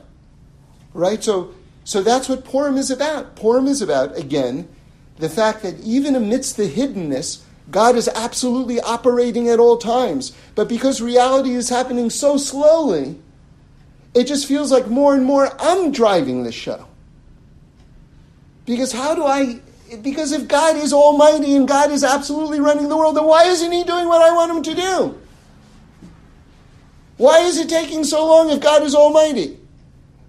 Right? 0.95 1.23
So, 1.23 1.55
so 1.85 2.03
that's 2.03 2.29
what 2.29 2.45
Purim 2.45 2.77
is 2.77 2.91
about. 2.91 3.37
Purim 3.37 3.67
is 3.67 3.83
about, 3.83 4.17
again, 4.17 4.69
the 5.17 5.29
fact 5.29 5.63
that 5.63 5.81
even 5.81 6.15
amidst 6.15 6.57
the 6.57 6.69
hiddenness, 6.69 7.43
God 7.71 7.97
is 7.97 8.09
absolutely 8.09 8.81
operating 8.81 9.49
at 9.49 9.59
all 9.59 9.79
times. 9.79 10.33
But 10.55 10.69
because 10.69 11.01
reality 11.01 11.51
is 11.51 11.69
happening 11.69 12.11
so 12.11 12.37
slowly, 12.37 13.19
it 14.15 14.25
just 14.25 14.47
feels 14.47 14.71
like 14.71 14.89
more 14.89 15.15
and 15.15 15.25
more 15.25 15.51
I'm 15.59 15.91
driving 15.91 16.43
the 16.43 16.53
show. 16.53 16.87
Because 18.67 18.93
how 18.93 19.15
do 19.15 19.25
I 19.25 19.61
because 20.01 20.33
if 20.33 20.49
God 20.49 20.77
is 20.77 20.93
almighty 20.93 21.55
and 21.55 21.67
God 21.69 21.91
is 21.91 22.05
absolutely 22.05 22.61
running 22.61 22.89
the 22.89 22.97
world, 22.97 23.17
then 23.17 23.25
why 23.25 23.45
isn't 23.45 23.73
He 23.73 23.85
doing 23.85 24.07
what 24.07 24.23
I 24.23 24.35
want 24.35 24.53
Him 24.53 24.63
to 24.63 24.81
do? 24.81 25.19
Why 27.17 27.41
is 27.41 27.59
it 27.59 27.69
taking 27.69 28.05
so 28.05 28.27
long 28.27 28.51
if 28.51 28.61
God 28.61 28.83
is 28.83 28.95
almighty? 28.95 29.59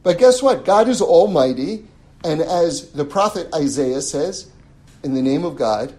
But 0.03 0.17
guess 0.17 0.41
what? 0.41 0.65
God 0.65 0.89
is 0.89 1.01
almighty, 1.01 1.85
and 2.23 2.41
as 2.41 2.91
the 2.91 3.05
prophet 3.05 3.47
Isaiah 3.55 4.01
says, 4.01 4.51
in 5.03 5.13
the 5.13 5.21
name 5.21 5.45
of 5.45 5.55
God, 5.55 5.93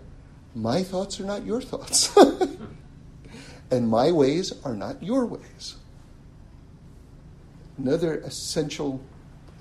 my 0.55 0.83
thoughts 0.83 1.19
are 1.21 1.25
not 1.25 1.45
your 1.45 1.61
thoughts, 1.61 2.15
and 3.71 3.89
my 3.89 4.12
ways 4.12 4.53
are 4.65 4.75
not 4.75 5.03
your 5.03 5.27
ways. 5.27 5.77
Another 7.79 8.19
essential, 8.19 9.03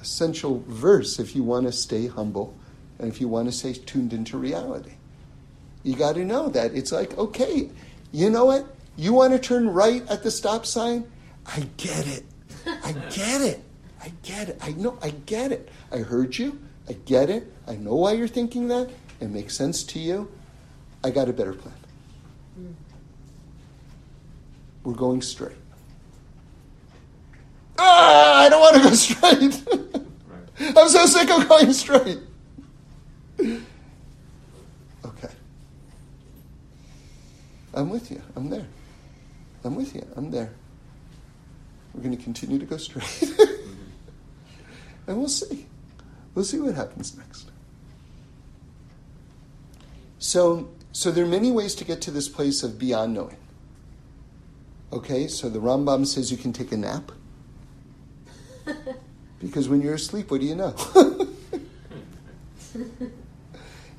essential 0.01 0.63
verse 0.67 1.19
if 1.19 1.35
you 1.35 1.43
want 1.43 1.65
to 1.65 1.71
stay 1.71 2.07
humble 2.07 2.55
and 3.03 3.11
if 3.11 3.19
you 3.19 3.27
want 3.27 3.49
to 3.49 3.51
say 3.51 3.73
tuned 3.73 4.13
into 4.13 4.37
reality. 4.37 4.93
You 5.83 5.93
got 5.93 6.15
to 6.15 6.23
know 6.23 6.47
that 6.47 6.73
it's 6.73 6.93
like, 6.93 7.17
okay, 7.17 7.69
you 8.13 8.29
know 8.29 8.45
what? 8.45 8.65
You 8.95 9.11
want 9.11 9.33
to 9.33 9.39
turn 9.39 9.69
right 9.69 10.09
at 10.09 10.23
the 10.23 10.31
stop 10.31 10.65
sign? 10.65 11.11
I 11.45 11.67
get 11.75 12.07
it. 12.07 12.23
I 12.65 12.93
get 13.13 13.41
it. 13.41 13.61
I 14.01 14.13
get 14.23 14.47
it. 14.47 14.57
I 14.61 14.71
know. 14.71 14.97
I 15.01 15.09
get 15.09 15.51
it. 15.51 15.67
I 15.91 15.97
heard 15.97 16.37
you. 16.37 16.57
I 16.87 16.93
get 16.93 17.29
it. 17.29 17.51
I 17.67 17.75
know 17.75 17.95
why 17.95 18.13
you're 18.13 18.29
thinking 18.29 18.69
that. 18.69 18.89
It 19.19 19.29
makes 19.29 19.53
sense 19.53 19.83
to 19.83 19.99
you. 19.99 20.31
I 21.03 21.09
got 21.09 21.27
a 21.27 21.33
better 21.33 21.53
plan. 21.53 21.75
We're 24.85 24.93
going 24.93 25.21
straight. 25.21 25.57
Ah, 27.77 28.45
I 28.45 28.49
don't 28.49 28.61
want 28.61 28.77
to 28.77 28.83
go 28.83 28.95
straight. 28.95 29.61
I'm 30.77 30.87
so 30.87 31.05
sick 31.05 31.29
of 31.29 31.49
going 31.49 31.73
straight. 31.73 32.19
Okay. 35.05 35.29
I'm 37.73 37.89
with 37.89 38.11
you. 38.11 38.21
I'm 38.35 38.49
there. 38.49 38.67
I'm 39.63 39.75
with 39.75 39.95
you. 39.95 40.05
I'm 40.15 40.31
there. 40.31 40.53
We're 41.93 42.03
going 42.03 42.15
to 42.15 42.23
continue 42.23 42.59
to 42.59 42.65
go 42.65 42.77
straight. 42.77 43.23
and 45.07 45.17
we'll 45.17 45.27
see. 45.27 45.65
We'll 46.33 46.45
see 46.45 46.59
what 46.59 46.75
happens 46.75 47.17
next. 47.17 47.51
So, 50.19 50.69
so 50.91 51.11
there 51.11 51.25
are 51.25 51.27
many 51.27 51.51
ways 51.51 51.75
to 51.75 51.85
get 51.85 52.01
to 52.03 52.11
this 52.11 52.29
place 52.29 52.63
of 52.63 52.79
beyond 52.79 53.13
knowing. 53.13 53.37
Okay, 54.91 55.27
so 55.27 55.49
the 55.49 55.59
Rambam 55.59 56.07
says 56.07 56.31
you 56.31 56.37
can 56.37 56.53
take 56.53 56.71
a 56.71 56.77
nap. 56.77 57.11
Because 59.43 59.67
when 59.67 59.81
you're 59.81 59.95
asleep, 59.95 60.31
what 60.31 60.39
do 60.39 60.47
you 60.47 60.55
know? 60.55 60.73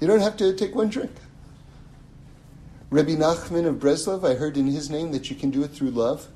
You 0.01 0.07
don't 0.07 0.21
have 0.21 0.37
to 0.39 0.55
take 0.55 0.75
one 0.75 0.89
drink. 0.89 1.13
Rabbi 2.91 3.13
Nachman 3.13 3.67
of 3.67 3.77
Breslov, 3.77 4.29
I 4.29 4.35
heard 4.35 4.57
in 4.57 4.67
his 4.67 4.91
name 4.91 5.13
that 5.13 5.31
you 5.31 5.37
can 5.37 5.51
do 5.51 5.65
it 5.65 5.73
through 5.73 5.91
love. 5.91 6.29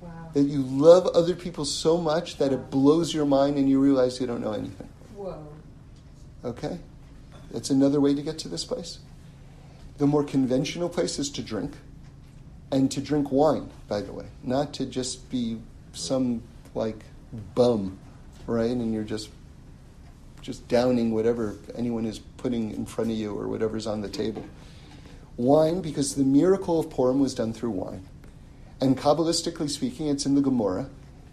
Wow. 0.00 0.30
That 0.32 0.44
you 0.44 0.62
love 0.62 1.06
other 1.08 1.34
people 1.34 1.64
so 1.64 1.98
much 1.98 2.38
that 2.38 2.52
it 2.52 2.70
blows 2.70 3.12
your 3.12 3.26
mind 3.26 3.58
and 3.58 3.68
you 3.68 3.80
realize 3.80 4.20
you 4.20 4.26
don't 4.26 4.40
know 4.40 4.52
anything. 4.52 4.88
Whoa. 5.14 5.46
Okay? 6.44 6.78
That's 7.50 7.70
another 7.70 8.00
way 8.00 8.14
to 8.14 8.22
get 8.22 8.38
to 8.40 8.48
this 8.48 8.64
place. 8.64 9.00
The 9.98 10.06
more 10.06 10.24
conventional 10.24 10.88
place 10.88 11.18
is 11.18 11.30
to 11.30 11.42
drink. 11.42 11.74
And 12.70 12.90
to 12.92 13.00
drink 13.00 13.32
wine, 13.32 13.70
by 13.88 14.02
the 14.02 14.12
way. 14.12 14.26
Not 14.42 14.74
to 14.74 14.86
just 14.86 15.30
be 15.30 15.58
some 15.92 16.42
like 16.74 17.02
bum, 17.54 17.98
right? 18.46 18.70
And 18.70 18.92
you're 18.92 19.04
just 19.04 19.30
just 20.40 20.68
downing 20.68 21.12
whatever 21.12 21.56
anyone 21.76 22.06
is 22.06 22.20
putting 22.38 22.70
in 22.70 22.86
front 22.86 23.10
of 23.10 23.16
you 23.16 23.38
or 23.38 23.48
whatever's 23.48 23.86
on 23.86 24.00
the 24.00 24.08
table. 24.08 24.44
Wine, 25.36 25.82
because 25.82 26.14
the 26.14 26.24
miracle 26.24 26.80
of 26.80 26.88
Purim 26.88 27.20
was 27.20 27.34
done 27.34 27.52
through 27.52 27.70
wine. 27.70 28.04
And 28.80 28.96
Kabbalistically 28.96 29.68
speaking, 29.68 30.08
it's 30.08 30.24
in 30.24 30.34
the 30.34 30.40
Gemara. 30.40 30.88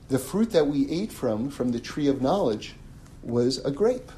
The 0.09 0.19
fruit 0.19 0.51
that 0.51 0.67
we 0.67 0.89
ate 0.89 1.11
from, 1.11 1.49
from 1.49 1.71
the 1.71 1.79
tree 1.79 2.07
of 2.07 2.21
knowledge, 2.21 2.75
was 3.23 3.63
a 3.65 3.71
grape. 3.71 4.11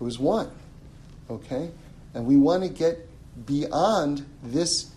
It 0.00 0.04
was 0.04 0.18
wine. 0.18 0.50
Okay? 1.30 1.70
And 2.14 2.26
we 2.26 2.36
want 2.36 2.62
to 2.62 2.68
get 2.68 3.08
beyond 3.46 4.26
this 4.42 4.90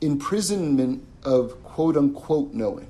imprisonment 0.00 1.04
of 1.24 1.62
quote 1.64 1.96
unquote 1.96 2.54
knowing. 2.54 2.88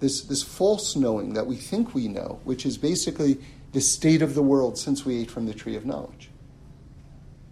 This, 0.00 0.22
this 0.22 0.42
false 0.42 0.96
knowing 0.96 1.34
that 1.34 1.46
we 1.46 1.56
think 1.56 1.94
we 1.94 2.08
know, 2.08 2.40
which 2.44 2.64
is 2.64 2.78
basically 2.78 3.38
the 3.72 3.80
state 3.80 4.22
of 4.22 4.34
the 4.34 4.42
world 4.42 4.78
since 4.78 5.04
we 5.04 5.20
ate 5.20 5.30
from 5.30 5.46
the 5.46 5.54
tree 5.54 5.76
of 5.76 5.86
knowledge. 5.86 6.30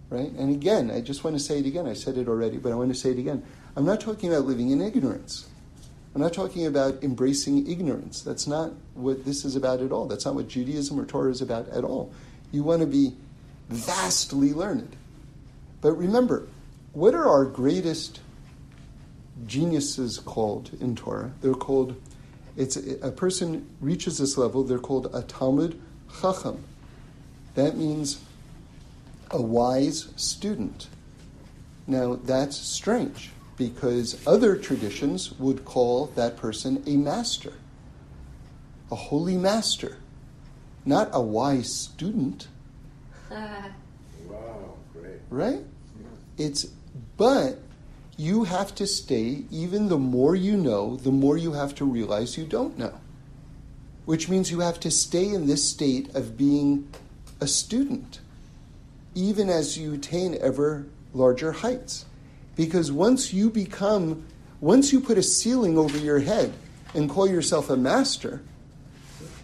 Right? 0.09 0.31
And 0.31 0.49
again, 0.49 0.89
I 0.89 1.01
just 1.01 1.23
want 1.23 1.35
to 1.35 1.39
say 1.39 1.59
it 1.59 1.65
again. 1.65 1.85
I 1.85 1.93
said 1.93 2.17
it 2.17 2.27
already, 2.27 2.57
but 2.57 2.71
I 2.71 2.75
want 2.75 2.91
to 2.91 2.99
say 2.99 3.11
it 3.11 3.19
again. 3.19 3.43
I'm 3.75 3.85
not 3.85 4.01
talking 4.01 4.33
about 4.33 4.45
living 4.45 4.71
in 4.71 4.81
ignorance. 4.81 5.47
I'm 6.15 6.21
not 6.21 6.33
talking 6.33 6.65
about 6.65 7.03
embracing 7.03 7.69
ignorance. 7.69 8.21
That's 8.23 8.47
not 8.47 8.73
what 8.95 9.23
this 9.23 9.45
is 9.45 9.55
about 9.55 9.81
at 9.81 9.91
all. 9.91 10.07
That's 10.07 10.25
not 10.25 10.33
what 10.33 10.47
Judaism 10.47 10.99
or 10.99 11.05
Torah 11.05 11.31
is 11.31 11.41
about 11.41 11.69
at 11.69 11.83
all. 11.83 12.11
You 12.51 12.63
want 12.63 12.81
to 12.81 12.87
be 12.87 13.15
vastly 13.69 14.51
learned. 14.51 14.95
But 15.81 15.93
remember, 15.93 16.47
what 16.93 17.13
are 17.13 17.29
our 17.29 17.45
greatest 17.45 18.19
geniuses 19.45 20.17
called 20.17 20.71
in 20.81 20.95
Torah? 20.95 21.31
They're 21.41 21.53
called, 21.53 21.95
it's 22.57 22.75
a 22.75 23.11
person 23.11 23.69
reaches 23.79 24.17
this 24.17 24.37
level, 24.37 24.63
they're 24.63 24.79
called 24.79 25.05
a 25.13 25.21
Talmid 25.21 25.79
chacham. 26.21 26.63
That 27.55 27.77
means 27.77 28.21
a 29.31 29.41
wise 29.41 30.09
student. 30.15 30.87
Now, 31.87 32.15
that's 32.15 32.57
strange 32.57 33.31
because 33.57 34.25
other 34.27 34.55
traditions 34.55 35.33
would 35.39 35.65
call 35.65 36.07
that 36.15 36.37
person 36.37 36.83
a 36.85 36.95
master, 36.95 37.53
a 38.91 38.95
holy 38.95 39.37
master, 39.37 39.97
not 40.85 41.09
a 41.11 41.21
wise 41.21 41.73
student. 41.73 42.47
wow, 43.31 44.75
great. 44.93 45.19
Right? 45.29 45.61
It's, 46.37 46.67
but 47.17 47.59
you 48.17 48.43
have 48.45 48.75
to 48.75 48.87
stay, 48.87 49.43
even 49.51 49.89
the 49.89 49.97
more 49.97 50.35
you 50.35 50.55
know, 50.55 50.95
the 50.95 51.11
more 51.11 51.37
you 51.37 51.53
have 51.53 51.75
to 51.75 51.85
realize 51.85 52.37
you 52.37 52.45
don't 52.45 52.77
know 52.77 52.98
which 54.09 54.27
means 54.27 54.49
you 54.49 54.61
have 54.61 54.79
to 54.79 54.89
stay 54.89 55.29
in 55.29 55.45
this 55.45 55.63
state 55.63 56.15
of 56.15 56.35
being 56.35 56.91
a 57.41 57.45
student, 57.45 58.19
even 59.13 59.51
as 59.51 59.77
you 59.77 59.93
attain 59.93 60.35
ever 60.41 60.83
larger 61.13 61.51
heights. 61.51 62.05
Because 62.55 62.91
once 62.91 63.31
you 63.31 63.51
become, 63.51 64.25
once 64.61 64.91
you 64.91 64.99
put 64.99 65.19
a 65.19 65.21
ceiling 65.21 65.77
over 65.77 65.95
your 65.95 66.17
head 66.17 66.51
and 66.95 67.07
call 67.07 67.29
yourself 67.29 67.69
a 67.69 67.77
master, 67.77 68.41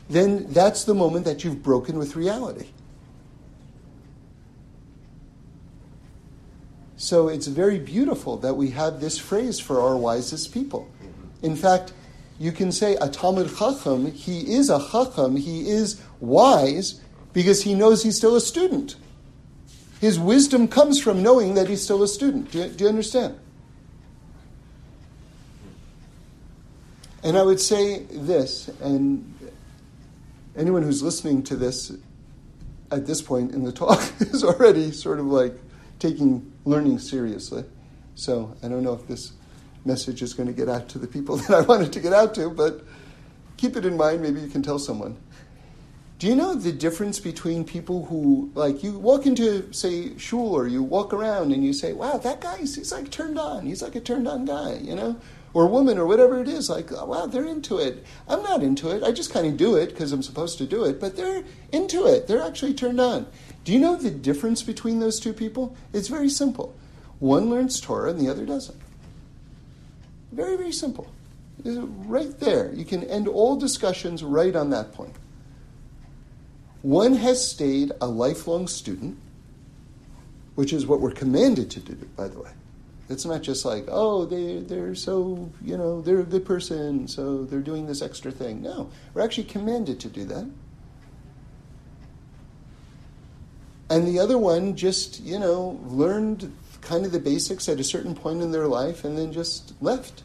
then 0.10 0.52
that's 0.52 0.84
the 0.84 0.96
moment 0.96 1.26
that 1.26 1.44
you've 1.44 1.62
broken 1.62 2.00
with 2.00 2.16
reality. 2.16 2.70
So 6.98 7.28
it's 7.28 7.46
very 7.46 7.78
beautiful 7.78 8.38
that 8.38 8.56
we 8.56 8.72
have 8.72 9.00
this 9.00 9.20
phrase 9.20 9.60
for 9.60 9.80
our 9.80 9.96
wisest 9.96 10.52
people. 10.52 10.90
In 11.44 11.56
fact, 11.56 11.94
you 12.40 12.52
can 12.52 12.72
say 12.72 12.96
a 12.96 13.08
Talmid 13.08 13.58
Chacham, 13.58 14.12
he 14.12 14.54
is 14.54 14.70
a 14.70 14.80
Chacham, 14.92 15.36
he 15.38 15.70
is 15.70 16.02
wise 16.20 17.02
because 17.34 17.64
he 17.64 17.74
knows 17.74 18.04
he's 18.04 18.18
still 18.18 18.36
a 18.36 18.42
student. 18.42 18.96
His 20.02 20.20
wisdom 20.20 20.68
comes 20.68 21.02
from 21.02 21.24
knowing 21.24 21.54
that 21.56 21.70
he's 21.70 21.82
still 21.82 22.04
a 22.04 22.08
student. 22.08 22.52
Do 22.52 22.60
you, 22.60 22.68
do 22.70 22.84
you 22.84 22.90
understand? 22.90 23.40
And 27.24 27.38
I 27.38 27.44
would 27.44 27.60
say 27.60 28.04
this, 28.04 28.70
and 28.82 29.34
anyone 30.56 30.84
who's 30.84 31.02
listening 31.02 31.42
to 31.44 31.56
this 31.56 31.92
at 32.92 33.08
this 33.08 33.22
point 33.22 33.52
in 33.52 33.64
the 33.64 33.72
talk 33.72 34.00
is 34.20 34.44
already 34.44 34.92
sort 34.92 35.20
of 35.20 35.26
like 35.26 35.56
taking 35.98 36.52
learning 36.66 37.00
seriously. 37.00 37.64
So 38.14 38.56
I 38.62 38.68
don't 38.68 38.84
know 38.84 38.94
if 38.94 39.08
this 39.08 39.34
message 39.86 40.22
is 40.22 40.34
going 40.34 40.48
to 40.48 40.54
get 40.54 40.70
out 40.70 40.90
to 40.90 41.00
the 41.00 41.08
people 41.08 41.38
that 41.38 41.52
I 41.52 41.62
wanted 41.62 41.94
to 41.94 42.00
get 42.00 42.14
out 42.14 42.36
to, 42.36 42.50
but 42.50 42.84
keep 43.58 43.76
it 43.76 43.86
in 43.86 43.98
mind. 43.98 44.22
Maybe 44.22 44.42
you 44.42 44.48
can 44.48 44.62
tell 44.62 44.80
someone. 44.80 45.18
Do 46.18 46.28
you 46.28 46.36
know 46.36 46.56
the 46.56 46.72
difference 46.72 47.20
between 47.20 47.66
people 47.66 48.06
who, 48.06 48.50
like, 48.56 48.84
you 48.84 48.98
walk 48.98 49.26
into, 49.26 49.72
say, 49.74 50.18
shul 50.18 50.54
or 50.54 50.66
you 50.66 50.82
walk 50.82 51.14
around 51.14 51.52
and 51.52 51.64
you 51.64 51.74
say, 51.74 51.92
wow, 51.92 52.18
that 52.18 52.40
guy, 52.40 52.58
he's 52.58 52.92
like 52.92 53.12
turned 53.12 53.38
on. 53.38 53.66
He's 53.66 53.82
like 53.82 53.96
a 53.96 54.00
turned 54.00 54.28
on 54.28 54.46
guy, 54.46 54.80
you 54.82 54.96
know? 54.96 55.18
Or 55.54 55.68
woman 55.68 55.98
or 55.98 56.06
whatever 56.06 56.42
it 56.42 56.48
is. 56.48 56.70
Like, 56.70 56.90
wow, 56.92 57.26
they're 57.26 57.46
into 57.46 57.80
it. 57.80 58.06
I'm 58.30 58.42
not 58.44 58.64
into 58.64 58.96
it. 58.96 59.04
I 59.04 59.12
just 59.12 59.34
kind 59.34 59.46
of 59.46 59.58
do 59.58 59.76
it 59.76 59.90
because 59.90 60.14
I'm 60.14 60.24
supposed 60.24 60.58
to 60.60 60.66
do 60.66 60.86
it. 60.86 61.02
But 61.02 61.18
they're 61.18 61.44
into 61.74 62.06
it. 62.08 62.28
They're 62.28 62.42
actually 62.42 62.74
turned 62.74 63.02
on. 63.02 63.28
Do 63.66 63.74
you 63.74 63.80
know 63.80 63.98
the 63.98 64.12
difference 64.12 64.64
between 64.64 65.00
those 65.00 65.20
two 65.20 65.34
people? 65.34 65.76
It's 65.92 66.08
very 66.08 66.30
simple. 66.30 66.74
One 67.20 67.50
learns 67.50 67.82
Torah 67.82 68.12
and 68.12 68.20
the 68.22 68.30
other 68.30 68.46
doesn't. 68.46 68.80
Very, 70.36 70.58
very 70.58 70.74
simple. 70.74 71.08
Right 71.64 72.38
there. 72.40 72.74
You 72.74 72.84
can 72.84 73.04
end 73.06 73.30
all 73.30 73.56
discussions 73.56 74.22
right 74.22 74.54
on 74.56 74.70
that 74.72 74.92
point. 74.92 75.16
One 76.82 77.16
has 77.16 77.50
stayed 77.50 77.94
a 78.02 78.08
lifelong 78.08 78.68
student, 78.68 79.18
which 80.56 80.74
is 80.74 80.86
what 80.86 81.00
we're 81.00 81.12
commanded 81.12 81.72
to 81.72 81.80
do, 81.80 81.96
by 82.18 82.28
the 82.28 82.40
way. 82.40 82.52
It's 83.08 83.26
not 83.26 83.44
just 83.44 83.64
like, 83.64 83.86
oh, 83.88 84.26
they, 84.26 84.60
they're 84.60 84.94
so, 84.94 85.50
you 85.64 85.78
know, 85.78 86.02
they're 86.02 86.20
a 86.20 86.24
good 86.24 86.46
person, 86.46 87.08
so 87.08 87.46
they're 87.46 87.62
doing 87.62 87.88
this 87.88 88.02
extra 88.02 88.32
thing. 88.32 88.62
No, 88.62 88.90
we're 89.14 89.22
actually 89.22 89.46
commanded 89.46 90.00
to 90.02 90.10
do 90.10 90.26
that. 90.26 90.50
And 93.90 94.08
the 94.08 94.20
other 94.20 94.38
one 94.38 94.76
just, 94.76 95.22
you 95.22 95.40
know, 95.40 95.80
learned 95.86 96.52
kind 96.86 97.06
of 97.06 97.12
the 97.12 97.20
basics 97.20 97.68
at 97.68 97.80
a 97.80 97.84
certain 97.84 98.16
point 98.16 98.42
in 98.42 98.52
their 98.52 98.68
life 98.68 99.04
and 99.04 99.18
then 99.18 99.34
just 99.34 99.74
left. 99.82 100.24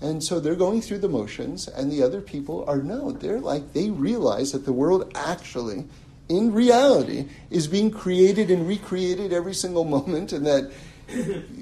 And 0.00 0.22
so 0.22 0.40
they're 0.40 0.56
going 0.56 0.80
through 0.80 0.98
the 0.98 1.08
motions, 1.08 1.68
and 1.68 1.90
the 1.90 2.02
other 2.02 2.20
people 2.20 2.64
are 2.66 2.82
no, 2.82 3.12
they're 3.12 3.38
like, 3.38 3.72
they 3.72 3.90
realize 3.90 4.50
that 4.50 4.64
the 4.64 4.72
world 4.72 5.10
actually, 5.14 5.84
in 6.28 6.52
reality, 6.52 7.28
is 7.50 7.68
being 7.68 7.92
created 7.92 8.50
and 8.50 8.66
recreated 8.66 9.32
every 9.32 9.54
single 9.54 9.84
moment, 9.84 10.32
and 10.32 10.44
that 10.44 10.72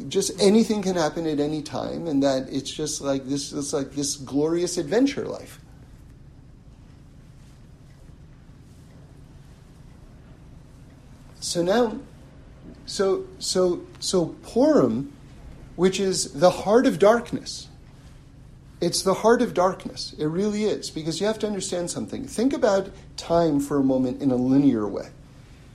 just 0.08 0.40
anything 0.40 0.80
can 0.80 0.96
happen 0.96 1.26
at 1.26 1.38
any 1.38 1.60
time, 1.60 2.06
and 2.06 2.22
that 2.22 2.48
it's 2.50 2.70
just 2.70 3.02
like 3.02 3.26
this, 3.28 3.52
it's 3.52 3.74
like 3.74 3.92
this 3.92 4.16
glorious 4.16 4.78
adventure 4.78 5.26
life. 5.26 5.60
So 11.40 11.62
now, 11.62 11.98
so 12.91 13.26
so 13.38 13.82
so 13.99 14.26
Purim, 14.43 15.12
which 15.76 16.01
is 16.01 16.32
the 16.32 16.51
heart 16.51 16.86
of 16.86 16.99
darkness 16.99 17.68
it's 18.80 19.03
the 19.03 19.14
heart 19.14 19.43
of 19.43 19.53
darkness. 19.53 20.14
It 20.18 20.26
really 20.26 20.64
is, 20.64 20.91
because 20.91 21.20
you 21.20 21.26
have 21.26 21.38
to 21.41 21.47
understand 21.47 21.91
something. 21.91 22.26
Think 22.26 22.53
about 22.53 22.91
time 23.16 23.61
for 23.61 23.78
a 23.78 23.84
moment 23.84 24.22
in 24.22 24.30
a 24.30 24.36
linear 24.36 24.88
way. 24.88 25.11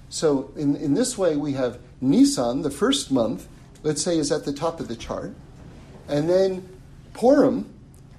So, 0.10 0.52
in, 0.56 0.76
in 0.76 0.94
this 0.96 1.18
way, 1.18 1.36
we 1.36 1.54
have 1.54 1.80
Nisan, 2.02 2.64
the 2.64 2.72
first 2.72 3.12
month, 3.12 3.48
let's 3.84 4.02
say, 4.02 4.18
is 4.18 4.32
at 4.32 4.46
the 4.46 4.54
top 4.54 4.80
of 4.80 4.88
the 4.88 4.96
chart. 4.96 5.36
And 6.08 6.30
then 6.30 6.68
Purim 7.14 7.72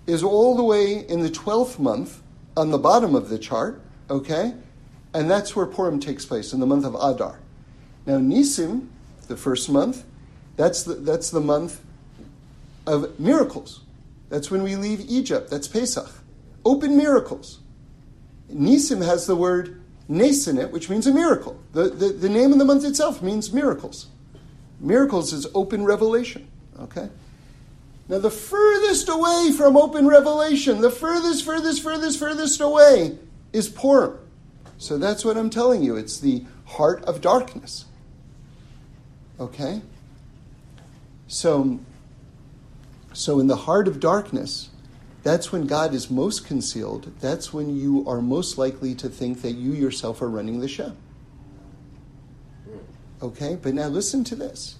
is 0.07 0.23
all 0.23 0.57
the 0.57 0.63
way 0.63 1.01
in 1.01 1.23
the 1.23 1.31
12th 1.31 1.79
month 1.79 2.23
on 2.57 2.71
the 2.71 2.79
bottom 2.79 3.15
of 3.15 3.29
the 3.29 3.39
chart, 3.39 3.81
okay? 4.09 4.55
And 5.13 5.31
that's 5.31 5.57
where 5.57 5.67
Purim 5.67 5.99
takes 5.99 6.25
place, 6.25 6.53
in 6.53 6.61
the 6.61 6.67
month 6.67 6.85
of 6.85 6.95
Adar. 6.95 7.41
Now, 8.07 8.19
Nisan, 8.19 8.91
the 9.29 9.37
first 9.37 9.69
month, 9.69 10.05
that's 10.57 10.85
the, 10.85 10.95
that's 10.95 11.31
the 11.31 11.41
month 11.41 11.81
of 12.87 13.19
miracles. 13.19 13.81
That's 14.29 14.51
when 14.51 14.63
we 14.63 14.77
leave 14.77 15.01
Egypt. 15.09 15.51
That's 15.51 15.69
Pesach. 15.69 16.09
Open 16.65 16.97
miracles. 16.97 17.59
Nisan 18.49 19.03
has 19.03 19.27
the 19.27 19.37
word 19.37 19.83
nes 20.09 20.47
in 20.47 20.59
it, 20.59 20.71
which 20.71 20.89
means 20.89 21.07
a 21.07 21.13
miracle. 21.13 21.61
The, 21.73 21.85
the, 21.85 22.09
the 22.09 22.29
name 22.29 22.53
of 22.53 22.59
the 22.59 22.65
month 22.65 22.85
itself 22.85 23.23
means 23.23 23.53
miracles. 23.53 24.07
Miracles 24.81 25.33
is 25.33 25.47
open 25.55 25.85
revelation. 25.85 26.47
Okay? 26.79 27.09
Now, 28.09 28.19
the 28.19 28.31
furthest 28.31 29.09
away 29.09 29.53
from 29.57 29.77
open 29.77 30.07
revelation, 30.07 30.81
the 30.81 30.91
furthest, 30.91 31.45
furthest, 31.45 31.83
furthest, 31.83 32.19
furthest 32.21 32.61
away 32.61 33.19
is 33.53 33.69
Purim. 33.69 34.19
So 34.79 34.97
that's 34.97 35.25
what 35.25 35.37
I'm 35.37 35.51
telling 35.51 35.83
you. 35.83 35.97
It's 35.97 36.21
the 36.21 36.45
heart 36.67 37.03
of 37.05 37.21
darkness. 37.21 37.87
Okay? 39.39 39.83
So 41.29 41.81
so, 43.17 43.41
in 43.41 43.47
the 43.47 43.57
heart 43.57 43.89
of 43.89 43.99
darkness, 43.99 44.69
that's 45.23 45.51
when 45.51 45.67
God 45.67 45.95
is 45.95 46.11
most 46.11 46.47
concealed. 46.47 47.11
That's 47.19 47.51
when 47.51 47.75
you 47.75 48.05
are 48.07 48.21
most 48.21 48.59
likely 48.59 48.95
to 48.97 49.09
think 49.09 49.41
that 49.41 49.53
you 49.53 49.73
yourself 49.73 50.21
are 50.21 50.29
running 50.29 50.61
the 50.61 50.69
show. 50.69 50.93
Okay, 53.23 53.57
but 53.61 53.73
now 53.73 53.87
listen 53.87 54.23
to 54.25 54.37
this. 54.37 54.77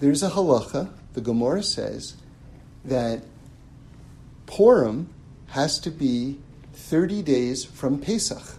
There's 0.00 0.22
a 0.22 0.30
halacha, 0.30 0.94
the 1.12 1.20
Gemara 1.20 1.62
says, 1.62 2.16
that 2.86 3.22
Purim 4.46 5.10
has 5.48 5.78
to 5.80 5.90
be 5.90 6.38
30 6.72 7.20
days 7.20 7.66
from 7.66 7.98
Pesach. 8.00 8.56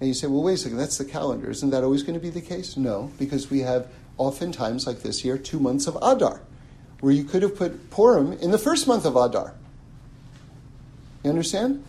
And 0.00 0.08
you 0.08 0.14
say, 0.14 0.26
well, 0.26 0.42
wait 0.42 0.54
a 0.54 0.58
second, 0.58 0.78
that's 0.78 0.98
the 0.98 1.04
calendar. 1.04 1.50
Isn't 1.50 1.70
that 1.70 1.82
always 1.82 2.02
going 2.02 2.14
to 2.14 2.20
be 2.20 2.30
the 2.30 2.40
case? 2.40 2.76
No, 2.76 3.10
because 3.18 3.50
we 3.50 3.60
have 3.60 3.88
oftentimes, 4.18 4.86
like 4.86 5.00
this 5.00 5.24
year, 5.24 5.38
two 5.38 5.58
months 5.58 5.86
of 5.86 5.96
Adar 6.02 6.40
where 7.00 7.12
you 7.12 7.24
could 7.24 7.42
have 7.42 7.56
put 7.56 7.90
Purim 7.90 8.32
in 8.34 8.50
the 8.50 8.58
first 8.58 8.86
month 8.86 9.04
of 9.04 9.16
Adar. 9.16 9.54
You 11.22 11.30
understand? 11.30 11.84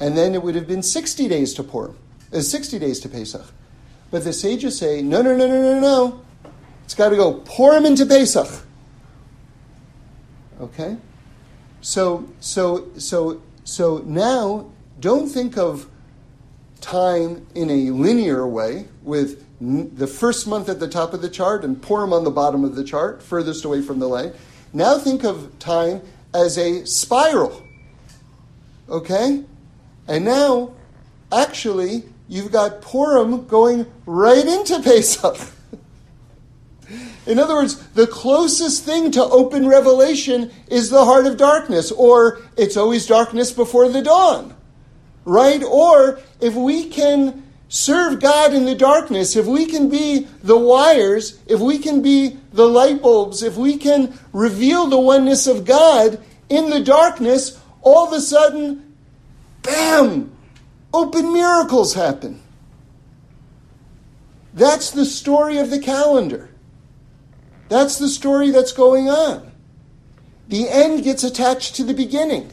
And 0.00 0.16
then 0.16 0.34
it 0.34 0.42
would 0.42 0.54
have 0.54 0.68
been 0.68 0.82
60 0.82 1.26
days 1.28 1.54
to 1.54 1.64
Purim, 1.64 1.96
uh, 2.32 2.40
60 2.40 2.78
days 2.78 3.00
to 3.00 3.08
Pesach. 3.08 3.46
But 4.10 4.24
the 4.24 4.32
sages 4.32 4.78
say, 4.78 5.02
no, 5.02 5.22
no, 5.22 5.36
no, 5.36 5.46
no, 5.46 5.60
no, 5.60 5.80
no. 5.80 6.20
It's 6.84 6.94
got 6.94 7.10
to 7.10 7.16
go 7.16 7.34
Purim 7.34 7.84
into 7.84 8.06
Pesach. 8.06 8.64
Okay? 10.60 10.96
So, 11.80 12.28
so, 12.40 12.88
so, 12.96 13.42
so 13.64 13.98
now 14.06 14.70
don't 15.00 15.28
think 15.28 15.58
of 15.58 15.88
time 16.88 17.46
in 17.54 17.68
a 17.68 17.90
linear 17.90 18.48
way 18.48 18.88
with 19.02 19.44
the 19.60 20.06
first 20.06 20.46
month 20.46 20.70
at 20.70 20.80
the 20.80 20.88
top 20.88 21.12
of 21.12 21.20
the 21.20 21.28
chart 21.28 21.62
and 21.62 21.82
Purim 21.82 22.14
on 22.14 22.24
the 22.24 22.30
bottom 22.30 22.64
of 22.64 22.76
the 22.76 22.82
chart, 22.82 23.22
furthest 23.22 23.66
away 23.66 23.82
from 23.82 23.98
the 23.98 24.08
light. 24.08 24.34
Now 24.72 24.98
think 24.98 25.22
of 25.22 25.58
time 25.58 26.00
as 26.32 26.56
a 26.56 26.86
spiral. 26.86 27.62
Okay? 28.88 29.44
And 30.06 30.24
now, 30.24 30.72
actually, 31.30 32.04
you've 32.26 32.52
got 32.52 32.80
Purim 32.80 33.46
going 33.46 33.84
right 34.06 34.46
into 34.46 34.80
Pesach. 34.82 35.36
In 37.26 37.38
other 37.38 37.56
words, 37.56 37.76
the 37.88 38.06
closest 38.06 38.84
thing 38.84 39.10
to 39.10 39.22
open 39.22 39.68
revelation 39.68 40.50
is 40.68 40.88
the 40.88 41.04
heart 41.04 41.26
of 41.26 41.36
darkness, 41.36 41.92
or 41.92 42.40
it's 42.56 42.78
always 42.78 43.04
darkness 43.04 43.52
before 43.52 43.90
the 43.90 44.00
dawn. 44.00 44.54
Right? 45.28 45.62
Or 45.62 46.20
if 46.40 46.54
we 46.54 46.88
can 46.88 47.44
serve 47.68 48.18
God 48.18 48.54
in 48.54 48.64
the 48.64 48.74
darkness, 48.74 49.36
if 49.36 49.44
we 49.44 49.66
can 49.66 49.90
be 49.90 50.26
the 50.42 50.56
wires, 50.56 51.38
if 51.46 51.60
we 51.60 51.78
can 51.78 52.00
be 52.00 52.38
the 52.50 52.66
light 52.66 53.02
bulbs, 53.02 53.42
if 53.42 53.54
we 53.58 53.76
can 53.76 54.18
reveal 54.32 54.86
the 54.86 54.98
oneness 54.98 55.46
of 55.46 55.66
God 55.66 56.18
in 56.48 56.70
the 56.70 56.80
darkness, 56.80 57.60
all 57.82 58.06
of 58.06 58.14
a 58.14 58.22
sudden, 58.22 58.96
bam, 59.60 60.32
open 60.94 61.30
miracles 61.30 61.92
happen. 61.92 62.40
That's 64.54 64.90
the 64.92 65.04
story 65.04 65.58
of 65.58 65.68
the 65.68 65.78
calendar. 65.78 66.48
That's 67.68 67.98
the 67.98 68.08
story 68.08 68.50
that's 68.50 68.72
going 68.72 69.10
on. 69.10 69.52
The 70.48 70.70
end 70.70 71.04
gets 71.04 71.22
attached 71.22 71.76
to 71.76 71.84
the 71.84 71.92
beginning. 71.92 72.50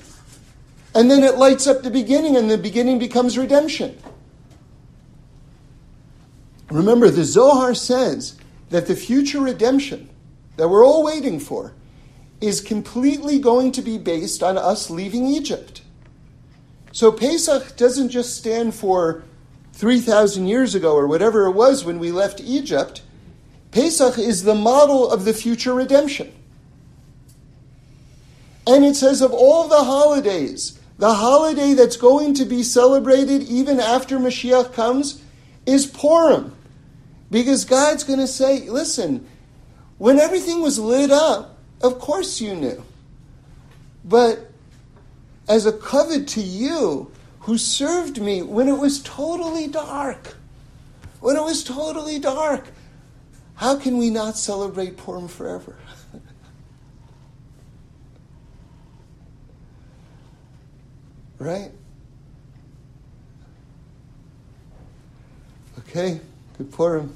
And 0.96 1.12
then 1.12 1.24
it 1.24 1.38
lights 1.38 1.68
up 1.68 1.84
the 1.84 1.92
beginning, 1.92 2.38
and 2.38 2.50
the 2.50 2.58
beginning 2.58 2.98
becomes 3.00 3.38
redemption. 3.38 4.00
Remember, 6.72 7.10
the 7.10 7.26
Zohar 7.26 7.76
says 7.76 8.38
that 8.70 8.88
the 8.88 8.96
future 8.96 9.42
redemption 9.42 10.10
that 10.56 10.70
we're 10.70 10.86
all 10.86 11.04
waiting 11.04 11.40
for 11.40 11.74
is 12.40 12.62
completely 12.62 13.40
going 13.40 13.74
to 13.74 13.82
be 13.82 13.98
based 13.98 14.42
on 14.42 14.58
us 14.58 14.90
leaving 14.90 15.28
Egypt. 15.28 15.82
So 16.94 17.12
Pesach 17.12 17.76
doesn't 17.76 18.10
just 18.10 18.38
stand 18.38 18.74
for 18.74 19.24
3,000 19.74 20.48
years 20.48 20.76
ago 20.76 20.96
or 20.96 21.08
whatever 21.08 21.46
it 21.46 21.52
was 21.52 21.84
when 21.84 22.00
we 22.00 22.12
left 22.12 22.40
Egypt. 22.40 23.02
Pesach 23.72 24.18
is 24.18 24.44
the 24.44 24.56
model 24.56 25.12
of 25.12 25.26
the 25.26 25.34
future 25.34 25.74
redemption. 25.74 26.34
And 28.66 28.86
it 28.86 28.96
says 28.96 29.22
of 29.22 29.34
all 29.34 29.68
the 29.68 29.84
holidays, 29.84 30.80
the 30.98 31.14
holiday 31.14 31.74
that's 31.74 31.98
going 31.98 32.34
to 32.36 32.46
be 32.46 32.64
celebrated 32.64 33.44
even 33.44 33.80
after 33.80 34.18
Mashiach 34.18 34.74
comes 34.74 35.22
is 35.66 35.86
Purim. 35.86 36.56
Because 37.32 37.66
God's 37.66 38.04
going 38.04 38.20
to 38.20 38.28
say, 38.28 38.70
listen, 38.70 39.28
when 39.98 40.20
everything 40.20 40.62
was 40.62 40.80
lit 40.80 41.12
up, 41.12 41.58
of 41.82 42.00
course 42.00 42.40
you 42.40 42.56
knew. 42.56 42.84
But 44.06 44.52
as 45.48 45.66
a 45.66 45.74
covet 45.74 46.28
to 46.30 46.42
you, 46.42 47.12
who 47.46 47.60
served 47.60 48.20
me 48.20 48.42
when 48.42 48.68
it 48.68 48.78
was 48.80 49.04
totally 49.04 49.68
dark. 49.68 50.36
When 51.20 51.36
it 51.36 51.44
was 51.44 51.64
totally 51.64 52.18
dark. 52.18 52.66
How 53.54 53.78
can 53.78 53.98
we 53.98 54.10
not 54.10 54.36
celebrate 54.36 54.98
Purim 54.98 55.28
forever? 55.28 55.76
Right? 61.40 61.72
Okay, 65.80 66.20
good 66.58 66.72
Purim. 66.72 67.14